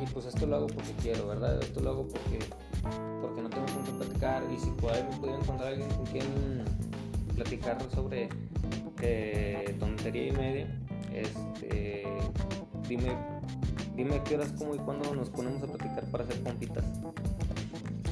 y 0.02 0.06
pues 0.06 0.26
esto 0.26 0.46
lo 0.46 0.56
hago 0.56 0.66
porque 0.66 0.92
quiero, 1.02 1.26
¿verdad? 1.28 1.60
Esto 1.62 1.80
lo 1.80 1.90
hago 1.90 2.08
porque, 2.08 2.38
porque 3.20 3.42
no 3.42 3.50
tengo 3.50 3.66
con 3.66 3.82
quién 3.82 3.96
platicar 3.96 4.42
y 4.52 4.58
si 4.58 4.70
me 4.70 4.76
pudiera 4.76 5.38
encontrar 5.38 5.68
alguien 5.68 5.88
con 5.90 6.06
quien 6.06 6.64
platicar 7.34 7.78
sobre 7.94 8.28
eh, 9.02 9.76
tontería 9.78 10.26
y 10.28 10.32
media, 10.32 10.80
este, 11.12 12.04
dime, 12.88 13.12
dime 13.96 14.20
qué 14.24 14.36
horas, 14.36 14.52
cómo 14.58 14.74
y 14.74 14.78
cuándo 14.78 15.14
nos 15.14 15.30
ponemos 15.30 15.62
a 15.62 15.66
platicar 15.66 16.04
para 16.10 16.24
hacer 16.24 16.42
compitas. 16.42 16.84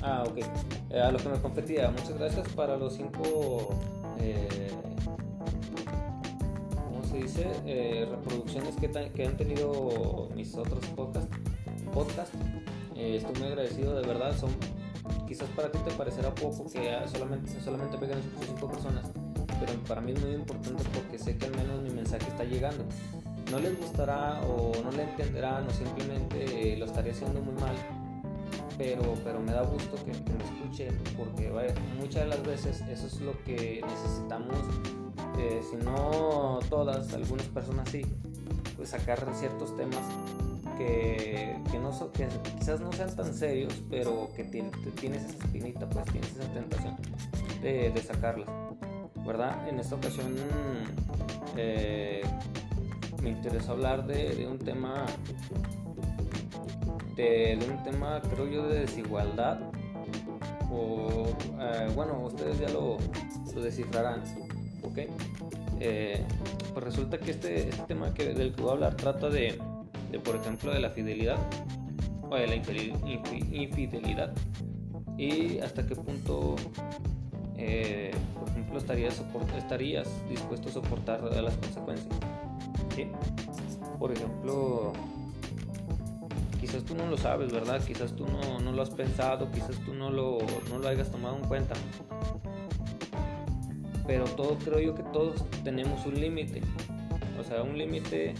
Ah, 0.02 0.24
ok. 0.26 0.38
Eh, 0.90 1.00
a 1.00 1.10
lo 1.10 1.18
que 1.18 1.28
me 1.28 1.40
competía, 1.40 1.90
muchas 1.90 2.18
gracias 2.18 2.48
para 2.50 2.76
los 2.76 2.94
cinco... 2.94 3.74
Eh, 4.20 4.70
¿Cómo 6.74 7.04
se 7.04 7.18
dice? 7.18 8.06
Reproducciones 8.10 8.74
que, 8.76 8.90
que 8.90 9.26
han 9.26 9.36
tenido 9.36 10.28
mis 10.34 10.54
otros 10.54 10.84
podcasts 10.96 11.47
podcast. 11.89 12.34
Eh, 12.97 13.16
estoy 13.16 13.34
muy 13.41 13.49
agradecido, 13.49 13.95
de 14.01 14.07
verdad. 14.07 14.36
Son, 14.36 14.51
quizás 15.26 15.49
para 15.51 15.70
ti 15.70 15.78
te 15.84 15.91
parecerá 15.93 16.34
poco 16.34 16.66
que 16.70 16.97
solamente, 17.12 17.61
solamente 17.61 17.97
pegan 17.99 18.20
5 18.47 18.68
personas, 18.68 19.07
pero 19.61 19.72
para 19.86 20.01
mí 20.01 20.12
es 20.12 20.20
muy 20.20 20.32
importante 20.32 20.82
porque 20.95 21.18
sé 21.18 21.36
que 21.36 21.47
al 21.47 21.57
menos 21.57 21.82
mi 21.82 21.91
mensaje 21.91 22.26
está 22.28 22.45
llegando. 22.45 22.84
No 23.51 23.59
les 23.61 23.78
gustará 23.78 24.41
o 24.43 24.72
no 24.82 24.91
le 24.93 25.05
entenderán 25.05 25.66
o 25.66 25.70
simplemente 25.70 26.76
lo 26.76 26.84
estaría 26.84 27.12
haciendo 27.12 27.41
muy 27.41 27.55
mal, 27.55 27.74
pero, 28.76 29.14
pero 29.24 29.41
me 29.41 29.53
da 29.53 29.62
gusto 29.62 29.97
que, 30.05 30.12
me 30.12 30.45
escuchen 30.45 30.99
porque 31.16 31.51
muchas 31.99 32.24
de 32.24 32.28
las 32.28 32.43
veces 32.43 32.82
eso 32.82 33.07
es 33.07 33.20
lo 33.20 33.32
que 33.45 33.80
necesitamos, 33.86 34.59
eh, 35.39 35.62
si 35.68 35.76
no 35.76 36.59
todas, 36.68 37.12
algunas 37.14 37.47
personas 37.47 37.89
sí, 37.89 38.05
pues 38.76 38.91
sacar 38.91 39.26
ciertos 39.34 39.74
temas 39.76 40.03
que, 40.78 41.56
que, 41.70 41.78
no 41.78 42.12
que 42.12 42.28
quizás 42.58 42.80
no 42.80 42.92
sean 42.92 43.14
tan 43.14 43.34
serios, 43.34 43.74
pero 43.90 44.30
que 44.34 44.44
tienes 44.44 45.24
esa 45.24 45.44
espinita, 45.44 45.88
pues 45.88 46.06
tienes 46.06 46.30
esa 46.30 46.48
tentación 46.54 46.96
de, 47.60 47.90
de 47.90 48.00
sacarlas, 48.02 48.48
¿verdad? 49.26 49.68
En 49.68 49.80
esta 49.80 49.96
ocasión 49.96 50.36
eh, 51.56 52.22
me 53.22 53.30
interesó 53.30 53.72
hablar 53.72 54.06
de, 54.06 54.46
un 54.46 54.58
tema, 54.58 55.04
de, 57.16 57.56
de, 57.60 57.70
un 57.70 57.82
tema, 57.82 58.22
creo 58.32 58.46
yo, 58.46 58.68
de 58.68 58.80
desigualdad, 58.80 59.58
o 60.70 61.26
eh, 61.60 61.88
bueno, 61.94 62.20
ustedes 62.20 62.60
ya 62.60 62.68
lo, 62.68 62.98
lo 63.54 63.60
descifrarán, 63.60 64.22
¿ok? 64.82 64.98
Eh, 65.80 66.24
pues 66.72 66.84
resulta 66.84 67.18
que 67.18 67.32
este, 67.32 67.68
este 67.70 67.82
tema 67.82 68.14
que, 68.14 68.34
del 68.34 68.54
que 68.54 68.62
voy 68.62 68.70
a 68.70 68.74
hablar 68.74 68.96
trata 68.96 69.28
de 69.28 69.58
de 70.11 70.18
por 70.18 70.36
ejemplo 70.36 70.72
de 70.72 70.80
la 70.80 70.90
fidelidad 70.90 71.38
o 72.30 72.36
de 72.36 72.46
la 72.46 72.54
infidelidad 72.56 74.32
y 75.16 75.59
hasta 75.59 75.84
qué 75.86 75.96
punto 75.96 76.56
eh, 77.56 78.12
por 78.38 78.48
ejemplo 78.48 78.78
estarías, 78.78 79.22
estarías 79.56 80.09
dispuesto 80.28 80.68
a 80.68 80.72
soportar 80.72 81.22
las 81.22 81.56
consecuencias. 81.56 82.14
Por 83.98 84.12
ejemplo 84.12 84.92
quizás 86.61 86.84
tú 86.84 86.94
no 86.94 87.06
lo 87.06 87.16
sabes 87.16 87.52
verdad 87.52 87.80
quizás 87.84 88.14
tú 88.14 88.26
no, 88.26 88.61
no 88.61 88.72
lo 88.72 88.82
has 88.82 88.90
pensado 88.90 89.50
quizás 89.50 89.76
tú 89.84 89.94
no 89.94 90.11
lo, 90.11 90.38
no 90.68 90.78
lo 90.78 90.88
hayas 90.88 91.11
tomado 91.11 91.36
en 91.36 91.44
cuenta. 91.44 91.74
Pero 94.06 94.24
todo 94.24 94.56
creo 94.64 94.80
yo 94.80 94.94
que 94.94 95.02
todos 95.02 95.44
tenemos 95.64 96.06
un 96.06 96.18
límite. 96.18 96.62
O 97.38 97.44
sea 97.44 97.62
un 97.62 97.76
límite 97.76 98.34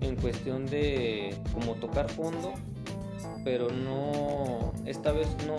en 0.00 0.16
cuestión 0.16 0.66
de 0.66 1.34
como 1.52 1.74
tocar 1.74 2.08
fondo, 2.08 2.52
pero 3.44 3.70
no, 3.70 4.72
esta 4.86 5.12
vez 5.12 5.28
no 5.46 5.56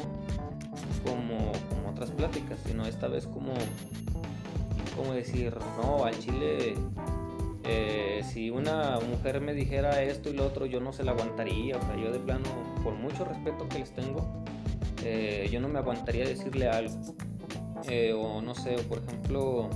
como, 1.03 1.51
como 1.69 1.89
otras 1.89 2.11
pláticas, 2.11 2.59
sino 2.65 2.85
esta 2.85 3.07
vez 3.07 3.27
como, 3.27 3.53
como 4.95 5.13
decir, 5.13 5.55
no, 5.81 6.03
al 6.03 6.17
chile, 6.19 6.75
eh, 7.63 8.21
si 8.23 8.49
una 8.49 8.99
mujer 8.99 9.41
me 9.41 9.53
dijera 9.53 10.01
esto 10.03 10.29
y 10.29 10.33
lo 10.33 10.45
otro, 10.45 10.65
yo 10.65 10.79
no 10.79 10.93
se 10.93 11.03
la 11.03 11.11
aguantaría, 11.11 11.77
o 11.77 11.81
sea, 11.81 11.95
yo 11.95 12.11
de 12.11 12.19
plano, 12.19 12.49
por 12.83 12.93
mucho 12.95 13.25
respeto 13.25 13.67
que 13.69 13.79
les 13.79 13.93
tengo, 13.93 14.43
eh, 15.03 15.49
yo 15.51 15.59
no 15.59 15.67
me 15.67 15.79
aguantaría 15.79 16.25
decirle 16.25 16.67
algo. 16.69 16.95
Eh, 17.89 18.13
o 18.13 18.41
no 18.41 18.53
sé, 18.53 18.75
por 18.87 18.99
ejemplo, 18.99 19.67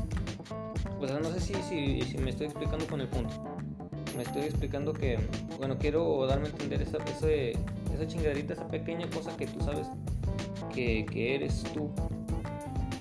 pues 0.99 1.11
no 1.11 1.32
sé 1.32 1.39
si, 1.39 2.01
si 2.03 2.18
me 2.20 2.30
estoy 2.30 2.45
explicando 2.45 2.86
con 2.86 3.01
el 3.01 3.07
punto 3.07 3.34
me 4.16 4.24
estoy 4.24 4.43
explicando 4.43 4.93
que, 4.93 5.20
bueno, 5.57 5.78
quiero 5.78 6.26
darme 6.28 6.47
a 6.47 6.51
entender 6.51 6.82
esa, 6.82 6.97
esa 6.97 8.07
chingaderita, 8.07 8.53
esa 8.53 8.68
pequeña 8.68 9.09
cosa 9.09 9.36
que 9.36 9.47
tú 9.47 9.63
sabes 9.63 9.88
que, 10.74 11.05
que 11.05 11.36
eres 11.36 11.63
tú. 11.74 11.89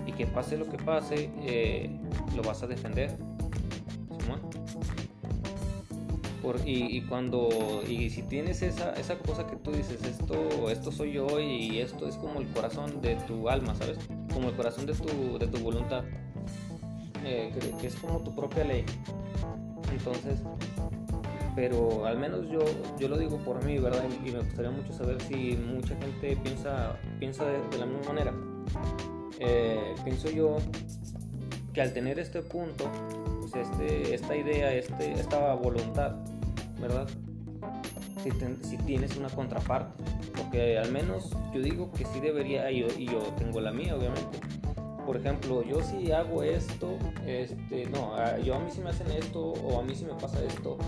Y 0.06 0.12
que 0.12 0.26
pase 0.26 0.56
lo 0.56 0.68
que 0.68 0.76
pase, 0.76 1.30
eh, 1.42 1.90
lo 2.36 2.42
vas 2.42 2.62
a 2.62 2.66
defender. 2.66 3.16
Por, 6.42 6.56
y, 6.66 6.98
y, 6.98 7.00
cuando 7.00 7.82
y 7.88 8.10
si 8.10 8.22
tienes 8.22 8.60
esa, 8.60 8.92
esa 8.94 9.16
cosa 9.16 9.46
que 9.46 9.56
tú 9.56 9.72
dices 9.72 10.04
esto 10.04 10.70
esto 10.70 10.92
soy 10.92 11.12
yo 11.12 11.40
y 11.40 11.78
esto 11.78 12.06
es 12.06 12.16
como 12.16 12.38
el 12.38 12.46
corazón 12.48 13.00
de 13.00 13.16
tu 13.26 13.48
alma 13.48 13.74
sabes 13.74 13.96
como 14.30 14.50
el 14.50 14.54
corazón 14.54 14.84
de 14.84 14.92
tu, 14.92 15.38
de 15.38 15.46
tu 15.46 15.58
voluntad 15.60 16.04
eh, 17.24 17.50
que, 17.80 17.86
es 17.86 17.96
como 17.96 18.20
tu 18.20 18.34
propia 18.34 18.64
ley. 18.64 18.84
Entonces 19.90 20.40
pero 21.54 22.06
al 22.06 22.18
menos 22.18 22.48
yo 22.50 22.60
yo 22.98 23.08
lo 23.08 23.16
digo 23.16 23.38
por 23.38 23.64
mí 23.64 23.78
verdad 23.78 24.04
y, 24.24 24.30
me 24.30 24.40
gustaría 24.40 24.70
mucho 24.70 24.92
saber 24.92 25.20
si 25.22 25.56
mucha 25.56 25.96
gente 25.96 26.36
piensa 26.36 26.98
piensa 27.18 27.44
de 27.44 27.78
la 27.78 27.86
misma 27.86 28.12
manera 28.12 28.32
eh, 29.40 29.94
pienso 30.04 30.30
yo 30.30 30.56
que 31.74 31.82
al 31.82 31.92
tener 31.92 32.18
este 32.18 32.40
punto, 32.40 32.90
pues 33.40 33.54
este, 33.56 34.14
esta 34.14 34.36
idea, 34.36 34.72
este, 34.72 35.12
esta 35.12 35.54
voluntad, 35.54 36.14
¿verdad? 36.80 37.08
Si, 38.22 38.78
tienes 38.78 39.16
una 39.16 39.28
contraparte, 39.28 40.02
porque 40.36 40.78
al 40.78 40.90
menos 40.90 41.30
yo 41.52 41.60
digo 41.60 41.92
que 41.92 42.06
sí 42.06 42.20
debería, 42.20 42.70
y 42.70 43.06
yo, 43.06 43.18
tengo 43.36 43.60
la 43.60 43.72
mía, 43.72 43.96
obviamente. 43.96 44.38
Por 45.04 45.18
ejemplo, 45.18 45.62
yo 45.62 45.82
si 45.82 46.12
hago 46.12 46.42
esto, 46.42 46.96
este, 47.26 47.84
no, 47.86 48.14
yo 48.38 48.54
a 48.54 48.58
mí 48.60 48.70
si 48.70 48.80
me 48.80 48.88
hacen 48.88 49.10
esto 49.10 49.52
o 49.52 49.78
a 49.78 49.82
mí 49.82 49.94
si 49.94 50.06
me 50.06 50.14
pasa 50.14 50.42
esto, 50.42 50.78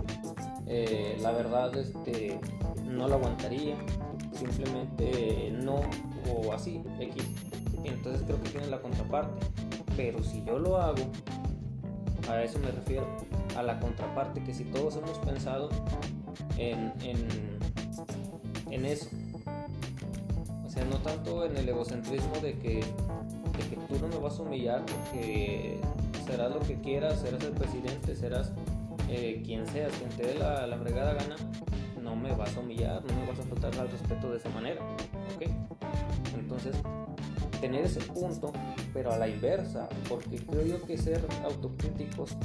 eh, 0.66 1.16
la 1.20 1.32
verdad, 1.32 1.76
este, 1.76 2.38
no 2.84 3.08
lo 3.08 3.14
aguantaría, 3.14 3.76
simplemente 4.32 5.52
no 5.52 5.80
o 6.28 6.52
así, 6.52 6.82
X 7.00 7.24
entonces 7.88 8.22
creo 8.26 8.42
que 8.42 8.50
tiene 8.50 8.66
la 8.68 8.80
contraparte. 8.80 9.46
Pero 9.96 10.22
si 10.22 10.44
yo 10.44 10.58
lo 10.58 10.78
hago, 10.78 11.02
a 12.28 12.42
eso 12.42 12.58
me 12.58 12.70
refiero, 12.70 13.06
a 13.56 13.62
la 13.62 13.78
contraparte, 13.80 14.42
que 14.42 14.52
si 14.52 14.64
todos 14.64 14.96
hemos 14.96 15.18
pensado 15.18 15.70
en, 16.58 16.92
en, 17.00 18.84
eso, 18.84 19.08
o 20.66 20.70
sea, 20.70 20.84
no 20.84 20.98
tanto 20.98 21.44
en 21.44 21.56
el 21.56 21.68
egocentrismo 21.68 22.34
de 22.42 22.58
que, 22.58 22.74
de 22.74 23.68
que 23.70 23.76
tú 23.88 23.98
no 24.00 24.08
me 24.08 24.18
vas 24.18 24.38
a 24.38 24.42
humillar 24.42 24.84
porque 24.84 25.80
serás 26.26 26.52
lo 26.52 26.60
que 26.60 26.78
quieras, 26.80 27.20
serás 27.20 27.42
el 27.44 27.52
presidente, 27.52 28.14
serás 28.14 28.52
eh, 29.08 29.42
quien 29.44 29.66
seas, 29.66 29.92
quien 29.94 30.10
te 30.10 30.26
dé 30.26 30.38
la, 30.38 30.66
la 30.66 30.76
fregada 30.78 31.14
gana, 31.14 31.36
no 32.02 32.16
me 32.16 32.34
vas 32.34 32.56
a 32.56 32.60
humillar, 32.60 33.04
no 33.04 33.20
me 33.20 33.26
vas 33.26 33.38
a 33.38 33.42
faltar 33.42 33.80
al 33.80 33.90
respeto 33.90 34.30
de 34.30 34.38
esa 34.38 34.48
manera, 34.50 34.80
¿ok? 35.34 35.48
Entonces, 36.38 36.76
tener 37.60 37.84
ese 37.84 38.00
punto, 38.00 38.52
pero 38.92 39.12
a 39.12 39.18
la 39.18 39.28
inversa, 39.28 39.88
porque 40.08 40.36
creo 40.36 40.64
yo 40.64 40.82
que 40.86 40.96
ser 40.96 41.26
autocríticos, 41.44 42.36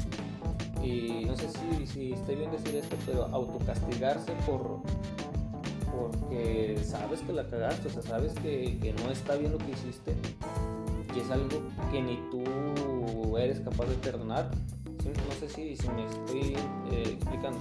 y 0.84 1.26
no 1.26 1.36
sé 1.38 1.48
si, 1.50 1.88
si 1.88 2.14
estoy 2.14 2.36
bien 2.36 2.52
decir 2.52 2.76
esto, 2.76 2.96
pero 3.06 3.26
autocastigarse 3.26 4.32
por 4.48 4.82
porque 5.92 6.80
sabes 6.84 7.20
que 7.20 7.34
la 7.34 7.46
cagaste, 7.46 7.90
o 7.90 7.92
sea, 7.92 8.02
sabes 8.02 8.34
que, 8.36 8.80
que 8.82 8.94
no 8.94 9.12
está 9.12 9.36
bien 9.36 9.52
lo 9.52 9.58
que 9.58 9.72
hiciste, 9.72 10.16
y 11.16 11.20
es 11.20 11.30
algo 11.30 11.62
que 11.92 12.02
ni 12.02 12.18
tú 12.32 13.38
eres 13.38 13.60
capaz 13.60 13.86
de 13.86 13.96
perdonar. 13.96 14.50
No 15.06 15.36
sé 15.40 15.50
si, 15.50 15.88
me 15.90 16.06
estoy 16.06 16.56
eh, 16.92 17.04
explicando. 17.14 17.60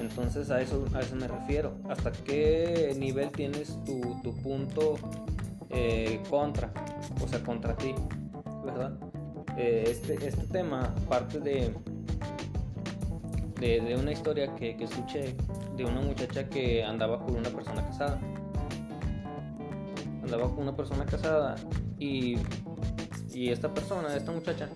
Entonces 0.00 0.50
a 0.50 0.60
eso, 0.60 0.84
a 0.94 1.00
eso 1.00 1.16
me 1.16 1.26
refiero. 1.26 1.74
¿Hasta 1.88 2.12
qué 2.12 2.94
nivel 2.96 3.30
tienes 3.32 3.78
tu, 3.84 4.20
tu 4.22 4.34
punto 4.42 4.96
eh, 5.70 6.22
contra, 6.30 6.70
o 7.22 7.28
sea, 7.28 7.42
contra 7.42 7.76
ti, 7.76 7.94
¿verdad? 8.64 8.92
Eh, 9.56 9.84
este, 9.88 10.14
este 10.26 10.46
tema 10.46 10.94
parte 11.08 11.40
de, 11.40 11.74
de, 13.58 13.96
una 13.96 14.12
historia 14.12 14.54
que, 14.54 14.76
que, 14.76 14.84
escuché 14.84 15.34
de 15.76 15.84
una 15.84 16.00
muchacha 16.00 16.48
que 16.48 16.84
andaba 16.84 17.18
con 17.18 17.36
una 17.36 17.48
persona 17.50 17.84
casada. 17.86 18.20
Andaba 20.22 20.48
con 20.48 20.62
una 20.62 20.76
persona 20.76 21.04
casada 21.06 21.56
y, 21.98 22.36
y 23.32 23.50
esta 23.50 23.72
persona, 23.72 24.14
esta 24.16 24.32
muchacha, 24.32 24.68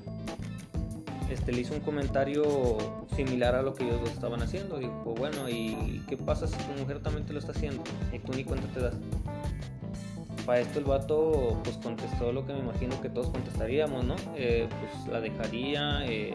este, 1.31 1.53
le 1.53 1.61
hizo 1.63 1.75
un 1.75 1.81
comentario 1.81 2.79
similar 3.15 3.55
a 3.55 3.63
lo 3.63 3.75
que 3.75 3.85
ellos 3.85 4.11
estaban 4.11 4.43
haciendo. 4.43 4.79
Dijo, 4.79 5.15
bueno, 5.17 5.49
¿y 5.49 6.03
qué 6.09 6.17
pasa 6.17 6.47
si 6.47 6.57
tu 6.57 6.81
mujer 6.81 7.01
también 7.01 7.27
te 7.27 7.33
lo 7.33 7.39
está 7.39 7.53
haciendo? 7.53 7.83
Y 8.13 8.19
tú 8.19 8.33
ni 8.33 8.45
cuenta 8.45 8.67
te 8.69 8.81
das 8.81 8.95
para 10.51 10.61
esto 10.61 10.79
el 10.79 10.85
vato 10.85 11.61
pues 11.63 11.77
contestó 11.77 12.33
lo 12.33 12.47
que 12.47 12.53
me 12.53 12.61
imagino 12.61 13.01
que 13.01 13.09
todos 13.09 13.29
contestaríamos, 13.29 14.05
¿no? 14.05 14.17
Eh, 14.35 14.69
pues 14.69 15.07
la 15.13 15.21
dejaría, 15.21 16.05
eh, 16.07 16.35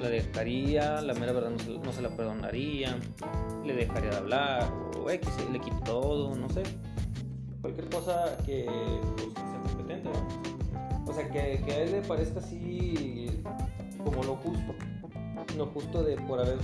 la 0.00 0.08
dejaría, 0.08 1.00
la 1.00 1.14
mera 1.14 1.32
verdad 1.32 1.50
no 1.50 1.92
se, 1.92 2.02
la 2.02 2.10
perdonaría, 2.10 2.96
le 3.64 3.74
dejaría 3.74 4.10
de 4.10 4.16
hablar, 4.16 4.70
o 5.02 5.10
X, 5.10 5.28
le 5.50 5.58
quito 5.58 5.78
todo, 5.84 6.34
no 6.34 6.48
sé. 6.50 6.62
Cualquier 7.60 7.88
cosa 7.88 8.36
que 8.44 8.66
pues, 9.16 9.45
sea, 11.16 11.30
que, 11.30 11.72
a 11.72 11.78
él 11.78 11.92
le 11.92 12.02
parezca 12.02 12.40
así 12.40 13.26
como 14.04 14.22
lo 14.22 14.36
justo. 14.36 14.74
Lo 15.56 15.66
justo 15.66 16.02
de 16.02 16.16
por 16.16 16.40
haber, 16.40 16.58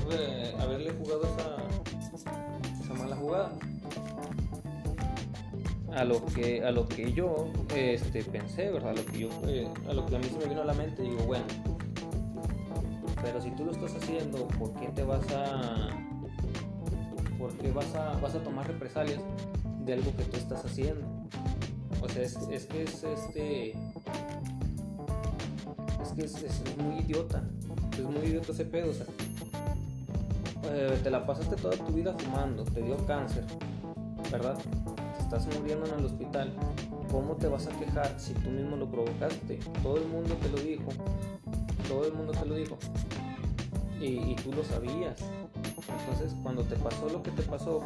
haberle 0.61 0.91
jugado 0.93 1.23
esa, 1.25 2.95
mala 2.95 3.17
jugada 3.17 3.51
a 5.95 6.05
lo 6.05 6.23
que 6.27 6.63
a 6.63 6.71
lo 6.71 6.87
que 6.87 7.11
yo 7.13 7.51
este, 7.75 8.23
pensé 8.23 8.71
verdad 8.71 8.91
a 8.91 8.95
lo 8.95 9.07
que 9.07 9.19
yo 9.19 9.29
eh, 9.47 9.67
a 9.89 9.95
lo 9.95 10.05
que 10.05 10.17
a 10.17 10.19
mí 10.19 10.27
se 10.27 10.39
me 10.39 10.45
vino 10.45 10.61
a 10.61 10.67
la 10.67 10.75
mente 10.75 11.03
digo 11.03 11.23
bueno 11.27 11.47
pero 13.23 13.41
si 13.41 13.51
tú 13.53 13.65
lo 13.65 13.73
estás 13.73 13.95
haciendo 13.95 14.47
¿por 14.59 14.75
qué 14.75 14.89
te 14.89 15.05
vas 15.05 15.25
a 15.33 15.89
por 17.39 17.57
qué 17.57 17.73
vas 17.73 17.95
a 17.95 18.45
tomar 18.45 18.67
represalias 18.67 19.23
de 19.87 19.95
algo 19.95 20.15
que 20.15 20.25
tú 20.25 20.37
estás 20.37 20.63
haciendo 20.67 21.07
o 22.01 22.09
sea 22.09 22.23
es, 22.23 22.37
que 22.67 22.83
es 22.83 23.05
este 23.05 23.71
es 26.03 26.13
que 26.17 26.25
es, 26.25 26.63
muy 26.79 27.01
idiota 27.01 27.43
es 27.93 28.05
muy 28.05 28.27
idiota 28.27 28.53
ese 28.53 28.65
pedo 28.65 28.91
o 28.91 28.95
sea 28.95 29.07
eh, 30.73 30.99
te 31.03 31.11
la 31.11 31.27
pasaste 31.27 31.57
toda 31.57 31.77
tu 31.77 31.93
vida 31.93 32.15
fumando 32.19 32.65
te 32.65 32.83
dio 32.83 32.97
cáncer 33.07 33.45
verdad 34.31 34.59
estás 35.35 35.59
muriendo 35.59 35.87
en 35.87 35.99
el 35.99 36.05
hospital, 36.05 36.53
¿cómo 37.11 37.37
te 37.37 37.47
vas 37.47 37.67
a 37.67 37.71
quejar 37.79 38.21
si 38.21 38.35
tú 38.35 38.51
mismo 38.51 38.77
lo 38.77 38.91
provocaste? 38.91 39.59
Todo 39.83 39.97
el 39.97 40.07
mundo 40.07 40.35
te 40.35 40.51
lo 40.51 40.59
dijo, 40.59 40.91
todo 41.89 42.05
el 42.05 42.13
mundo 42.13 42.33
te 42.33 42.45
lo 42.45 42.55
dijo 42.55 42.77
y, 43.99 44.35
tú 44.35 44.53
lo 44.53 44.63
sabías. 44.63 45.17
Entonces, 46.01 46.35
cuando 46.43 46.63
te 46.65 46.77
pasó 46.77 47.09
lo 47.09 47.23
que 47.23 47.31
te 47.31 47.43
pasó, 47.45 47.83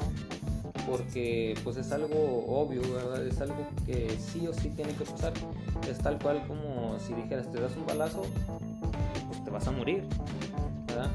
porque 0.86 1.54
pues 1.64 1.76
es 1.76 1.90
algo 1.92 2.44
obvio, 2.48 2.80
¿verdad? 2.92 3.26
Es 3.26 3.40
algo 3.40 3.66
que 3.84 4.16
sí 4.18 4.46
o 4.46 4.52
sí 4.52 4.70
tiene 4.70 4.92
que 4.94 5.04
pasar. 5.04 5.32
Es 5.90 5.98
tal 5.98 6.18
cual 6.18 6.46
como 6.46 6.98
si 7.00 7.14
dijeras, 7.14 7.50
te 7.50 7.60
das 7.60 7.76
un 7.76 7.86
balazo, 7.86 8.22
pues 9.28 9.44
te 9.44 9.50
vas 9.50 9.66
a 9.66 9.72
morir, 9.72 10.04
¿verdad? 10.86 11.10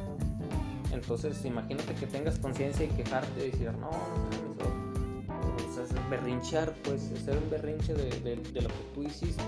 Entonces, 0.92 1.44
imagínate 1.46 1.94
que 1.94 2.06
tengas 2.06 2.38
conciencia 2.40 2.86
y 2.86 2.90
quejarte 2.90 3.48
y 3.48 3.52
decir, 3.52 3.72
no, 3.72 3.90
no, 3.90 4.56
no, 4.60 6.10
berrinchar, 6.10 6.74
pues, 6.84 7.10
ser 7.24 7.38
un 7.38 7.50
berrinche 7.50 7.94
de, 7.94 8.36
lo 8.36 8.68
que 8.68 8.84
tú 8.94 9.04
hiciste. 9.04 9.44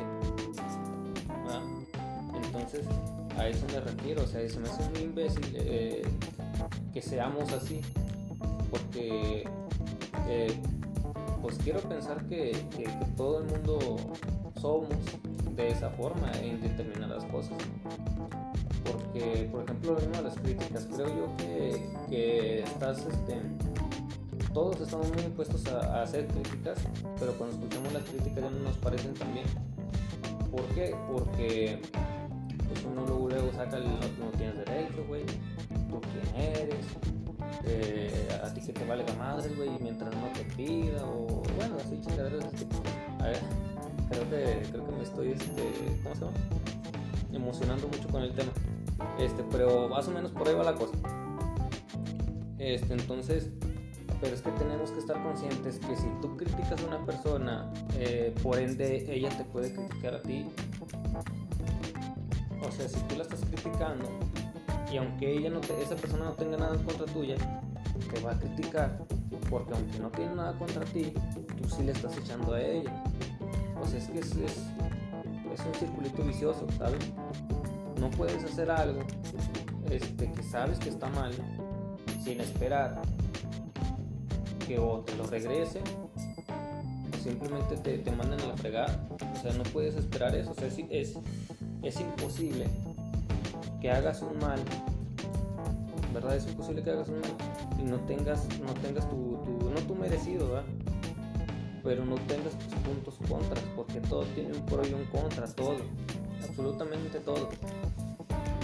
Entonces, 2.46 2.86
a 3.38 3.48
eso 3.48 3.66
me 3.74 3.80
refiero, 3.82 4.24
o 4.24 4.28
sea, 4.28 4.42
eso 4.42 4.60
me 4.60 4.70
hace 4.70 4.88
muy 4.92 5.02
imbécil 5.02 5.44
eh, 5.56 6.04
que 6.94 7.02
seamos 7.02 7.52
así, 7.52 7.82
porque 8.70 9.44
eh, 10.28 10.56
pues 11.42 11.58
quiero 11.58 11.80
pensar 11.82 12.26
que, 12.28 12.58
todo 13.18 13.40
el 13.40 13.46
mundo 13.46 13.98
somos 14.62 14.90
de 15.56 15.68
esa 15.68 15.90
forma 15.90 16.32
en 16.42 16.62
determinadas 16.62 17.26
cosas. 17.26 17.58
Porque, 18.84 19.50
por 19.52 19.64
ejemplo, 19.64 19.94
lo 19.94 20.00
mismo 20.00 20.22
las 20.22 20.36
críticas, 20.36 20.88
creo 20.94 21.08
yo 21.08 21.28
que, 22.10 22.64
estás 22.64 23.00
este, 23.00 23.42
todos 24.54 24.80
estamos 24.82 25.12
muy 25.14 25.24
impuestos 25.24 25.66
a, 25.68 26.02
hacer 26.04 26.28
críticas, 26.28 26.80
pero 27.20 27.34
cuando 27.34 27.58
escuchamos 27.58 27.94
las 27.94 28.04
críticas 28.04 28.44
ya 28.44 28.50
no 28.50 28.60
nos 28.60 28.78
parecen 28.78 29.14
tan 29.14 29.34
bien. 29.34 29.46
¿Por 30.52 30.64
qué? 30.76 30.96
Porque 31.12 31.80
pues 32.68 32.86
uno 32.86 33.06
luego, 33.06 33.30
luego 33.30 33.52
saca 33.54 33.78
el 33.78 33.84
no, 33.84 34.30
tienes 34.38 34.58
derecho, 34.58 35.04
güey, 35.08 35.26
tú 35.90 36.00
quién 36.02 36.36
eres, 36.36 36.86
eh, 37.66 38.40
a 38.44 38.54
ti 38.54 38.62
que 38.62 38.74
te 38.74 38.86
vale 38.86 39.06
la 39.06 39.14
madre, 39.14 39.54
güey, 39.56 39.70
mientras 39.80 40.14
no 40.16 40.28
te 40.34 40.44
pida, 40.56 41.04
o 41.06 41.44
bueno, 41.56 41.78
así 41.80 42.00
chingaderas. 42.02 42.46
A 43.20 43.28
ver, 43.28 43.40
creo 44.10 44.30
que, 44.30 44.70
creo 44.70 44.86
que 44.86 44.92
me 44.92 45.04
estoy, 45.04 45.32
este, 45.32 46.00
¿cómo 46.04 46.16
se 46.16 46.22
llama? 46.22 46.38
Emocionando 47.32 47.88
mucho 47.88 48.08
con 48.10 48.24
el 48.24 48.34
tema. 48.34 48.52
Este, 49.20 49.44
pero 49.52 49.88
más 49.90 50.08
o 50.08 50.12
menos 50.12 50.32
por 50.32 50.48
ahí 50.48 50.56
va 50.56 50.64
la 50.64 50.76
cosa. 50.76 50.94
Este, 52.58 52.94
entonces, 52.94 53.50
pero 54.22 54.36
es 54.36 54.42
que 54.42 54.52
tenemos 54.52 54.92
que 54.92 55.00
estar 55.00 55.22
conscientes 55.22 55.80
que 55.80 55.96
si 55.96 56.08
tú 56.22 56.38
criticas 56.38 56.82
a 56.82 56.88
una 56.88 57.06
persona, 57.06 57.72
eh, 57.98 58.34
por 58.42 58.58
ende 58.58 59.06
ella 59.14 59.30
te 59.30 59.44
puede 59.46 59.74
criticar 59.74 60.16
a 60.16 60.22
ti. 60.22 60.46
O 62.62 62.72
sea, 62.72 62.88
si 62.88 63.00
tú 63.02 63.16
la 63.16 63.24
estás 63.24 63.42
criticando 63.42 64.08
y 64.94 64.98
aunque 64.98 65.38
ella 65.38 65.50
no 65.50 65.60
esa 65.60 65.96
persona 65.96 66.26
no 66.26 66.34
tenga 66.34 66.56
nada 66.56 66.76
contra 66.84 67.06
tuya, 67.08 67.36
te 68.14 68.22
va 68.22 68.34
a 68.34 68.40
criticar 68.40 69.04
porque 69.50 69.74
aunque 69.74 69.98
no 69.98 70.10
tiene 70.12 70.36
nada 70.36 70.54
contra 70.58 70.86
ti, 70.86 71.14
tú 71.62 71.68
sí 71.68 71.84
le 71.84 71.94
estás 71.94 72.16
echando 72.18 72.54
a 72.54 72.62
ella. 72.62 73.04
O 73.82 73.88
sea, 73.88 74.00
es 74.00 74.08
que 74.08 74.20
es, 74.20 74.32
es, 74.36 74.58
es 75.52 75.66
un 75.66 75.74
circulito 75.80 76.24
vicioso, 76.24 76.68
¿sabes? 76.78 77.12
No 78.00 78.10
puedes 78.12 78.44
hacer 78.44 78.70
algo 78.70 79.02
este, 79.90 80.32
que 80.32 80.44
sabes 80.44 80.78
que 80.78 80.90
está 80.90 81.10
mal 81.10 81.34
sin 82.24 82.40
esperar 82.40 83.02
que 84.68 84.78
o 84.78 85.00
te 85.00 85.16
lo 85.16 85.26
regresen 85.26 85.84
o 85.88 87.24
simplemente 87.24 87.78
te, 87.78 87.98
te 87.98 88.12
manden 88.12 88.40
a 88.42 88.46
la 88.46 88.58
fregada. 88.58 89.08
O 89.34 89.42
sea, 89.42 89.54
no 89.54 89.64
puedes 89.64 89.96
esperar 89.96 90.36
eso. 90.36 90.52
O 90.52 90.54
sea, 90.54 90.68
es, 90.68 91.18
es, 91.82 92.00
imposible 92.00 92.68
que 93.84 93.92
hagas 93.92 94.22
un 94.22 94.40
mal. 94.40 94.60
¿Verdad? 96.14 96.38
Es 96.38 96.48
imposible 96.48 96.82
que 96.82 96.92
hagas 96.92 97.10
un 97.10 97.20
mal 97.20 97.36
y 97.78 97.84
no 97.84 97.98
tengas, 98.00 98.48
no 98.60 98.74
tengas 98.76 99.10
tu, 99.10 99.38
no 99.70 99.82
tu 99.82 99.94
merecido, 99.94 100.48
¿verdad? 100.48 100.64
Pero 101.84 102.06
no 102.06 102.16
tengas 102.16 102.58
tus 102.58 102.74
puntos 102.76 103.16
contras, 103.28 103.62
porque 103.76 104.00
todo 104.00 104.24
tiene 104.36 104.58
un 104.58 104.66
pro 104.68 104.88
y 104.88 104.94
un 104.94 105.04
contra, 105.06 105.46
todo, 105.48 105.76
absolutamente 106.48 107.20
todo. 107.20 107.50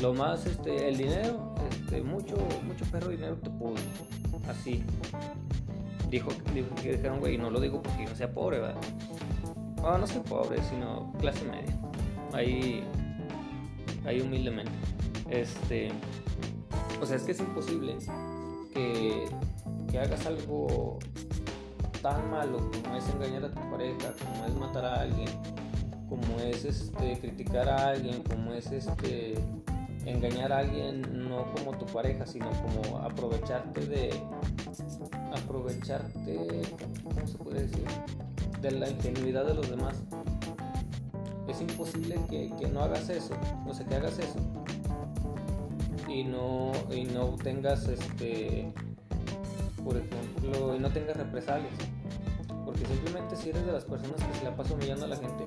Lo 0.02 0.14
más, 0.14 0.46
este, 0.46 0.88
el 0.88 0.98
dinero, 0.98 1.54
este, 1.70 2.02
mucho, 2.02 2.38
mucho 2.64 2.86
perro 2.86 3.10
dinero 3.10 3.36
te 3.36 3.50
pudo, 3.50 3.76
así, 4.48 4.82
dijo, 6.10 6.30
que 6.82 6.94
dijeron, 6.94 7.20
güey, 7.20 7.38
no 7.38 7.50
lo 7.50 7.60
digo 7.60 7.82
porque 7.82 8.06
yo 8.06 8.16
sea 8.16 8.32
pobre, 8.32 8.60
¿verdad? 8.60 8.82
No, 9.82 9.98
no 9.98 10.08
soy 10.08 10.22
pobre, 10.22 10.62
sino 10.70 11.12
clase 11.20 11.44
media. 11.44 11.78
Ahí, 12.32 12.86
ahí 14.06 14.22
humildemente. 14.22 14.72
Este, 15.30 15.90
o 17.02 17.06
sea, 17.06 17.18
es 17.18 17.24
que 17.24 17.32
es 17.32 17.40
imposible 17.40 17.98
que, 18.74 19.26
que 19.92 20.00
hagas 20.00 20.26
algo 20.26 21.00
tan 22.02 22.30
malo 22.32 22.58
como 22.72 22.96
es 22.96 23.08
engañar 23.10 23.46
a 23.46 23.52
tu 23.52 23.70
pareja, 23.70 24.14
como 24.24 24.46
es 24.46 24.56
matar 24.56 24.86
a 24.86 25.02
alguien, 25.02 25.30
como 26.08 26.40
es 26.40 26.66
este, 26.66 27.20
criticar 27.20 27.70
a 27.70 27.90
alguien, 27.90 28.24
como 28.24 28.54
es 28.54 28.72
este, 28.72 29.36
engañar 30.06 30.52
a 30.52 30.60
alguien 30.60 31.30
no 31.30 31.46
como 31.54 31.78
tu 31.78 31.86
pareja, 31.86 32.26
sino 32.26 32.50
como 32.50 32.98
aprovecharte 32.98 33.86
de 33.86 34.10
aprovecharte, 35.32 36.62
¿cómo 37.04 37.28
se 37.28 37.38
puede 37.38 37.62
decir? 37.68 37.86
De 38.62 38.72
la 38.72 38.90
ingenuidad 38.90 39.46
de 39.46 39.54
los 39.54 39.70
demás. 39.70 39.96
Es 41.48 41.62
imposible 41.62 42.16
que, 42.30 42.68
no 42.72 42.82
hagas 42.82 43.10
eso, 43.10 43.36
o 43.68 43.74
sea, 43.74 43.86
que 43.86 43.96
hagas 43.96 44.20
eso 44.20 44.40
y 46.20 46.24
no, 46.26 46.72
y 46.92 47.04
no 47.06 47.36
tengas, 47.42 47.88
este, 47.88 48.72
por 49.84 49.96
ejemplo, 49.96 50.76
y 50.76 50.80
no 50.80 50.90
tengas 50.92 51.16
represalias. 51.16 51.72
Porque 52.66 52.86
simplemente 52.86 53.36
si 53.36 53.50
eres 53.50 53.66
de 53.66 53.72
las 53.72 53.86
personas 53.86 54.22
que 54.24 54.40
se 54.40 54.44
la 54.44 54.56
pasa 54.56 54.74
humillando 54.74 55.06
a 55.06 55.08
la 55.08 55.16
gente, 55.16 55.46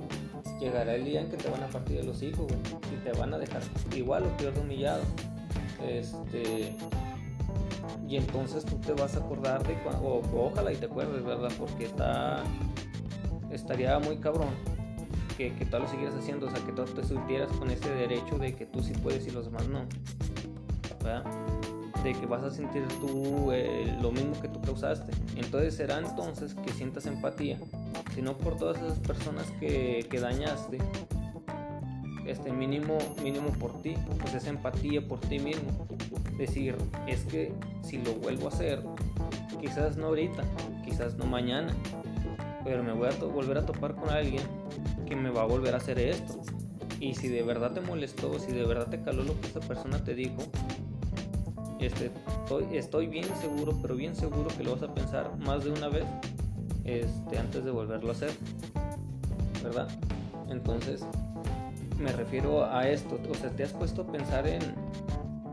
llegará 0.58 0.94
el 0.94 1.04
día 1.04 1.20
en 1.20 1.30
que 1.30 1.36
te 1.36 1.50
van 1.50 1.62
a 1.62 1.68
partir 1.68 1.98
de 1.98 2.04
los 2.04 2.22
hijos, 2.22 2.46
y 2.92 3.04
te 3.04 3.12
van 3.18 3.34
a 3.34 3.38
dejar 3.38 3.62
igual 3.94 4.24
o 4.24 4.36
peor 4.36 4.58
humillado. 4.58 5.02
Este, 5.86 6.74
y 8.08 8.16
entonces 8.16 8.64
tú 8.64 8.76
te 8.78 8.92
vas 8.92 9.16
a 9.16 9.18
acordar 9.18 9.66
de 9.66 9.76
o, 10.02 10.22
ojalá 10.34 10.72
y 10.72 10.76
te 10.76 10.86
acuerdes, 10.86 11.22
¿verdad? 11.24 11.50
Porque 11.58 11.84
está 11.84 12.42
estaría 13.50 13.98
muy 13.98 14.16
cabrón 14.16 14.48
que, 15.36 15.54
que 15.54 15.66
tú 15.66 15.78
lo 15.78 15.86
siguieras 15.86 16.14
haciendo, 16.14 16.46
o 16.46 16.50
sea, 16.50 16.64
que 16.64 16.72
tú 16.72 16.84
te 16.84 17.04
sintieras 17.04 17.50
con 17.58 17.70
ese 17.70 17.90
derecho 17.90 18.38
de 18.38 18.54
que 18.54 18.64
tú 18.64 18.82
sí 18.82 18.94
puedes 18.94 19.26
y 19.26 19.30
los 19.30 19.44
demás 19.44 19.68
no, 19.68 19.86
De 22.02 22.14
que 22.14 22.26
vas 22.26 22.42
a 22.42 22.50
sentir 22.50 22.82
tú 23.00 23.52
eh, 23.52 23.96
lo 24.00 24.10
mismo 24.10 24.40
que 24.40 24.48
tú 24.48 24.60
causaste. 24.60 25.12
Entonces 25.36 25.74
será 25.74 25.98
entonces 25.98 26.54
que 26.54 26.72
sientas 26.72 27.06
empatía, 27.06 27.58
sino 28.14 28.36
por 28.36 28.56
todas 28.56 28.82
esas 28.82 28.98
personas 28.98 29.46
que, 29.60 30.06
que 30.10 30.18
dañaste, 30.18 30.78
este 32.26 32.52
mínimo 32.52 32.98
mínimo 33.22 33.50
por 33.50 33.80
ti 33.82 33.94
pues 34.20 34.34
esa 34.34 34.50
empatía 34.50 35.06
por 35.06 35.20
ti 35.20 35.38
mismo. 35.38 35.86
Decir 36.38 36.76
es 37.06 37.24
que 37.24 37.52
si 37.82 37.98
lo 37.98 38.14
vuelvo 38.14 38.46
a 38.46 38.48
hacer 38.48 38.82
quizás 39.60 39.96
no 39.96 40.06
ahorita 40.06 40.42
quizás 40.84 41.16
no 41.16 41.26
mañana 41.26 41.74
pero 42.64 42.82
me 42.82 42.92
voy 42.92 43.08
a 43.08 43.24
volver 43.24 43.58
a 43.58 43.66
topar 43.66 43.94
con 43.94 44.10
alguien 44.10 44.42
que 45.06 45.16
me 45.16 45.30
va 45.30 45.42
a 45.42 45.46
volver 45.46 45.74
a 45.74 45.76
hacer 45.76 45.98
esto 45.98 46.40
y 47.00 47.14
si 47.14 47.28
de 47.28 47.42
verdad 47.42 47.72
te 47.72 47.80
molestó 47.80 48.38
si 48.38 48.52
de 48.52 48.64
verdad 48.64 48.88
te 48.88 49.02
caló 49.02 49.24
lo 49.24 49.40
que 49.40 49.48
esta 49.48 49.60
persona 49.60 50.02
te 50.02 50.14
dijo 50.14 50.42
este, 51.82 52.10
estoy, 52.42 52.76
estoy 52.76 53.06
bien 53.06 53.26
seguro 53.40 53.78
pero 53.80 53.94
bien 53.96 54.14
seguro 54.14 54.48
que 54.56 54.64
lo 54.64 54.72
vas 54.72 54.82
a 54.82 54.94
pensar 54.94 55.36
más 55.38 55.64
de 55.64 55.70
una 55.70 55.88
vez 55.88 56.04
este, 56.84 57.38
antes 57.38 57.64
de 57.64 57.70
volverlo 57.70 58.10
a 58.10 58.12
hacer 58.12 58.30
verdad 59.62 59.88
entonces 60.48 61.04
me 62.02 62.12
refiero 62.12 62.64
a 62.64 62.88
esto. 62.88 63.18
O 63.30 63.34
sea, 63.34 63.50
¿te 63.50 63.64
has 63.64 63.72
puesto 63.72 64.02
a 64.02 64.06
pensar 64.06 64.46
en, 64.46 64.62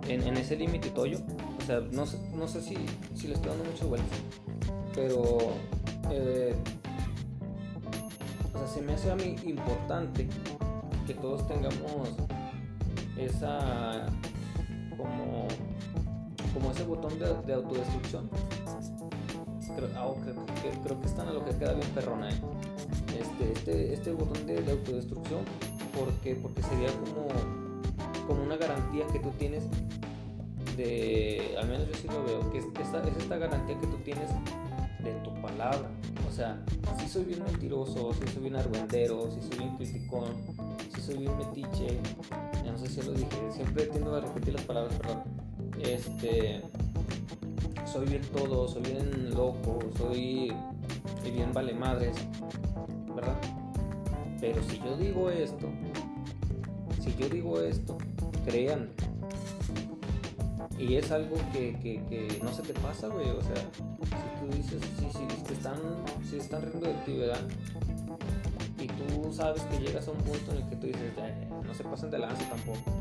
en, 0.07 0.35
ese 0.37 0.55
límite 0.55 0.89
tuyo? 0.89 1.19
O 1.59 1.65
sea, 1.65 1.79
no, 1.79 2.05
no 2.35 2.47
sé 2.47 2.61
si, 2.61 2.75
si, 3.15 3.27
le 3.27 3.35
estoy 3.35 3.51
dando 3.51 3.65
mucho 3.65 3.87
vueltas, 3.87 4.17
pero 4.95 5.37
eh, 6.11 6.55
o 8.53 8.57
sea, 8.57 8.67
se 8.67 8.81
me 8.81 8.93
hace 8.93 9.11
a 9.11 9.15
mí 9.15 9.35
importante 9.45 10.27
que 11.05 11.13
todos 11.13 11.47
tengamos 11.47 12.09
esa 13.17 14.07
como 16.53 16.71
ese 16.71 16.83
botón 16.83 17.17
de, 17.19 17.53
autodestrucción 17.53 18.29
creo, 19.75 19.89
ah, 19.95 20.13
creo, 20.83 20.99
que 20.99 21.07
están 21.07 21.27
a 21.27 21.31
lo 21.31 21.45
que 21.45 21.51
queda 21.57 21.73
bien 21.73 21.87
perrona 21.89 22.29
¿eh? 22.29 22.41
este, 23.19 23.53
este, 23.53 23.93
este 23.93 24.11
botón 24.11 24.45
de, 24.45 24.61
de 24.61 24.71
autodestrucción 24.71 25.41
porque, 25.97 26.35
porque 26.35 26.61
sería 26.63 26.89
como, 26.93 27.27
como 28.27 28.43
una 28.43 28.57
garantía 28.57 29.05
que 29.07 29.19
tú 29.19 29.29
tienes 29.37 29.63
de, 30.77 31.55
al 31.59 31.67
menos 31.67 31.87
yo 31.87 31.93
sí 31.93 32.07
lo 32.07 32.23
veo, 32.23 32.51
que 32.51 32.59
es 32.59 32.65
esta, 32.79 33.03
es 33.03 33.17
esta 33.17 33.37
garantía 33.37 33.77
que 33.79 33.87
tú 33.87 33.97
tienes 33.97 34.29
de 35.03 35.11
tu 35.23 35.33
palabra. 35.41 35.89
O 36.27 36.31
sea, 36.31 36.57
si 36.99 37.07
soy 37.07 37.25
bien 37.25 37.43
mentiroso, 37.43 38.13
si 38.13 38.27
soy 38.33 38.43
bien 38.43 38.55
argüendero, 38.55 39.29
si 39.31 39.41
soy 39.41 39.57
bien 39.57 39.75
criticón, 39.75 40.35
si 40.95 41.01
soy 41.01 41.17
bien 41.17 41.37
metiche, 41.37 41.99
ya 42.63 42.71
no 42.71 42.77
sé 42.77 42.87
si 42.87 43.01
lo 43.01 43.11
dije, 43.11 43.51
siempre 43.53 43.85
tiendo 43.87 44.15
a 44.15 44.21
repetir 44.21 44.53
las 44.53 44.63
palabras, 44.63 44.93
perdón. 44.95 45.18
Este, 45.79 46.61
soy 47.85 48.05
bien 48.07 48.21
todo, 48.33 48.67
soy 48.67 48.83
bien 48.83 49.29
loco, 49.31 49.79
soy 49.97 50.53
bien 51.23 51.53
vale 51.53 51.73
madres, 51.73 52.15
¿verdad? 53.15 53.37
Pero 54.41 54.61
si 54.63 54.79
yo 54.79 54.97
digo 54.97 55.29
esto, 55.29 55.69
si 57.01 57.15
yo 57.15 57.29
digo 57.29 57.61
esto, 57.61 57.97
crean. 58.45 58.89
Y 60.77 60.95
es 60.95 61.11
algo 61.11 61.35
que, 61.51 61.77
que, 61.81 62.39
no 62.41 62.53
se 62.53 62.61
te 62.61 62.73
pasa, 62.73 63.07
güey. 63.07 63.29
O 63.29 63.41
sea, 63.41 63.55
si 63.55 64.39
tú 64.39 64.55
dices, 64.55 64.81
si, 64.97 65.05
si, 65.05 65.45
si 65.45 65.53
están, 65.53 65.77
si 66.29 66.37
están 66.37 66.61
riendo 66.61 66.87
de 66.87 66.93
ti, 67.05 67.17
¿verdad? 67.17 67.41
Y 68.79 68.87
tú 68.87 69.33
sabes 69.33 69.61
que 69.63 69.79
llegas 69.79 70.07
a 70.07 70.11
un 70.11 70.17
punto 70.19 70.51
en 70.51 70.57
el 70.57 70.69
que 70.69 70.75
tú 70.77 70.87
dices, 70.87 71.13
no 71.65 71.73
se 71.73 71.83
pasen 71.83 72.09
de 72.11 72.19
lanza 72.19 72.49
tampoco. 72.49 72.91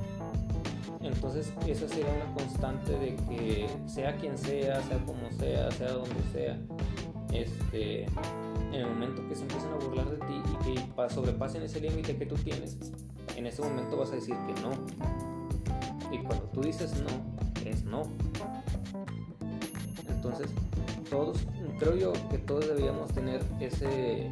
Entonces, 1.09 1.53
esa 1.67 1.89
sería 1.89 2.13
una 2.13 2.33
constante 2.35 2.93
de 2.93 3.17
que 3.17 3.67
sea 3.87 4.17
quien 4.17 4.37
sea, 4.37 4.83
sea 4.83 4.99
como 5.05 5.31
sea, 5.33 5.71
sea 5.73 5.93
donde 5.93 6.23
sea, 6.33 6.59
este, 7.33 8.05
en 8.05 8.75
el 8.75 8.87
momento 8.87 9.27
que 9.29 9.35
se 9.35 9.43
empiecen 9.43 9.73
a 9.73 9.77
burlar 9.77 10.11
de 10.11 10.19
ti 10.19 10.43
y 10.53 10.75
que 10.75 11.15
sobrepasen 11.15 11.63
ese 11.63 11.81
límite 11.81 12.17
que 12.17 12.27
tú 12.27 12.35
tienes, 12.37 12.77
en 13.37 13.47
ese 13.47 13.63
momento 13.63 13.97
vas 13.97 14.11
a 14.11 14.17
decir 14.17 14.37
que 14.47 14.61
no. 14.61 14.71
Y 16.13 16.19
cuando 16.19 16.45
tú 16.47 16.63
dices 16.63 16.93
no, 17.03 17.69
es 17.69 17.85
no. 17.85 18.03
Entonces, 20.09 20.49
todos, 21.09 21.39
creo 21.79 21.97
yo 21.97 22.13
que 22.31 22.39
todos 22.39 22.69
deberíamos 22.69 23.13
tener 23.13 23.43
ese, 23.61 24.31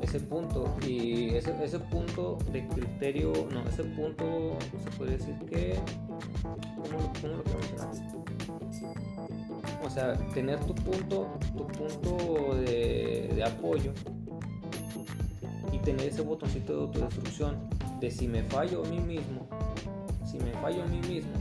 ese 0.00 0.20
punto. 0.20 0.74
Y 0.86 1.34
ese, 1.34 1.54
ese 1.62 1.78
punto 1.78 2.38
de 2.52 2.66
criterio, 2.68 3.32
no, 3.52 3.66
ese 3.68 3.84
punto 3.84 4.58
se 4.84 4.90
puede 4.96 5.12
decir 5.12 5.34
que, 5.50 5.78
¿cómo, 6.42 7.12
cómo 7.20 7.36
lo 7.36 7.42
o 9.86 9.90
sea, 9.90 10.14
tener 10.34 10.58
tu 10.60 10.74
punto, 10.74 11.38
tu 11.56 11.66
punto 11.68 12.56
de, 12.56 13.42
apoyo 13.44 13.92
y 15.72 15.78
tener 15.78 16.08
ese 16.08 16.22
botoncito 16.22 16.72
de 16.72 16.80
autodestrucción 16.80 17.68
de 18.00 18.10
si 18.10 18.26
me 18.26 18.42
fallo 18.42 18.84
a 18.84 18.88
mí 18.88 18.98
mismo, 18.98 19.46
si 20.24 20.38
me 20.38 20.50
fallo 20.60 20.82
a 20.82 20.86
mí 20.86 21.00
mismo, 21.06 21.32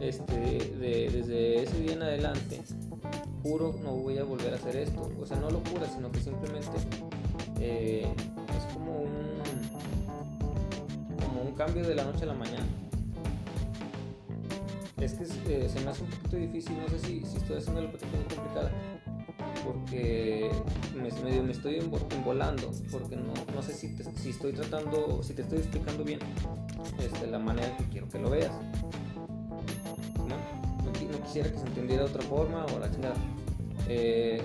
este, 0.00 0.72
desde 0.80 1.62
ese 1.62 1.80
día 1.80 1.92
en 1.92 2.02
adelante, 2.02 2.60
juro 3.42 3.74
no 3.82 3.92
voy 3.92 4.18
a 4.18 4.24
volver 4.24 4.52
a 4.52 4.56
hacer 4.56 4.76
esto. 4.76 5.10
O 5.20 5.26
sea, 5.26 5.38
no 5.38 5.50
lo 5.50 5.60
jura, 5.70 5.88
sino 5.88 6.10
que 6.10 6.20
simplemente 6.20 6.70
eh, 7.60 8.06
es 8.56 8.74
como 8.74 9.02
un, 9.02 9.42
como 11.24 11.42
un 11.42 11.54
cambio 11.54 11.86
de 11.86 11.94
la 11.94 12.04
noche 12.04 12.24
a 12.24 12.26
la 12.26 12.34
mañana. 12.34 12.66
Es 15.00 15.14
que 15.14 15.24
eh, 15.24 15.68
se 15.68 15.80
me 15.80 15.90
hace 15.90 16.02
un 16.02 16.10
poquito 16.10 16.36
difícil, 16.36 16.76
no 16.78 16.88
sé 16.88 16.98
si, 16.98 17.24
si 17.24 17.38
estoy 17.38 17.56
haciendo 17.56 17.80
la 17.80 17.88
práctica 17.90 18.16
muy 18.16 18.36
complicada, 18.36 18.70
porque 19.64 20.50
me, 20.94 21.10
medio 21.22 21.42
me 21.42 21.52
estoy 21.52 21.76
embolando, 21.76 22.70
porque 22.92 23.16
no, 23.16 23.32
no 23.54 23.62
sé 23.62 23.72
si, 23.72 23.96
si 24.16 24.28
estoy 24.28 24.52
tratando, 24.52 25.22
si 25.22 25.32
te 25.32 25.40
estoy 25.40 25.58
explicando 25.58 26.04
bien 26.04 26.18
este, 26.98 27.26
la 27.28 27.38
manera 27.38 27.74
que 27.78 27.84
quiero 27.84 28.10
que 28.10 28.18
lo 28.18 28.28
veas. 28.28 28.52
Quisiera 31.24 31.50
que 31.50 31.58
se 31.58 31.66
entendiera 31.66 32.04
de 32.04 32.10
otra 32.10 32.22
forma 32.22 32.66
o 32.74 32.78
la 32.78 32.90
chingada. 32.90 33.14
Eh, 33.88 34.40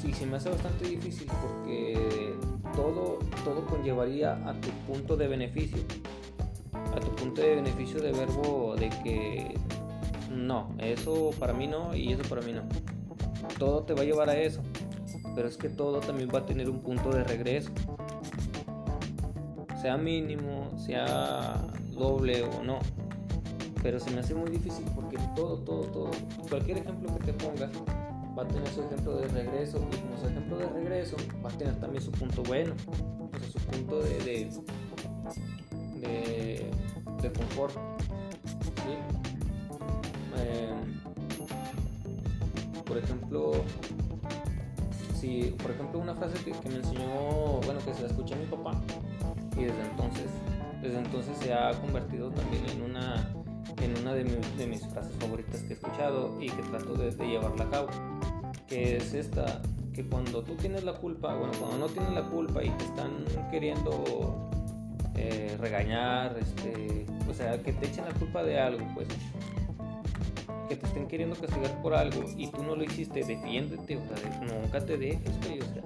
sí, 0.00 0.12
se 0.12 0.26
me 0.26 0.36
hace 0.36 0.50
bastante 0.50 0.88
difícil 0.88 1.28
porque 1.42 2.34
todo, 2.74 3.18
todo 3.44 3.64
conllevaría 3.66 4.34
a 4.48 4.54
tu 4.60 4.70
punto 4.86 5.16
de 5.16 5.28
beneficio. 5.28 5.78
A 6.72 7.00
tu 7.00 7.14
punto 7.16 7.40
de 7.40 7.56
beneficio 7.56 8.00
de 8.00 8.12
verbo 8.12 8.74
de 8.76 8.90
que 9.02 9.54
no, 10.30 10.68
eso 10.78 11.30
para 11.38 11.52
mí 11.52 11.66
no 11.66 11.94
y 11.94 12.12
eso 12.12 12.22
para 12.28 12.42
mí 12.42 12.52
no. 12.52 12.62
Todo 13.58 13.82
te 13.82 13.94
va 13.94 14.02
a 14.02 14.04
llevar 14.04 14.28
a 14.28 14.36
eso. 14.36 14.62
Pero 15.34 15.48
es 15.48 15.56
que 15.56 15.68
todo 15.68 16.00
también 16.00 16.28
va 16.32 16.40
a 16.40 16.46
tener 16.46 16.68
un 16.68 16.80
punto 16.80 17.10
de 17.10 17.24
regreso. 17.24 17.70
Sea 19.80 19.96
mínimo, 19.96 20.70
sea 20.78 21.60
doble 21.92 22.42
o 22.42 22.62
no. 22.62 22.78
Pero 23.84 24.00
se 24.00 24.10
me 24.12 24.20
hace 24.20 24.34
muy 24.34 24.50
difícil 24.50 24.82
porque 24.94 25.18
todo, 25.36 25.58
todo, 25.58 25.82
todo, 25.82 26.10
cualquier 26.48 26.78
ejemplo 26.78 27.14
que 27.18 27.24
te 27.24 27.34
ponga 27.34 27.70
va 28.36 28.42
a 28.42 28.48
tener 28.48 28.66
su 28.68 28.82
ejemplo 28.82 29.16
de 29.16 29.28
regreso 29.28 29.76
y 29.92 29.96
como 29.98 30.18
su 30.18 30.26
ejemplo 30.26 30.56
de 30.56 30.66
regreso 30.70 31.16
va 31.44 31.50
a 31.50 31.52
tener 31.52 31.78
también 31.78 32.02
su 32.02 32.10
punto 32.10 32.42
bueno, 32.44 32.74
o 33.20 33.38
sea, 33.38 33.46
su 33.46 33.58
punto 33.58 34.00
de, 34.00 34.48
de, 36.00 36.70
de, 37.20 37.32
confort. 37.32 37.76
Em, 40.38 41.00
por 42.84 42.96
ejemplo, 42.96 43.52
si, 45.20 45.54
por 45.62 45.72
ejemplo, 45.72 45.98
una 46.00 46.14
frase 46.14 46.42
que, 46.42 46.52
que, 46.52 46.70
me 46.70 46.76
enseñó, 46.76 47.60
bueno, 47.66 47.80
que 47.84 47.92
se 47.92 48.00
la 48.00 48.08
escuché 48.08 48.34
mi 48.34 48.46
papá 48.46 48.80
y 49.58 49.64
desde 49.64 49.82
entonces, 49.82 50.30
desde 50.80 50.98
entonces 51.00 51.36
se 51.36 51.52
ha 51.52 51.78
convertido 51.82 52.30
también 52.30 52.64
en 52.70 52.80
una 52.80 53.43
en 53.82 53.98
una 53.98 54.14
de, 54.14 54.24
de, 54.24 54.66
mis 54.66 54.86
frases 54.86 55.12
favoritas 55.18 55.60
que 55.62 55.74
he 55.74 55.76
escuchado 55.76 56.40
y 56.40 56.48
que 56.48 56.62
trato 56.62 56.94
de, 56.94 57.10
llevarla 57.26 57.64
a 57.64 57.70
cabo, 57.70 57.88
que 58.66 58.96
es 58.96 59.14
esta, 59.14 59.62
que 59.92 60.04
cuando 60.04 60.42
tú 60.42 60.54
tienes 60.56 60.84
la 60.84 60.94
culpa, 60.94 61.34
bueno, 61.34 61.52
cuando 61.58 61.78
no 61.78 61.86
tienes 61.86 62.12
la 62.12 62.22
culpa 62.22 62.62
y 62.62 62.70
te 62.70 62.84
están 62.84 63.24
queriendo 63.50 64.50
eh, 65.16 65.56
regañar, 65.60 66.36
este, 66.38 67.06
o 67.28 67.34
sea, 67.34 67.62
que 67.62 67.72
te 67.72 67.86
echen 67.86 68.04
la 68.04 68.14
culpa 68.14 68.42
de 68.42 68.58
algo, 68.58 68.86
pues, 68.94 69.08
que 70.68 70.76
te 70.76 70.86
estén 70.86 71.06
queriendo 71.06 71.36
castigar 71.36 71.80
por 71.82 71.94
algo 71.94 72.24
y 72.36 72.48
tú 72.48 72.62
no 72.62 72.74
lo 72.74 72.84
hiciste, 72.84 73.24
defiéndete, 73.24 73.96
o 73.96 74.02
sea, 74.06 74.40
nunca 74.40 74.84
te 74.84 74.96
dejes, 74.96 75.38
güey, 75.46 75.60
o 75.60 75.64
sea, 75.64 75.82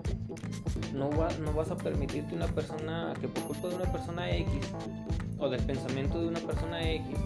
no, 0.95 1.11
va, 1.11 1.29
no 1.41 1.53
vas 1.53 1.71
a 1.71 1.77
permitirte 1.77 2.35
una 2.35 2.47
persona 2.47 3.15
que 3.21 3.29
por 3.29 3.45
culpa 3.45 3.69
de 3.69 3.77
una 3.77 3.93
persona 3.93 4.31
X 4.31 4.73
o 5.39 5.49
del 5.49 5.63
pensamiento 5.63 6.21
de 6.21 6.29
una 6.29 6.41
persona 6.41 6.91
X 6.91 7.17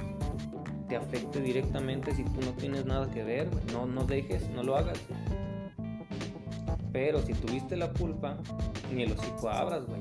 te 0.93 0.97
afecte 0.99 1.41
directamente 1.41 2.15
si 2.15 2.23
tú 2.23 2.43
no 2.45 2.53
tienes 2.53 2.85
nada 2.85 3.11
que 3.11 3.25
ver, 3.25 3.49
no, 3.73 3.87
no 3.87 4.05
dejes, 4.05 4.47
no 4.51 4.63
lo 4.63 4.77
hagas. 4.77 4.99
Pero 6.93 7.23
si 7.23 7.33
tuviste 7.33 7.79
la 7.79 7.91
culpa, 7.95 8.37
ni 8.95 9.05
el 9.05 9.13
hocico 9.13 9.49
abras, 9.49 9.87
güey. 9.87 9.99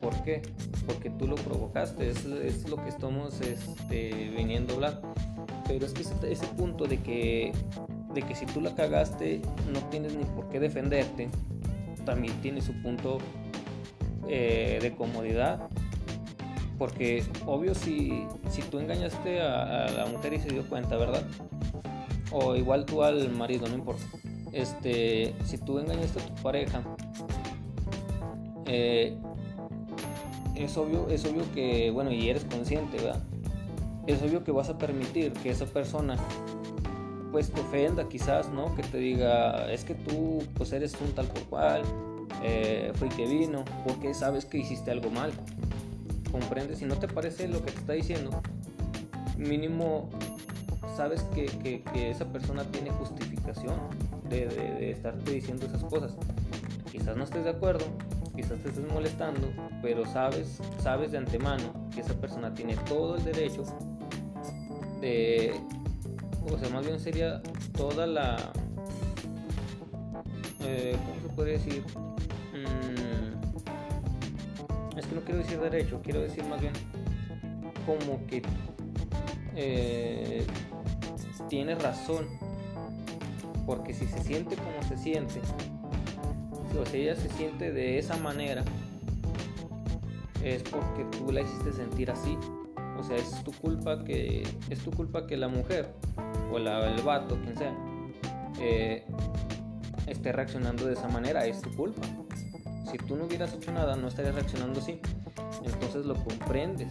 ¿Por 0.00 0.20
qué? 0.24 0.42
Porque 0.84 1.10
tú 1.10 1.28
lo 1.28 1.36
provocaste, 1.36 2.10
es, 2.10 2.24
es 2.24 2.68
lo 2.68 2.76
que 2.82 2.88
estamos 2.88 3.40
este, 3.40 4.32
viniendo 4.36 4.72
a 4.72 4.74
hablar. 4.74 5.02
Pero 5.68 5.86
es 5.86 5.92
que 5.92 6.02
ese, 6.28 6.46
punto 6.56 6.86
de 6.86 6.98
que, 6.98 7.52
de 8.14 8.22
que 8.22 8.34
si 8.34 8.46
tú 8.46 8.60
la 8.60 8.74
cagaste, 8.74 9.42
no 9.72 9.78
tienes 9.90 10.16
ni 10.16 10.24
por 10.24 10.48
qué 10.48 10.58
defenderte, 10.58 11.28
también 12.04 12.34
tiene 12.40 12.62
su 12.62 12.72
punto 12.82 13.18
eh, 14.26 14.80
de 14.82 14.92
comodidad 14.96 15.70
porque 16.82 17.22
obvio 17.46 17.76
si, 17.76 18.26
si 18.50 18.60
tú 18.62 18.80
engañaste 18.80 19.40
a, 19.40 19.88
la 19.88 20.06
mujer 20.06 20.32
y 20.32 20.40
se 20.40 20.48
dio 20.48 20.68
cuenta, 20.68 20.96
¿verdad? 20.96 21.22
O 22.32 22.56
igual 22.56 22.86
tú 22.86 23.04
al 23.04 23.30
marido, 23.30 23.68
no 23.68 23.76
importa. 23.76 24.02
Este, 24.50 25.32
si 25.44 25.58
tú 25.58 25.78
engañaste 25.78 26.18
a 26.18 26.26
tu 26.26 26.42
pareja, 26.42 26.82
eh, 28.66 29.16
es 30.56 30.76
obvio, 30.76 31.08
es 31.08 31.24
obvio 31.24 31.44
que, 31.54 31.92
bueno, 31.92 32.10
y 32.10 32.28
eres 32.28 32.44
consciente, 32.46 32.96
¿verdad? 32.96 33.22
Es 34.08 34.20
obvio 34.20 34.42
que 34.42 34.50
vas 34.50 34.68
a 34.68 34.76
permitir 34.76 35.34
que 35.34 35.50
esa 35.50 35.66
persona 35.66 36.16
pues 37.30 37.52
te 37.52 37.60
ofenda 37.60 38.08
quizás, 38.08 38.48
¿no? 38.48 38.74
Que 38.74 38.82
te 38.82 38.98
diga, 38.98 39.72
es 39.72 39.84
que 39.84 39.94
tú 39.94 40.42
pues 40.54 40.72
eres 40.72 41.00
un 41.00 41.12
tal 41.12 41.28
por 41.28 41.44
cual, 41.44 41.82
eh, 42.42 42.90
fue 42.96 43.08
que 43.08 43.24
vino, 43.24 43.64
porque 43.86 44.14
sabes 44.14 44.44
que 44.44 44.58
hiciste 44.58 44.90
algo 44.90 45.10
mal 45.10 45.30
comprendes, 46.32 46.78
si 46.78 46.86
no 46.86 46.96
te 46.96 47.06
parece 47.06 47.46
lo 47.46 47.62
que 47.62 47.70
te 47.70 47.78
está 47.78 47.92
diciendo, 47.92 48.42
mínimo 49.36 50.08
sabes 50.96 51.22
que, 51.34 51.46
que, 51.46 52.10
esa 52.10 52.24
persona 52.26 52.64
tiene 52.64 52.90
justificación 52.90 53.74
de, 54.28 54.46
de, 54.46 54.90
estarte 54.90 55.30
diciendo 55.30 55.66
esas 55.66 55.84
cosas. 55.84 56.16
Quizás 56.90 57.16
no 57.16 57.24
estés 57.24 57.44
de 57.44 57.50
acuerdo, 57.50 57.84
quizás 58.34 58.58
te 58.62 58.68
estés 58.68 58.84
molestando, 58.92 59.48
pero 59.80 60.04
sabes, 60.06 60.58
sabes 60.78 61.12
de 61.12 61.18
antemano 61.18 61.88
que 61.94 62.00
esa 62.00 62.14
persona 62.14 62.52
tiene 62.52 62.76
todo 62.88 63.16
el 63.16 63.24
derecho 63.24 63.64
de, 65.00 65.54
o 66.52 66.58
sea, 66.58 66.68
más 66.70 66.84
bien 66.84 67.00
sería 67.00 67.42
toda 67.76 68.06
la, 68.06 68.36
eh, 70.64 70.96
¿cómo 71.06 71.20
se 71.22 71.34
puede 71.34 71.52
decir? 71.52 71.84
No 75.12 75.22
quiero 75.22 75.38
decir 75.38 75.58
derecho, 75.60 76.00
quiero 76.02 76.20
decir 76.20 76.44
más 76.44 76.60
bien 76.60 76.72
como 77.86 78.24
que 78.26 78.42
eh, 79.56 80.46
tiene 81.48 81.74
razón, 81.74 82.26
porque 83.66 83.92
si 83.94 84.06
se 84.06 84.22
siente 84.22 84.56
como 84.56 84.82
se 84.88 84.96
siente, 84.96 85.40
o 86.78 86.86
si 86.86 87.02
ella 87.02 87.16
se 87.16 87.28
siente 87.30 87.72
de 87.72 87.98
esa 87.98 88.16
manera, 88.16 88.64
es 90.42 90.62
porque 90.62 91.04
tú 91.16 91.32
la 91.32 91.42
hiciste 91.42 91.72
sentir 91.72 92.10
así. 92.10 92.36
O 92.98 93.04
sea, 93.04 93.16
es 93.16 93.42
tu 93.42 93.52
culpa 93.52 94.04
que 94.04 94.46
es 94.70 94.78
tu 94.80 94.90
culpa 94.92 95.26
que 95.26 95.36
la 95.36 95.48
mujer 95.48 95.92
o 96.52 96.58
la, 96.58 96.94
el 96.94 97.02
vato, 97.02 97.36
quien 97.42 97.56
sea, 97.56 97.74
eh, 98.60 99.04
esté 100.06 100.32
reaccionando 100.32 100.86
de 100.86 100.94
esa 100.94 101.08
manera. 101.08 101.44
Es 101.46 101.60
tu 101.60 101.70
culpa 101.74 102.02
si 102.90 102.98
tú 102.98 103.16
no 103.16 103.24
hubieras 103.24 103.52
hecho 103.54 103.72
nada, 103.72 103.96
no 103.96 104.08
estarías 104.08 104.34
reaccionando 104.34 104.80
así. 104.80 105.00
Entonces 105.64 106.04
lo 106.06 106.14
comprendes. 106.14 106.88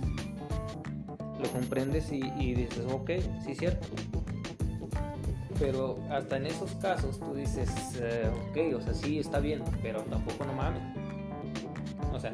Lo 1.41 1.49
comprendes 1.51 2.11
y, 2.11 2.21
dices, 2.53 2.83
ok, 2.91 3.11
sí, 3.43 3.55
cierto. 3.55 3.87
Pero 5.59 5.99
hasta 6.09 6.37
en 6.37 6.47
esos 6.47 6.71
casos 6.75 7.19
tú 7.19 7.33
dices, 7.33 7.69
eh, 7.99 8.29
ok, 8.49 8.79
o 8.79 8.81
sea, 8.81 8.93
sí, 8.93 9.19
está 9.19 9.39
bien, 9.39 9.63
pero 9.81 10.01
tampoco 10.03 10.45
no 10.45 10.53
mames. 10.53 10.81
O 12.13 12.19
sea, 12.19 12.33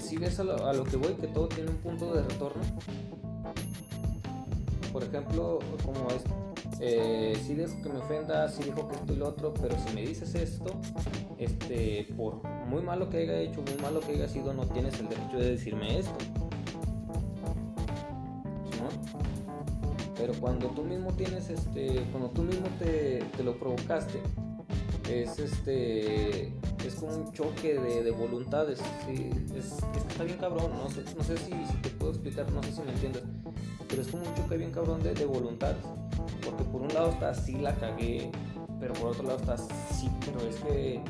si 0.00 0.16
ves 0.16 0.40
a 0.40 0.44
lo, 0.44 0.84
que 0.84 0.96
voy, 0.96 1.14
que 1.14 1.28
todo 1.28 1.48
tiene 1.48 1.70
un 1.70 1.76
punto 1.76 2.12
de 2.12 2.22
retorno. 2.22 2.62
Por 4.92 5.04
ejemplo, 5.04 5.60
como 5.84 6.08
es, 6.08 6.24
eh, 6.80 7.36
si 7.44 7.54
dejo 7.54 7.82
que 7.82 7.88
me 7.88 7.98
ofenda, 7.98 8.48
si 8.48 8.64
dejo 8.64 8.88
que 8.88 8.94
esto 8.94 9.12
y 9.12 9.16
lo 9.16 9.28
otro, 9.28 9.54
pero 9.54 9.76
si 9.78 9.94
me 9.94 10.02
dices 10.02 10.34
esto, 10.34 10.70
este, 11.38 12.06
por 12.16 12.42
muy 12.66 12.82
malo 12.82 13.08
que 13.08 13.18
haya 13.18 13.40
hecho, 13.40 13.62
muy 13.62 13.82
malo 13.82 14.00
que 14.00 14.12
haya 14.12 14.28
sido, 14.28 14.52
no 14.54 14.66
tienes 14.66 14.98
el 15.00 15.08
derecho 15.08 15.38
de 15.38 15.50
decirme 15.50 15.98
esto. 15.98 16.16
Pero 20.18 20.32
cuando 20.40 20.66
tú 20.70 20.82
mismo 20.82 21.12
tienes, 21.12 21.48
este, 21.48 22.02
cuando 22.10 22.30
tú 22.30 22.42
mismo 22.42 22.66
te, 22.80 23.22
lo 23.44 23.56
provocaste, 23.56 24.20
es 25.08 25.38
este, 25.38 26.48
es 26.84 26.94
como 26.98 27.14
un 27.14 27.32
choque 27.32 27.78
de, 27.78 28.10
voluntades. 28.10 28.80
es, 29.56 29.76
está 30.08 30.24
bien 30.24 30.38
cabrón, 30.38 30.72
no 30.72 30.90
sé, 30.90 31.04
no 31.16 31.22
sé 31.22 31.36
si, 31.38 31.52
te 31.82 31.90
puedo 31.90 32.12
explicar, 32.12 32.50
no 32.50 32.62
sé 32.64 32.72
si 32.72 32.82
me 32.82 32.92
entiendes, 32.92 33.22
pero 33.98 34.06
es 34.06 34.12
como 34.12 34.28
un 34.28 34.34
choque 34.36 34.56
bien 34.56 34.70
cabrón 34.70 35.02
de, 35.02 35.12
de 35.12 35.26
voluntades. 35.26 35.82
Porque 36.44 36.62
por 36.62 36.82
un 36.82 36.94
lado 36.94 37.10
está 37.10 37.34
sí 37.34 37.56
la 37.56 37.74
cagué, 37.74 38.30
pero 38.78 38.94
por 38.94 39.08
otro 39.08 39.24
lado 39.24 39.38
está 39.38 39.56
sí, 39.56 40.08
pero 40.24 40.40
es 40.48 40.54
que 40.56 41.00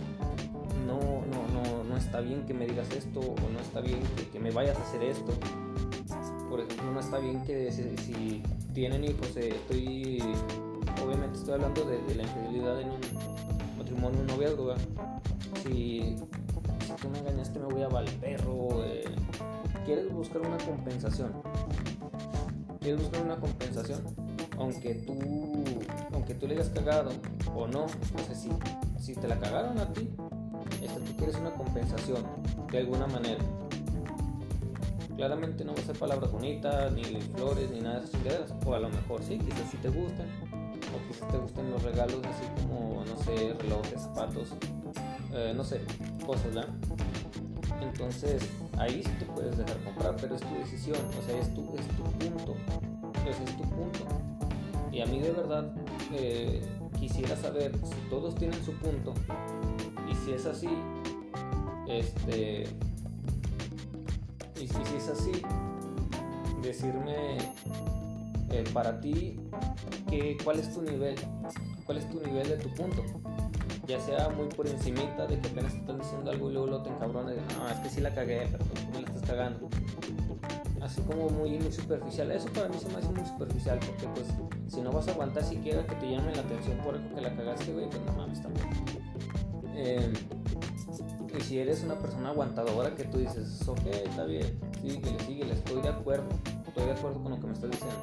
no, 0.86 0.98
no, 0.98 1.84
no, 1.84 1.96
está 1.98 2.20
bien 2.20 2.46
que 2.46 2.54
me 2.54 2.66
digas 2.66 2.90
esto 2.92 3.20
o 3.20 3.50
no 3.52 3.60
está 3.60 3.82
bien 3.82 4.00
que, 4.32 4.40
me 4.40 4.50
vayas 4.52 4.78
a 4.78 4.82
hacer 4.82 5.02
esto. 5.02 5.32
Por 6.48 6.60
ejemplo, 6.60 6.92
no 6.92 7.00
está 7.00 7.18
bien 7.18 7.44
que 7.44 7.70
si, 7.70 8.42
tienen 8.72 9.04
hijos, 9.04 9.36
eh, 9.36 9.50
estoy, 9.50 10.22
obviamente 11.04 11.36
estoy 11.36 11.54
hablando 11.54 11.84
de, 11.84 12.14
la 12.14 12.22
infidelidad 12.22 12.80
en 12.80 12.90
un 12.90 13.00
matrimonio, 13.76 14.20
un 14.20 14.26
noviazgo, 14.28 14.74
si, 15.62 16.16
tú 17.02 17.10
me 17.10 17.18
engañaste 17.18 17.58
me 17.58 17.66
voy 17.66 17.82
a 17.82 17.88
valer 17.88 18.14
perro, 18.14 18.82
eh, 18.84 19.04
quieres 19.84 20.10
buscar 20.12 20.40
una 20.40 20.56
compensación, 20.58 21.32
quieres 22.88 23.02
buscar 23.02 23.22
una 23.22 23.36
compensación, 23.36 24.02
aunque 24.56 24.94
tú, 24.94 25.18
aunque 26.14 26.32
tú 26.32 26.46
le 26.46 26.54
hayas 26.54 26.70
cagado 26.70 27.10
o 27.54 27.66
no, 27.66 27.80
no 27.82 28.24
sé 28.26 28.34
si, 28.34 28.48
si 28.98 29.14
te 29.14 29.28
la 29.28 29.38
cagaron 29.38 29.78
a 29.78 29.92
ti, 29.92 30.08
este, 30.82 31.00
tú 31.00 31.16
quieres 31.18 31.36
una 31.36 31.52
compensación 31.52 32.24
de 32.72 32.78
alguna 32.78 33.06
manera. 33.06 33.44
Claramente 35.16 35.66
no 35.66 35.74
va 35.74 35.80
a 35.80 35.82
ser 35.82 35.98
palabras 35.98 36.32
bonitas, 36.32 36.90
ni 36.92 37.02
flores, 37.36 37.70
ni 37.70 37.80
nada 37.80 37.98
de 37.98 38.06
esas 38.06 38.12
chingaderas. 38.12 38.54
O 38.64 38.72
a 38.72 38.78
lo 38.78 38.88
mejor 38.88 39.22
sí, 39.22 39.38
quizás 39.38 39.68
sí 39.70 39.76
te 39.82 39.88
gusten. 39.88 40.26
O 40.94 41.08
quizás 41.08 41.28
te 41.28 41.36
gusten 41.36 41.70
los 41.70 41.82
regalos 41.82 42.20
así 42.24 42.62
como, 42.62 43.04
no 43.04 43.22
sé, 43.22 43.52
relojes, 43.60 44.00
zapatos, 44.00 44.48
eh, 45.34 45.52
no 45.54 45.62
sé, 45.62 45.82
cosas, 46.24 46.54
¿verdad? 46.54 46.68
Entonces, 47.82 48.48
ahí 48.78 49.02
sí 49.02 49.10
te 49.18 49.24
puedes 49.26 49.56
dejar 49.56 49.76
comprar, 49.84 50.16
pero 50.20 50.36
es 50.36 50.40
tu 50.40 50.54
decisión, 50.54 50.98
o 51.18 51.26
sea, 51.26 51.38
es 51.38 51.52
tu, 51.54 51.74
es 51.76 51.86
tu 51.88 52.02
punto. 52.04 52.56
Ese 53.28 53.44
es 53.44 53.56
tu 53.56 53.64
punto. 53.64 54.00
Y 54.92 55.00
a 55.00 55.06
mí 55.06 55.20
de 55.20 55.32
verdad 55.32 55.72
eh, 56.14 56.62
quisiera 56.98 57.36
saber 57.36 57.72
si 57.84 58.08
todos 58.08 58.34
tienen 58.34 58.62
su 58.64 58.72
punto 58.74 59.14
y 60.10 60.14
si 60.14 60.32
es 60.32 60.46
así, 60.46 60.68
este, 61.88 62.64
y 64.60 64.66
si, 64.66 64.96
es 64.96 65.08
así, 65.08 65.42
decirme 66.62 67.38
eh, 68.50 68.64
para 68.72 69.00
ti 69.00 69.38
que, 70.08 70.36
cuál 70.42 70.58
es 70.58 70.72
tu 70.72 70.82
nivel, 70.82 71.16
cuál 71.84 71.98
es 71.98 72.08
tu 72.10 72.20
nivel 72.20 72.48
de 72.48 72.56
tu 72.56 72.70
punto. 72.74 73.04
Ya 73.88 73.98
sea 73.98 74.28
muy 74.28 74.48
por 74.48 74.66
encimita 74.66 75.26
de 75.26 75.40
que 75.40 75.48
apenas 75.48 75.72
te 75.72 75.78
están 75.78 75.98
diciendo 75.98 76.30
algo 76.30 76.50
y 76.50 76.52
luego 76.52 76.68
lo 76.68 76.82
te 76.82 76.90
encabrones 76.90 77.38
no, 77.56 77.68
es 77.70 77.78
que 77.78 77.88
sí 77.88 78.02
la 78.02 78.14
cagué, 78.14 78.46
pero 78.52 78.62
me 78.92 79.00
la 79.00 79.08
estás 79.08 79.22
cagando. 79.22 79.68
Así 80.82 81.00
como 81.02 81.30
muy, 81.30 81.58
superficial. 81.72 82.30
Eso 82.30 82.48
para 82.52 82.68
mí 82.68 82.76
se 82.78 82.86
me 82.88 82.96
hace 82.96 83.08
muy 83.08 83.26
superficial 83.26 83.78
porque 83.78 84.06
pues 84.14 84.26
si 84.68 84.82
no 84.82 84.92
vas 84.92 85.08
a 85.08 85.12
aguantar 85.12 85.42
siquiera 85.42 85.86
que 85.86 85.94
te 85.96 86.10
llamen 86.10 86.36
la 86.36 86.42
atención 86.42 86.76
por 86.78 86.96
algo 86.96 87.14
que 87.14 87.20
la 87.22 87.34
cagaste, 87.34 87.72
güey, 87.72 87.88
pues 87.88 88.02
no 88.02 88.12
mames 88.12 88.42
también. 88.42 88.66
Eh, 89.74 90.12
y 91.38 91.40
si 91.40 91.58
eres 91.58 91.82
una 91.82 91.94
persona 91.98 92.28
aguantadora 92.28 92.94
que 92.94 93.04
tú 93.04 93.18
dices, 93.18 93.66
ok, 93.66 93.86
está 93.86 94.24
bien, 94.24 94.58
síguele, 94.82 95.18
síguele, 95.20 95.52
estoy 95.54 95.80
de 95.80 95.88
acuerdo, 95.88 96.28
estoy 96.66 96.84
de 96.84 96.92
acuerdo 96.92 97.22
con 97.22 97.32
lo 97.32 97.40
que 97.40 97.46
me 97.46 97.52
estás 97.54 97.70
diciendo. 97.70 98.02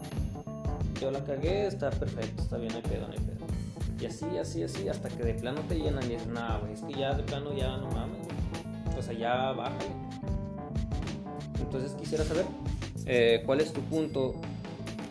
Yo 0.99 1.11
la 1.11 1.23
cagué, 1.23 1.67
está 1.67 1.91
perfecto, 1.91 2.41
está 2.41 2.57
bien, 2.57 2.71
no 2.71 2.77
hay 2.77 2.83
pedo, 2.83 3.07
no 3.07 3.13
hay 3.13 3.19
pedo. 3.19 3.54
Y 3.99 4.05
así, 4.05 4.25
así, 4.39 4.63
así, 4.63 4.89
hasta 4.89 5.09
que 5.09 5.23
de 5.23 5.33
plano 5.35 5.61
te 5.67 5.75
llenan 5.75 6.03
y 6.03 6.09
dices, 6.09 6.27
nah, 6.27 6.57
güey, 6.59 6.73
es 6.73 6.81
que 6.81 6.93
ya 6.93 7.13
de 7.13 7.23
plano 7.23 7.53
ya 7.55 7.77
no 7.77 7.89
mames, 7.91 8.27
O 8.97 9.01
sea, 9.01 9.13
ya 9.13 9.51
bájale. 9.51 9.85
Entonces 11.59 11.93
quisiera 11.93 12.23
saber 12.23 12.45
eh, 13.05 13.41
cuál 13.45 13.61
es 13.61 13.71
tu 13.71 13.81
punto, 13.81 14.35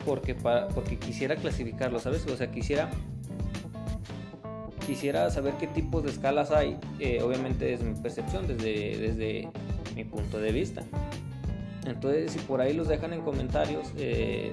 porque, 0.05 0.35
porque 0.35 0.99
quisiera 0.99 1.37
clasificarlo, 1.37 1.99
¿sabes? 1.99 2.27
O 2.27 2.37
sea, 2.37 2.51
quisiera 2.51 2.91
quisiera 4.87 5.31
saber 5.31 5.55
qué 5.55 5.67
tipos 5.67 6.05
de 6.05 6.11
escalas 6.11 6.51
hay. 6.51 6.77
Eh, 6.99 7.23
obviamente 7.23 7.73
es 7.73 7.83
mi 7.83 7.95
percepción 7.95 8.47
desde, 8.47 8.99
desde 8.99 9.49
mi 9.95 10.05
punto 10.05 10.39
de 10.39 10.53
vista. 10.53 10.83
Entonces, 11.87 12.33
si 12.33 12.39
por 12.41 12.61
ahí 12.61 12.73
los 12.73 12.89
dejan 12.89 13.13
en 13.13 13.21
comentarios, 13.23 13.89
eh, 13.97 14.53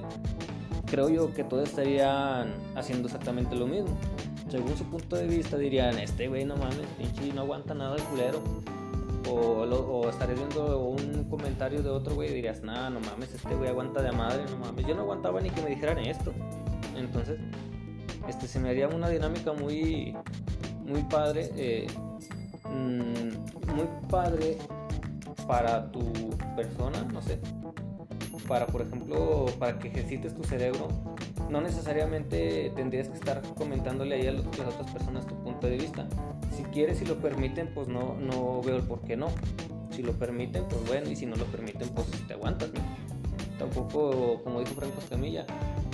creo 0.90 1.08
yo 1.08 1.32
que 1.32 1.44
todos 1.44 1.68
estarían 1.68 2.52
haciendo 2.74 3.08
exactamente 3.08 3.56
lo 3.56 3.66
mismo. 3.66 3.96
Según 4.52 4.76
su 4.76 4.84
punto 4.84 5.16
de 5.16 5.26
vista, 5.26 5.56
dirían: 5.56 5.98
Este 5.98 6.28
güey 6.28 6.44
no 6.44 6.56
mames, 6.56 6.86
pinche, 6.98 7.32
no 7.32 7.40
aguanta 7.40 7.72
nada 7.72 7.96
el 7.96 8.02
culero. 8.02 8.42
O, 9.26 9.62
o 9.62 10.10
estarías 10.10 10.38
viendo 10.38 10.78
un 10.90 11.24
comentario 11.30 11.82
de 11.82 11.88
otro 11.88 12.14
güey 12.14 12.28
y 12.28 12.34
dirías: 12.34 12.62
Nah, 12.62 12.90
no 12.90 13.00
mames, 13.00 13.32
este 13.32 13.54
güey 13.54 13.70
aguanta 13.70 14.02
de 14.02 14.12
madre, 14.12 14.44
no 14.50 14.58
mames. 14.58 14.86
Yo 14.86 14.94
no 14.94 15.00
aguantaba 15.02 15.40
ni 15.40 15.48
que 15.48 15.62
me 15.62 15.70
dijeran 15.70 16.00
esto. 16.00 16.34
Entonces, 16.94 17.40
este, 18.28 18.46
se 18.46 18.60
me 18.60 18.68
haría 18.68 18.88
una 18.88 19.08
dinámica 19.08 19.54
muy, 19.54 20.14
muy 20.84 21.02
padre, 21.04 21.50
eh, 21.56 21.86
mm, 22.66 23.74
muy 23.74 23.88
padre 24.10 24.58
para 25.48 25.90
tu 25.90 26.12
persona, 26.56 27.02
no 27.10 27.22
sé, 27.22 27.38
para 28.46 28.66
por 28.66 28.82
ejemplo, 28.82 29.46
para 29.58 29.78
que 29.78 29.88
ejercites 29.88 30.34
tu 30.34 30.44
cerebro, 30.44 30.88
no 31.52 31.60
necesariamente 31.60 32.72
tendrías 32.74 33.08
que 33.08 33.14
estar 33.14 33.42
comentándole 33.54 34.14
ahí 34.14 34.26
a 34.26 34.32
las 34.32 34.46
otras 34.46 34.90
personas 34.90 35.26
tu 35.26 35.34
punto 35.44 35.66
de 35.66 35.76
vista. 35.76 36.08
Si 36.50 36.62
quieres 36.64 37.02
y 37.02 37.04
lo 37.04 37.16
permiten, 37.16 37.68
pues 37.74 37.88
no, 37.88 38.16
no 38.16 38.62
veo 38.62 38.76
el 38.76 38.82
por 38.82 39.02
qué 39.02 39.18
no. 39.18 39.28
Si 39.90 40.02
lo 40.02 40.12
permiten, 40.14 40.64
pues 40.64 40.86
bueno, 40.86 41.10
y 41.10 41.16
si 41.16 41.26
no 41.26 41.36
lo 41.36 41.44
permiten, 41.44 41.90
pues 41.90 42.06
te 42.26 42.32
aguantas, 42.32 42.70
Tampoco, 43.58 44.42
como 44.42 44.60
dijo 44.60 44.72
Franco 44.74 44.98
Escamilla, 44.98 45.46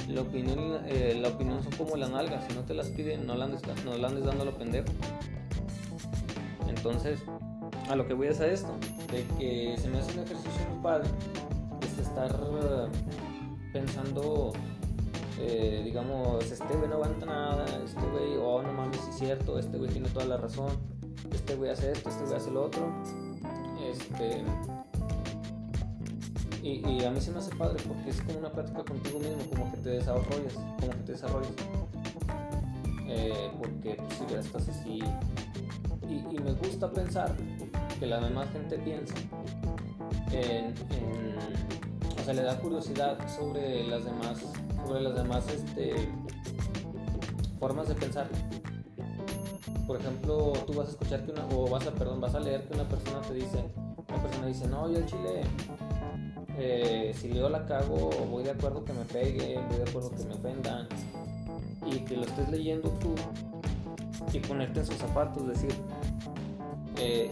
la 0.09 0.23
opinión, 0.23 0.79
eh, 0.87 1.19
la 1.21 1.29
son 1.29 1.73
como 1.77 1.97
las 1.97 2.11
nalgas, 2.11 2.45
si 2.49 2.55
no 2.55 2.63
te 2.63 2.73
las 2.73 2.89
piden, 2.89 3.27
no 3.27 3.35
la 3.35 3.47
andes, 3.47 3.61
no 3.85 3.97
la 3.99 4.09
dando 4.09 4.43
a 4.43 4.45
lo 4.47 4.57
pendejo. 4.57 4.87
Entonces, 6.69 7.21
a 7.91 7.97
lo 7.97 8.07
que 8.07 8.15
voy 8.15 8.29
es 8.29 8.41
a 8.41 8.47
esto, 8.47 8.75
de 9.11 9.25
que 9.39 9.77
se 9.77 9.89
me 9.89 9.99
hace 9.99 10.13
un 10.13 10.25
ejercicio 10.25 10.69
muy 10.71 10.83
padre, 10.83 11.09
es 11.83 11.99
estar 11.99 12.35
pensando, 13.73 14.53
eh, 15.39 15.83
digamos, 15.85 16.51
este 16.51 16.75
güey 16.75 16.89
no 16.89 16.97
aguanta 16.97 17.27
nada, 17.27 17.65
este 17.85 18.01
güey, 18.01 18.37
oh 18.41 18.63
no 18.63 18.73
mames, 18.73 19.01
sí 19.01 19.11
es 19.11 19.19
cierto, 19.19 19.59
este 19.59 19.79
güey 19.79 19.91
tiene 19.91 20.09
toda 20.09 20.27
la 20.27 20.37
razón, 20.37 20.71
este 21.33 21.55
güey 21.55 21.71
hace 21.71 21.93
esto, 21.93 22.09
este 22.11 22.25
güey 22.25 22.37
hace 22.37 22.51
lo 22.51 22.65
otro, 22.65 22.83
este 23.91 24.45
y, 26.63 27.05
a 27.05 27.11
mí 27.11 27.21
se 27.21 27.31
me 27.31 27.39
hace 27.39 27.55
padre 27.55 27.83
porque 27.87 28.11
es 28.11 28.21
como 28.23 28.41
una 28.41 28.51
plática 28.51 28.85
contigo 28.85 29.19
mismo, 29.21 29.43
como 29.51 29.71
que 29.71 29.79
te 29.79 29.91
desarrollas, 29.91 30.53
como 30.81 30.93
que 30.93 30.99
te 31.07 31.13
desarrollas. 31.13 31.53
Eh, 33.07 33.51
porque 33.59 33.95
pues, 33.95 34.15
si 34.19 34.27
ya 34.33 34.41
estás 34.41 34.69
así. 34.69 35.03
Y, 36.09 36.39
me 36.41 36.53
gusta 36.53 36.91
pensar 36.91 37.35
que 37.99 38.07
la 38.07 38.21
demás 38.21 38.49
gente 38.53 38.79
piensa 38.79 39.15
en, 40.31 40.75
sea, 42.35 42.35
le 42.35 42.43
da 42.43 42.59
curiosidad 42.59 43.19
sobre 43.27 43.85
las 43.89 44.05
demás, 44.05 44.39
sobre 44.87 45.01
las 45.01 45.15
demás 45.15 45.45
este, 45.49 45.95
formas 47.59 47.89
de 47.89 47.95
pensar. 47.95 48.29
Por 49.87 49.99
ejemplo, 49.99 50.53
tú 50.67 50.75
vas 50.75 50.89
a 50.89 50.91
escuchar 50.91 51.25
que 51.25 51.31
una, 51.33 51.47
o 51.49 51.67
vas 51.71 51.87
a, 51.87 51.91
perdón, 51.93 52.21
vas 52.21 52.35
a 52.35 52.41
leer 52.41 52.69
que 52.69 52.75
una 52.75 52.87
persona 52.87 53.23
te 53.23 53.33
dice, 53.33 53.65
una 54.09 54.23
persona 54.23 54.47
dice, 54.47 54.67
no, 54.67 54.91
yo 54.91 54.99
el 54.99 55.07
chile 55.07 55.43
eh, 56.59 57.15
si 57.19 57.33
yo 57.33 57.49
la 57.49 57.65
cago, 57.65 58.11
voy 58.31 58.45
de 58.45 58.51
acuerdo 58.51 58.85
que 58.85 58.93
me 58.93 59.05
peguen, 59.07 59.67
voy 59.69 59.79
de 59.79 59.85
acuerdo 59.89 60.11
que 60.11 60.25
me 60.25 60.35
ofendan, 60.35 60.87
y 61.87 62.01
que 62.01 62.15
lo 62.15 62.25
estés 62.25 62.51
leyendo 62.51 62.91
tú 63.01 63.15
y 64.35 64.41
ponerte 64.41 64.81
en 64.81 64.87
sus 64.87 64.97
zapatos, 64.97 65.49
decir, 65.49 65.73
eh, 66.99 67.31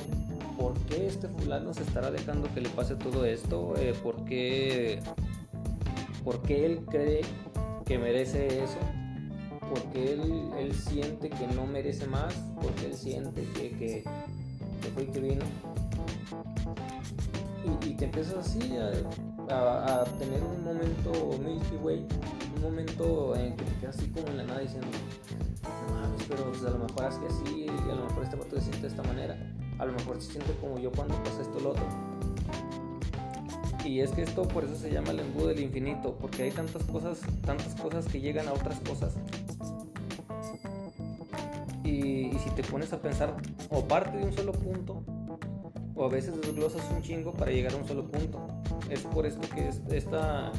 ¿por 0.56 0.74
qué 0.86 1.06
este 1.06 1.28
fulano 1.28 1.72
se 1.74 1.82
estará 1.82 2.10
dejando 2.10 2.52
que 2.54 2.60
le 2.60 2.68
pase 2.70 2.96
todo 2.96 3.24
esto? 3.24 3.74
Eh, 3.76 3.94
¿por, 4.02 4.24
qué, 4.24 5.00
él 6.48 6.84
cree 6.88 7.22
que 7.84 7.98
merece 7.98 8.62
eso? 8.64 8.78
porque 9.68 10.12
él, 10.12 10.50
él 10.58 10.72
siente 10.74 11.28
que 11.28 11.46
no 11.48 11.66
merece 11.66 12.06
más, 12.06 12.32
porque 12.62 12.86
él 12.86 12.94
siente 12.94 13.42
que, 13.54 13.70
que, 13.76 14.04
fue 14.94 15.02
y 15.02 15.06
que 15.06 15.20
vino 15.20 15.44
y, 17.84 17.94
te 17.94 18.04
empiezas 18.04 18.36
así 18.36 18.60
a, 19.48 20.04
tener 20.18 20.42
un 20.42 20.64
momento 20.64 21.38
Milky 21.42 21.76
Way, 21.82 22.06
un 22.56 22.62
momento 22.62 23.34
en 23.36 23.56
que 23.56 23.64
te 23.64 23.80
quedas 23.80 23.96
así 23.96 24.08
como 24.10 24.28
en 24.28 24.38
la 24.38 24.44
nada 24.44 24.60
diciendo, 24.60 24.86
no 25.90 26.16
pero 26.28 26.50
pues, 26.50 26.64
a 26.64 26.70
lo 26.70 26.78
mejor 26.78 27.04
es 27.04 27.16
que 27.16 27.26
así, 27.26 27.66
a 27.68 27.94
lo 27.94 28.04
mejor 28.06 28.24
este 28.24 28.36
vato 28.36 28.56
se 28.56 28.62
siente 28.62 28.82
de 28.82 28.88
esta 28.88 29.02
manera, 29.02 29.36
a 29.78 29.84
lo 29.84 29.92
mejor 29.92 30.20
se 30.20 30.32
siente 30.32 30.52
como 30.60 30.78
yo 30.78 30.90
cuando 30.92 31.14
pasa 31.22 31.42
esto 31.42 31.60
lo 31.60 31.70
otro. 31.70 31.84
Y 33.84 34.00
es 34.00 34.10
que 34.10 34.22
esto 34.22 34.48
por 34.48 34.64
eso 34.64 34.74
se 34.74 34.90
llama 34.90 35.10
el 35.10 35.20
embudo 35.20 35.48
del 35.48 35.60
infinito, 35.60 36.16
porque 36.20 36.42
hay 36.42 36.50
tantas 36.50 36.82
cosas, 36.84 37.20
tantas 37.44 37.74
cosas 37.76 38.06
que 38.06 38.20
llegan 38.20 38.48
a 38.48 38.52
otras 38.52 38.80
cosas. 38.80 39.14
Y, 41.84 42.28
y 42.34 42.38
si 42.42 42.50
te 42.50 42.64
pones 42.64 42.92
a 42.92 43.00
pensar 43.00 43.36
o 43.70 43.86
parte 43.86 44.18
de 44.18 44.24
un 44.24 44.32
solo 44.32 44.52
punto, 44.52 45.04
o 45.96 46.04
a 46.04 46.08
veces 46.08 46.38
desglosas 46.40 46.82
un 46.94 47.02
chingo 47.02 47.32
para 47.32 47.50
llegar 47.50 47.72
a 47.72 47.76
un 47.76 47.88
solo 47.88 48.06
punto. 48.06 48.46
Es 48.90 49.00
por 49.00 49.26
esto 49.26 49.48
que 49.48 49.70
esta, 49.96 50.52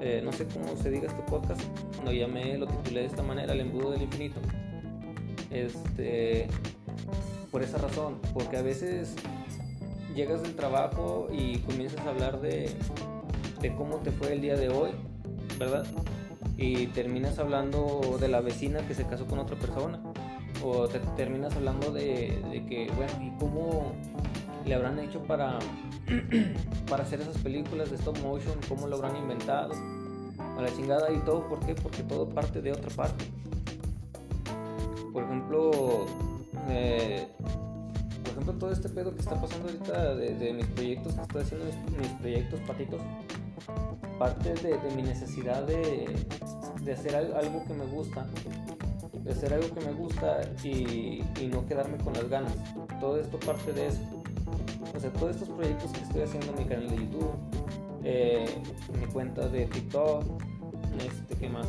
eh, 0.00 0.22
no 0.24 0.32
sé 0.32 0.46
cómo 0.46 0.74
se 0.76 0.90
diga 0.90 1.06
este 1.06 1.22
podcast, 1.22 1.60
lo 2.02 2.12
llamé, 2.12 2.56
lo 2.56 2.66
titulé 2.66 3.00
de 3.00 3.06
esta 3.06 3.22
manera, 3.22 3.52
el 3.52 3.60
embudo 3.60 3.90
del 3.90 4.02
infinito. 4.02 4.40
Este, 5.50 6.48
por 7.50 7.62
esa 7.62 7.78
razón, 7.78 8.18
porque 8.32 8.56
a 8.56 8.62
veces 8.62 9.14
llegas 10.14 10.42
del 10.42 10.54
trabajo 10.54 11.28
y 11.32 11.58
comienzas 11.58 12.04
a 12.06 12.10
hablar 12.10 12.40
de, 12.40 12.70
de 13.60 13.74
cómo 13.74 13.96
te 13.96 14.10
fue 14.10 14.32
el 14.32 14.40
día 14.40 14.56
de 14.56 14.68
hoy, 14.68 14.90
¿verdad? 15.58 15.84
y 16.60 16.88
terminas 16.88 17.38
hablando 17.38 18.18
de 18.20 18.28
la 18.28 18.42
vecina 18.42 18.86
que 18.86 18.94
se 18.94 19.06
casó 19.06 19.26
con 19.26 19.38
otra 19.38 19.58
persona. 19.58 19.98
O 20.62 20.86
te 20.88 20.98
terminas 21.16 21.56
hablando 21.56 21.90
de, 21.90 22.38
de 22.50 22.66
que, 22.66 22.92
bueno, 22.94 23.12
¿y 23.22 23.30
cómo 23.38 23.92
le 24.66 24.74
habrán 24.74 24.98
hecho 24.98 25.22
para, 25.22 25.58
para 26.88 27.02
hacer 27.02 27.22
esas 27.22 27.38
películas 27.38 27.88
de 27.88 27.96
stop 27.96 28.18
motion? 28.18 28.58
¿Cómo 28.68 28.86
lo 28.88 28.96
habrán 28.96 29.16
inventado? 29.16 29.72
A 30.38 30.60
la 30.60 30.70
chingada 30.76 31.10
y 31.10 31.18
todo, 31.20 31.48
¿por 31.48 31.60
qué? 31.60 31.74
Porque 31.74 32.02
todo 32.02 32.28
parte 32.28 32.60
de 32.60 32.72
otra 32.72 32.90
parte. 32.90 33.24
Por 35.14 35.24
ejemplo, 35.24 36.04
eh, 36.70 37.26
por 38.22 38.32
ejemplo, 38.32 38.52
todo 38.54 38.72
este 38.72 38.88
pedo 38.88 39.12
que 39.12 39.20
está 39.20 39.40
pasando 39.40 39.68
ahorita 39.68 40.14
de, 40.14 40.52
mis 40.52 40.66
proyectos 40.66 41.14
que 41.14 41.20
estoy 41.20 41.42
haciendo, 41.42 41.66
mis, 41.98 42.08
proyectos 42.20 42.60
patitos, 42.60 43.00
parte 44.18 44.54
de, 44.54 44.78
mi 44.94 45.02
necesidad 45.02 45.64
de, 45.64 46.06
hacer 46.92 47.16
algo 47.16 47.64
que 47.66 47.74
me 47.74 47.84
gusta, 47.86 48.26
de 49.22 49.32
hacer 49.32 49.52
algo 49.52 49.74
que 49.74 49.84
me 49.84 49.92
gusta 49.92 50.40
y, 50.64 51.22
no 51.50 51.66
quedarme 51.66 51.98
con 51.98 52.12
las 52.12 52.28
ganas. 52.28 52.54
Todo 53.00 53.18
esto 53.18 53.38
parte 53.40 53.72
de 53.72 53.88
eso. 53.88 54.00
O 54.94 55.00
sea, 55.00 55.12
todos 55.12 55.36
estos 55.36 55.48
proyectos 55.48 55.90
que 55.92 56.00
estoy 56.00 56.22
haciendo 56.22 56.52
en 56.52 56.58
mi 56.58 56.64
canal 56.64 56.90
de 56.90 56.96
YouTube, 56.96 57.34
eh, 58.04 58.62
mi 58.98 59.06
cuenta 59.06 59.48
de 59.48 59.66
TikTok, 59.66 60.24
este, 60.98 61.36
¿qué 61.36 61.48
más? 61.48 61.66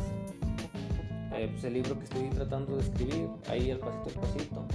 Eh, 1.34 1.48
pues 1.50 1.64
el 1.64 1.74
libro 1.74 1.98
que 1.98 2.04
estoy 2.04 2.28
tratando 2.30 2.76
de 2.76 2.82
escribir, 2.82 3.28
ahí 3.48 3.70
al 3.70 3.78
pasito 3.78 4.20
al 4.20 4.26
pasito. 4.26 4.66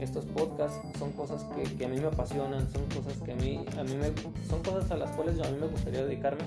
Estos 0.00 0.26
podcasts 0.26 0.78
son 0.98 1.12
cosas 1.12 1.44
que, 1.78 1.84
a 1.84 1.88
mí 1.88 1.98
me 1.98 2.06
apasionan, 2.06 2.70
son 2.70 2.84
cosas 2.86 3.18
que 3.22 3.32
a 3.32 3.36
mí, 3.36 3.64
a 3.78 3.82
mí 3.82 3.94
me, 3.94 4.12
son 4.48 4.62
cosas 4.62 4.90
a 4.90 4.96
las 4.96 5.10
cuales 5.12 5.40
a 5.40 5.50
mí 5.50 5.56
me 5.58 5.68
gustaría 5.68 6.04
dedicarme 6.04 6.42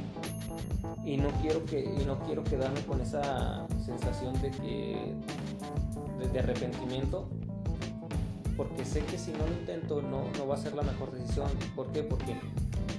y 1.03 1.17
no 1.17 1.29
quiero 1.41 1.65
que 1.65 1.83
no 2.05 2.19
quiero 2.19 2.43
quedarme 2.43 2.81
con 2.81 3.01
esa 3.01 3.67
sensación 3.83 4.39
de 4.41 4.51
que 4.51 5.15
de, 6.31 6.39
arrepentimiento 6.39 7.27
porque 8.55 8.85
sé 8.85 9.03
que 9.05 9.17
si 9.17 9.31
no 9.31 9.47
lo 9.47 9.53
intento 9.53 10.01
no, 10.01 10.25
no 10.37 10.47
va 10.47 10.55
a 10.55 10.57
ser 10.57 10.75
la 10.75 10.83
mejor 10.83 11.11
decisión. 11.11 11.49
¿Por 11.75 11.87
qué? 11.91 12.03
Porque 12.03 12.35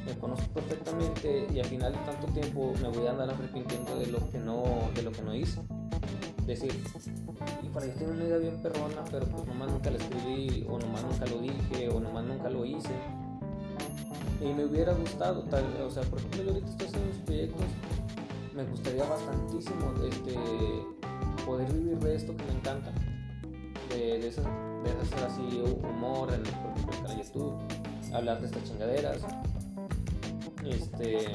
me 0.06 0.18
conozco 0.18 0.46
perfectamente 0.54 1.46
y 1.54 1.60
al 1.60 1.66
final 1.66 1.92
de 1.92 1.98
tanto 1.98 2.26
tiempo 2.32 2.72
me 2.80 2.88
voy 2.88 3.06
a 3.06 3.10
andar 3.10 3.30
arrepintiendo 3.30 3.98
de 3.98 4.06
lo 4.06 4.30
que 4.30 4.38
no, 4.38 4.64
de 4.94 5.02
lo 5.02 5.12
que 5.12 5.22
no 5.22 5.34
hice 5.34 5.60
decir, 6.50 6.72
y 7.62 7.68
para 7.68 7.86
yo 7.86 7.92
tengo 7.94 8.12
una 8.12 8.24
idea 8.24 8.38
bien 8.38 8.56
perrona, 8.62 9.04
pero 9.10 9.26
pues 9.26 9.46
nomás 9.46 9.70
nunca 9.70 9.90
la 9.90 9.98
escribí, 9.98 10.66
o 10.68 10.78
nomás 10.78 11.02
nunca 11.04 11.26
lo 11.26 11.38
dije, 11.40 11.88
o 11.88 12.00
nomás 12.00 12.24
nunca 12.24 12.50
lo 12.50 12.64
hice. 12.64 12.94
Y 14.40 14.52
me 14.54 14.64
hubiera 14.64 14.92
gustado, 14.94 15.42
tal, 15.44 15.64
o 15.82 15.90
sea, 15.90 16.02
por 16.04 16.18
ejemplo, 16.18 16.42
yo 16.42 16.50
ahorita 16.50 16.70
estoy 16.70 16.86
haciendo 16.86 17.10
unos 17.10 17.22
proyectos, 17.24 17.66
me 18.54 18.64
gustaría 18.64 19.04
bastantísimo 19.04 19.94
este, 20.08 20.34
poder 21.44 21.72
vivir 21.72 21.98
de 21.98 22.16
esto 22.16 22.36
que 22.36 22.44
me 22.44 22.52
encanta, 22.52 22.92
de, 23.90 24.18
de, 24.18 24.28
hacer 24.28 25.24
así 25.24 25.62
humor, 25.82 26.32
en, 26.32 26.42
por 26.42 26.70
ejemplo, 26.70 26.94
en 26.94 27.02
canal 27.02 27.22
YouTube, 27.22 27.54
hablar 28.14 28.40
de 28.40 28.46
estas 28.46 28.64
chingaderas. 28.64 29.18
Este. 30.64 31.26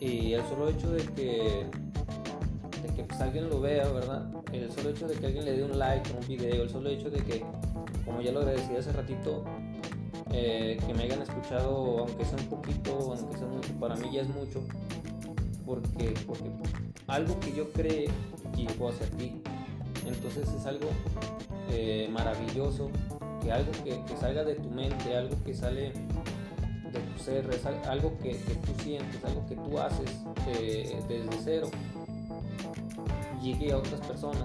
Y 0.00 0.32
el 0.32 0.42
solo 0.44 0.68
hecho 0.70 0.90
de 0.92 1.04
que 1.04 1.66
alguien 3.20 3.48
lo 3.48 3.60
vea, 3.60 3.88
¿verdad? 3.88 4.26
El 4.52 4.70
solo 4.72 4.90
hecho 4.90 5.06
de 5.06 5.14
que 5.14 5.26
alguien 5.26 5.44
le 5.44 5.56
dé 5.56 5.64
un 5.64 5.78
like 5.78 6.10
a 6.12 6.16
un 6.16 6.26
video, 6.26 6.62
el 6.62 6.70
solo 6.70 6.88
hecho 6.88 7.10
de 7.10 7.22
que, 7.22 7.44
como 8.04 8.20
ya 8.20 8.32
lo 8.32 8.40
agradecí 8.40 8.76
hace 8.76 8.92
ratito, 8.92 9.44
eh, 10.32 10.78
que 10.86 10.94
me 10.94 11.04
hayan 11.04 11.22
escuchado, 11.22 11.98
aunque 12.00 12.24
sea 12.24 12.38
un 12.38 12.46
poquito, 12.46 13.14
aunque 13.16 13.36
sea 13.36 13.46
mucho, 13.46 13.72
para 13.80 13.96
mí 13.96 14.10
ya 14.12 14.22
es 14.22 14.28
mucho, 14.28 14.62
porque, 15.66 16.14
porque 16.26 16.50
algo 17.06 17.38
que 17.40 17.52
yo 17.52 17.70
cree 17.72 18.08
llegó 18.56 18.88
hacia 18.88 19.06
ti, 19.16 19.42
entonces 20.06 20.48
es 20.48 20.66
algo 20.66 20.88
eh, 21.70 22.08
maravilloso, 22.10 22.90
que 23.42 23.52
algo 23.52 23.72
que, 23.84 24.16
salga 24.18 24.44
de 24.44 24.54
tu 24.54 24.70
mente, 24.70 25.16
algo 25.16 25.36
que 25.44 25.54
sale 25.54 25.92
de 26.92 27.00
tu 27.00 27.22
ser, 27.22 27.48
es 27.50 27.64
algo 27.86 28.16
que, 28.18 28.34
tú 28.34 28.82
sientes, 28.82 29.24
algo 29.24 29.46
que 29.46 29.56
tú 29.56 29.78
haces 29.78 30.10
eh, 30.48 30.98
desde 31.08 31.30
cero 31.42 31.70
llegue 33.40 33.72
a 33.72 33.78
otras 33.78 34.00
personas 34.06 34.44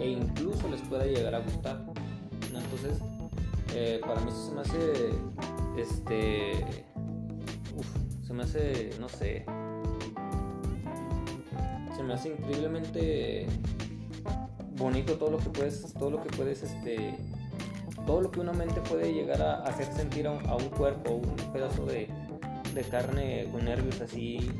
e 0.00 0.10
incluso 0.10 0.68
les 0.68 0.80
pueda 0.82 1.04
llegar 1.04 1.34
a 1.34 1.40
gustar. 1.40 1.84
Entonces, 2.42 2.98
eh, 3.74 4.00
para 4.04 4.20
mí 4.20 4.30
eso 4.30 4.46
se 4.48 4.54
me 4.54 4.60
hace, 4.60 5.10
este, 5.76 6.84
se 8.26 8.32
me 8.32 8.42
hace, 8.42 8.90
no 9.00 9.08
sé, 9.08 9.44
se 11.96 12.02
me 12.02 12.14
hace 12.14 12.30
increíblemente 12.30 13.46
bonito 14.76 15.14
todo 15.14 15.32
lo 15.32 15.38
que 15.38 15.50
puedes, 15.50 15.92
todo 15.94 16.10
lo 16.10 16.22
que 16.22 16.28
puedes, 16.30 16.62
este, 16.62 17.16
todo 18.06 18.20
lo 18.20 18.30
que 18.30 18.40
una 18.40 18.52
mente 18.52 18.80
puede 18.82 19.12
llegar 19.12 19.42
a 19.42 19.62
hacer 19.62 19.92
sentir 19.92 20.26
a 20.26 20.32
un, 20.32 20.46
a 20.46 20.56
un 20.56 20.68
cuerpo, 20.70 21.14
un 21.14 21.52
pedazo 21.52 21.84
de, 21.84 22.08
de 22.74 22.82
carne 22.84 23.48
con 23.52 23.64
nervios 23.64 24.00
así 24.00 24.50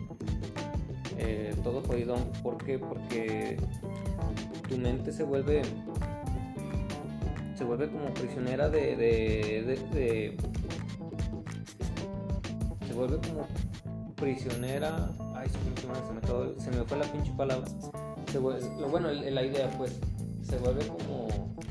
eh, 1.19 1.55
todo 1.63 1.83
jodido. 1.83 2.17
¿Por 2.43 2.57
qué? 2.65 2.79
Porque 2.79 3.57
tu 4.69 4.77
mente 4.77 5.13
se 5.13 5.25
vuelve 5.25 5.63
se 7.59 7.65
vuelve 7.65 7.91
como 7.91 8.15
prisionera 8.15 8.69
de, 8.69 8.95
de, 8.95 10.37
se 12.87 12.95
vuelve 12.95 13.17
como 13.17 13.49
prisionera 14.15 15.11
ay 15.35 15.49
se 15.49 15.59
me, 15.59 16.61
se 16.61 16.71
me 16.71 16.85
fue 16.85 16.99
la 16.99 17.05
pinche 17.11 17.33
palabra 17.37 17.67
se 18.31 18.39
vuelve, 18.39 18.63
lo 18.79 18.89
bueno 18.89 19.11
la 19.11 19.43
idea 19.43 19.69
pues 19.77 19.99
se 20.43 20.57
vuelve 20.59 20.87
como, 20.87 21.27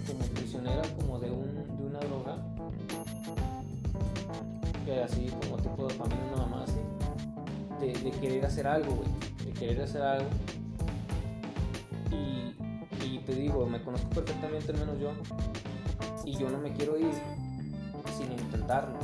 como 0.07 0.25
prisionera 0.33 0.81
como 0.99 1.19
de 1.19 1.31
un 1.31 1.77
de 1.77 1.85
una 1.85 1.99
droga 1.99 2.37
que 4.85 5.03
así 5.03 5.29
como 5.41 5.55
tipo 5.57 5.87
de 5.87 5.93
familia 5.93 6.25
una 6.33 6.45
mamá 6.47 6.65
así 6.65 8.03
de 8.03 8.11
querer 8.19 8.45
hacer 8.45 8.67
algo 8.67 8.93
güey 8.93 9.26
querer 9.57 9.81
hacer 9.81 10.01
algo. 10.01 10.29
Y, 13.03 13.19
te 13.19 13.35
digo, 13.35 13.65
me 13.65 13.81
conozco 13.81 14.09
perfectamente, 14.09 14.71
al 14.71 14.79
menos 14.79 14.99
yo. 14.99 15.11
Y 16.25 16.37
yo 16.37 16.49
no 16.49 16.59
me 16.59 16.73
quiero 16.73 16.97
ir 16.97 17.13
sin 18.17 18.31
intentarlo. 18.31 18.99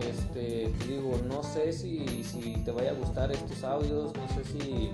Este, 0.00 0.72
te 0.78 0.86
digo, 0.86 1.20
no 1.28 1.42
sé 1.42 1.72
si, 1.72 2.24
si 2.24 2.54
te 2.64 2.70
vaya 2.72 2.90
a 2.90 2.94
gustar 2.94 3.30
estos 3.30 3.62
audios, 3.62 4.12
no 4.14 4.28
sé 4.28 4.44
si 4.44 4.90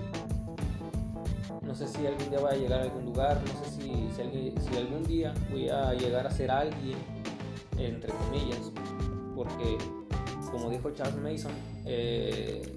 no 1.69 1.75
sé 1.75 1.87
si 1.87 2.07
algún 2.07 2.31
día 2.31 2.39
voy 2.39 2.49
a 2.49 2.55
llegar 2.55 2.79
a 2.79 2.83
algún 2.85 3.05
lugar, 3.05 3.39
no 3.45 3.63
sé 3.63 3.69
si, 3.75 4.09
si, 4.15 4.77
algún 4.77 5.03
día 5.03 5.35
voy 5.51 5.69
a 5.69 5.93
llegar 5.93 6.25
a 6.25 6.31
ser 6.31 6.49
alguien, 6.49 6.97
entre 7.77 8.11
comillas, 8.11 8.71
porque 9.35 9.77
como 10.51 10.71
dijo 10.71 10.89
Charles 10.89 11.21
Mason, 11.21 11.51
eh, 11.85 12.75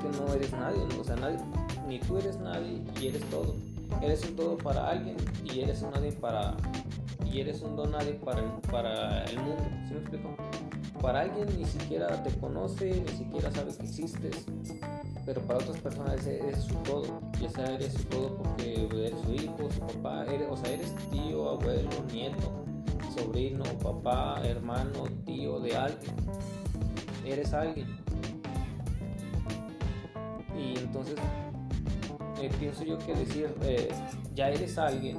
que 0.00 0.08
no 0.08 0.32
eres 0.32 0.52
nadie, 0.52 0.82
o 0.98 1.04
sea, 1.04 1.16
nadie, 1.16 1.38
ni 1.86 1.98
tú 1.98 2.18
eres 2.18 2.38
nadie 2.38 2.82
y 3.00 3.08
eres 3.08 3.22
todo. 3.30 3.54
Eres 4.02 4.24
un 4.24 4.36
todo 4.36 4.56
para 4.58 4.88
alguien 4.90 5.16
y 5.44 5.60
eres 5.60 5.82
un 5.82 5.90
nadie 5.90 6.12
para 6.12 6.56
y 7.24 7.40
eres 7.40 7.62
un 7.62 7.76
don 7.76 7.92
nadie 7.92 8.14
para 8.14 8.40
el, 8.40 8.50
para 8.70 9.24
el 9.24 9.38
mundo. 9.38 9.62
¿Sí 9.86 9.94
me 9.94 10.00
explico? 10.00 10.36
Para 11.00 11.20
alguien 11.20 11.46
ni 11.56 11.64
siquiera 11.64 12.22
te 12.22 12.30
conoce, 12.38 13.02
ni 13.02 13.12
siquiera 13.16 13.50
sabe 13.52 13.74
que 13.76 13.84
existes, 13.84 14.46
pero 15.24 15.40
para 15.42 15.60
otras 15.60 15.78
personas 15.78 16.26
eres, 16.26 16.64
su 16.64 16.74
todo. 16.76 17.20
Y 17.40 17.48
sea, 17.48 17.74
eres 17.74 17.92
su 17.92 18.04
todo 18.04 18.36
porque 18.36 18.86
eres 18.86 19.14
su 19.24 19.32
hijo, 19.32 19.70
su 19.70 19.80
papá, 19.80 20.24
eres, 20.26 20.48
o 20.50 20.56
sea, 20.56 20.72
eres 20.72 20.94
tío, 21.10 21.50
abuelo, 21.50 21.90
nieto, 22.12 22.64
sobrino, 23.16 23.64
papá, 23.82 24.40
hermano, 24.44 25.04
tío 25.24 25.60
de 25.60 25.76
alguien. 25.76 26.14
Eres 27.24 27.52
alguien 27.52 27.86
y 30.58 30.76
entonces 30.78 31.16
eh, 32.40 32.50
pienso 32.58 32.84
yo 32.84 32.98
que 32.98 33.14
decir 33.14 33.52
eh, 33.62 33.88
ya 34.34 34.48
eres 34.48 34.78
alguien, 34.78 35.18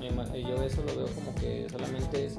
eh, 0.00 0.44
yo 0.46 0.62
eso 0.62 0.82
lo 0.82 0.96
veo 0.96 1.06
como 1.14 1.34
que 1.36 1.66
solamente 1.70 2.26
es 2.26 2.38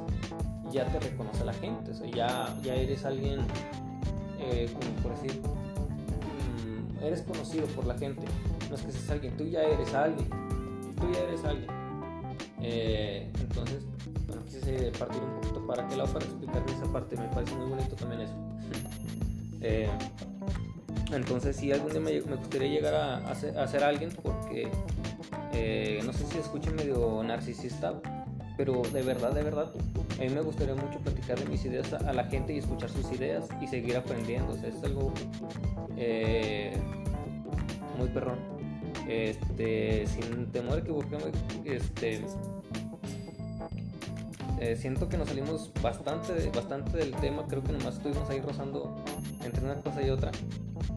ya 0.71 0.85
te 0.85 0.99
reconoce 0.99 1.43
la 1.45 1.53
gente, 1.53 1.91
o 1.91 1.93
sea, 1.93 2.07
ya, 2.07 2.57
ya 2.61 2.75
eres 2.75 3.03
alguien, 3.03 3.39
como 4.37 4.91
por 5.01 5.19
decir, 5.19 5.41
mm, 5.41 7.03
eres 7.03 7.23
conocido 7.23 7.65
por 7.67 7.87
la 7.87 7.97
gente, 7.97 8.21
no 8.69 8.75
es 8.75 8.81
que 8.83 8.91
seas 8.91 9.09
alguien, 9.09 9.35
tú 9.35 9.45
ya 9.45 9.63
eres 9.63 9.93
alguien, 9.95 10.29
tú 10.95 11.11
ya 11.11 11.21
eres 11.21 11.43
alguien. 11.43 11.71
entonces, 13.41 13.83
bueno, 14.27 14.43
quise 14.45 14.91
partir 14.99 15.21
un 15.23 15.41
poquito 15.41 15.65
para 15.65 15.87
que 15.87 15.95
lado 15.95 16.13
para 16.13 16.25
explicarme 16.25 16.71
esa 16.71 16.91
parte, 16.91 17.17
me 17.17 17.27
parece 17.29 17.55
muy 17.55 17.69
bonito 17.69 17.95
también 17.95 18.21
eso. 18.21 18.35
Entonces 21.11 21.55
si 21.55 21.71
algún 21.71 21.91
día 21.91 22.01
me, 22.01 22.19
gustaría 22.21 22.67
llegar 22.67 22.93
a, 22.95 23.35
ser, 23.35 23.83
alguien 23.83 24.11
porque 24.21 24.69
eh, 25.53 26.01
no 26.05 26.13
sé 26.13 26.25
si 26.27 26.37
escuchen 26.37 26.75
medio 26.75 27.23
narcisista, 27.23 27.99
pero 28.57 28.81
de 28.93 29.01
verdad, 29.01 29.31
de 29.31 29.43
verdad, 29.43 29.71
a 30.19 30.21
mí 30.21 30.29
me 30.29 30.41
gustaría 30.41 30.75
mucho 30.75 30.99
platicar 30.99 31.39
de 31.39 31.45
mis 31.45 31.63
ideas 31.65 31.93
a, 31.93 32.13
la 32.13 32.25
gente 32.25 32.53
y 32.53 32.57
escuchar 32.57 32.89
sus 32.89 33.11
ideas 33.11 33.47
y 33.61 33.67
seguir 33.67 33.95
aprendiendo. 33.95 34.53
O 34.53 34.57
sea, 34.57 34.69
es 34.69 34.83
algo 34.83 35.13
eh, 35.97 36.73
muy 37.97 38.09
perrón. 38.09 38.37
Este, 39.07 40.05
sin 40.07 40.51
temor 40.51 40.75
a 40.75 40.81
equivocarme, 40.81 41.31
este, 41.65 42.23
eh, 44.59 44.75
siento 44.75 45.07
que 45.07 45.17
nos 45.17 45.29
salimos 45.29 45.71
bastante, 45.81 46.49
bastante 46.53 46.97
del 46.97 47.11
tema. 47.15 47.45
Creo 47.47 47.63
que 47.63 47.71
nomás 47.71 47.95
estuvimos 47.95 48.29
ahí 48.29 48.41
rozando 48.41 49.03
entre 49.43 49.63
una 49.63 49.75
cosa 49.75 50.01
y 50.01 50.09
otra. 50.09 50.31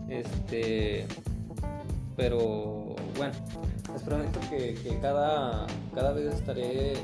Este, 0.09 1.07
pero 2.17 2.95
bueno, 3.17 3.33
les 3.93 4.03
prometo 4.03 4.41
que, 4.51 4.75
que 4.75 4.99
cada, 5.01 5.67
cada 5.95 6.13
vez 6.13 6.35
estaré 6.35 6.95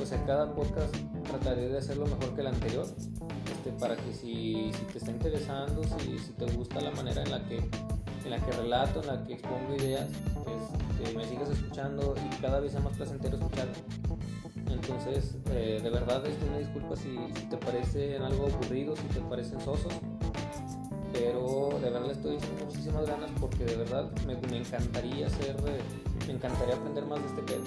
o 0.00 0.06
sea, 0.06 0.24
cada 0.24 0.54
podcast 0.54 0.94
trataré 1.28 1.68
de 1.68 1.78
hacerlo 1.78 2.06
mejor 2.06 2.34
que 2.34 2.40
el 2.40 2.46
anterior, 2.46 2.86
este, 2.86 3.72
para 3.80 3.96
que 3.96 4.12
si, 4.12 4.70
te 4.92 4.98
está 4.98 5.10
interesando, 5.10 5.82
si, 5.98 6.18
si, 6.18 6.32
te 6.32 6.46
gusta 6.52 6.80
la 6.80 6.90
manera 6.92 7.22
en 7.22 7.30
la 7.30 7.44
que 7.44 7.56
en 8.24 8.30
la 8.30 8.44
que 8.44 8.52
relato, 8.52 9.00
en 9.00 9.06
la 9.06 9.24
que 9.24 9.34
expongo 9.34 9.74
ideas, 9.76 10.08
este, 11.00 11.16
me 11.16 11.24
sigas 11.24 11.50
escuchando 11.50 12.14
y 12.16 12.36
cada 12.36 12.60
vez 12.60 12.72
sea 12.72 12.80
más 12.80 12.94
placentero 12.96 13.36
escucharlo. 13.36 13.72
Entonces, 14.70 15.36
eh, 15.50 15.80
de 15.82 15.90
verdad, 15.90 16.24
esto 16.26 16.46
una 16.46 16.58
disculpa 16.58 16.94
si, 16.96 17.16
si 17.34 17.46
te 17.46 17.56
parecen 17.56 18.22
algo 18.22 18.46
aburrido, 18.46 18.94
si 18.96 19.02
te 19.04 19.20
parecen 19.20 19.60
sosos, 19.60 19.92
pero 21.18 21.78
de 21.80 21.90
verdad 21.90 22.06
le 22.06 22.12
estoy 22.12 22.36
diciendo 22.36 22.64
muchísimas 22.64 23.06
ganas 23.06 23.30
porque 23.40 23.64
de 23.64 23.76
verdad 23.76 24.10
me, 24.26 24.36
me 24.48 24.58
encantaría 24.58 25.26
hacer, 25.26 25.56
me 26.26 26.32
encantaría 26.32 26.74
aprender 26.74 27.04
más 27.06 27.20
de 27.20 27.26
este 27.26 27.42
pedo 27.42 27.64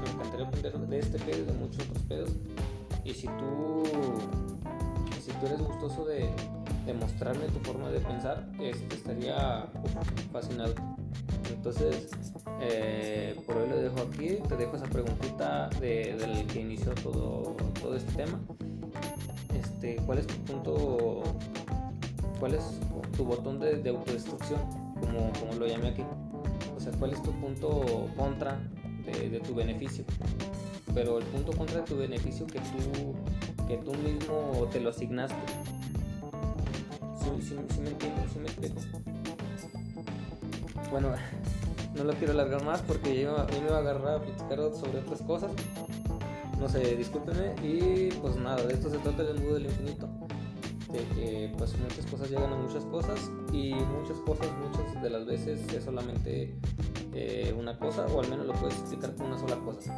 me 0.00 0.10
encantaría 0.10 0.46
aprender 0.46 0.88
de 0.88 0.98
este 0.98 1.18
pedo 1.18 1.38
y 1.38 1.44
de 1.44 1.52
muchos 1.52 1.88
otros 1.88 2.02
pedos. 2.04 2.30
Y 3.04 3.14
si 3.14 3.26
tú, 3.26 3.82
si 5.24 5.32
tú 5.32 5.46
eres 5.46 5.60
gustoso 5.60 6.04
de, 6.04 6.28
de 6.86 6.94
mostrarme 6.94 7.46
tu 7.46 7.58
forma 7.60 7.90
de 7.90 8.00
pensar, 8.00 8.46
este, 8.60 8.96
estaría 8.96 9.66
fascinado. 10.32 10.74
Entonces, 11.50 12.08
eh, 12.60 13.38
por 13.46 13.56
hoy 13.56 13.68
lo 13.68 13.76
dejo 13.76 13.96
aquí. 14.00 14.38
Te 14.48 14.56
dejo 14.56 14.76
esa 14.76 14.86
preguntita 14.86 15.68
de, 15.80 16.16
del 16.16 16.46
que 16.46 16.60
inició 16.60 16.92
todo, 16.94 17.56
todo 17.80 17.96
este 17.96 18.12
tema. 18.12 18.38
Este, 19.54 19.96
¿Cuál 19.96 20.18
es 20.18 20.26
tu 20.26 20.34
punto? 20.44 21.22
¿Cuál 22.40 22.54
es 22.54 22.80
tu 23.16 23.24
botón 23.24 23.60
de, 23.60 23.76
de 23.76 23.90
autodestrucción? 23.90 24.60
Como, 25.00 25.32
como 25.38 25.54
lo 25.58 25.66
llamé 25.66 25.88
aquí. 25.88 26.02
O 26.76 26.80
sea, 26.80 26.92
¿cuál 26.98 27.12
es 27.12 27.22
tu 27.22 27.30
punto 27.32 28.08
contra 28.16 28.58
de, 29.04 29.40
tu 29.40 29.54
beneficio. 29.54 30.04
Pero 30.94 31.18
el 31.18 31.24
punto 31.26 31.52
contra 31.52 31.80
de 31.80 31.82
tu 31.82 31.96
beneficio 31.96 32.46
que 32.46 32.58
tú, 32.58 33.14
que 33.66 33.76
tú 33.78 33.92
mismo 33.94 34.68
te 34.70 34.80
lo 34.80 34.90
asignaste. 34.90 35.36
Si, 37.40 37.54
me 37.80 37.90
entiendo, 37.90 38.22
si 38.32 38.38
me 38.38 38.46
explico. 38.46 38.80
Bueno, 40.90 41.10
no 41.96 42.04
lo 42.04 42.12
quiero 42.14 42.32
alargar 42.32 42.64
más 42.64 42.82
porque 42.82 43.20
yo, 43.20 43.36
me 43.52 43.60
voy 43.60 43.76
a 43.76 43.78
agarrar 43.78 44.16
a 44.16 44.22
platicar 44.22 44.58
sobre 44.74 44.98
otras 44.98 45.22
cosas. 45.22 45.50
No 46.58 46.68
sé, 46.68 46.96
discúlpenme. 46.96 47.54
Y 47.62 48.10
pues 48.20 48.36
nada, 48.36 48.62
de 48.62 48.74
esto 48.74 48.90
se 48.90 48.98
trata 48.98 49.22
el 49.22 49.36
embudo 49.36 49.54
del 49.54 49.66
infinito. 49.66 50.08
De 50.92 51.04
que 51.14 51.52
pues 51.56 51.78
muchas 51.78 52.06
cosas 52.06 52.30
llegan 52.30 52.52
a 52.52 52.56
muchas 52.56 52.84
cosas 52.86 53.30
y 53.52 53.74
muchas 53.74 54.18
cosas, 54.26 54.48
muchas 54.60 55.02
de 55.02 55.10
las 55.10 55.24
veces 55.24 55.60
es 55.72 55.84
solamente 55.84 56.56
eh, 57.14 57.54
una 57.56 57.78
cosa 57.78 58.06
o 58.06 58.20
al 58.20 58.28
menos 58.28 58.46
lo 58.46 58.52
puedes 58.54 58.76
explicar 58.78 59.14
con 59.14 59.26
una 59.26 59.38
sola 59.38 59.56
cosa. 59.56 59.94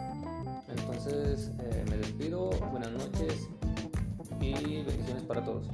Entonces 0.68 1.50
eh, 1.60 1.84
me 1.88 1.96
despido, 1.96 2.50
buenas 2.70 2.90
noches 2.92 3.48
y 4.40 4.82
bendiciones 4.82 5.22
para 5.24 5.44
todos. 5.44 5.66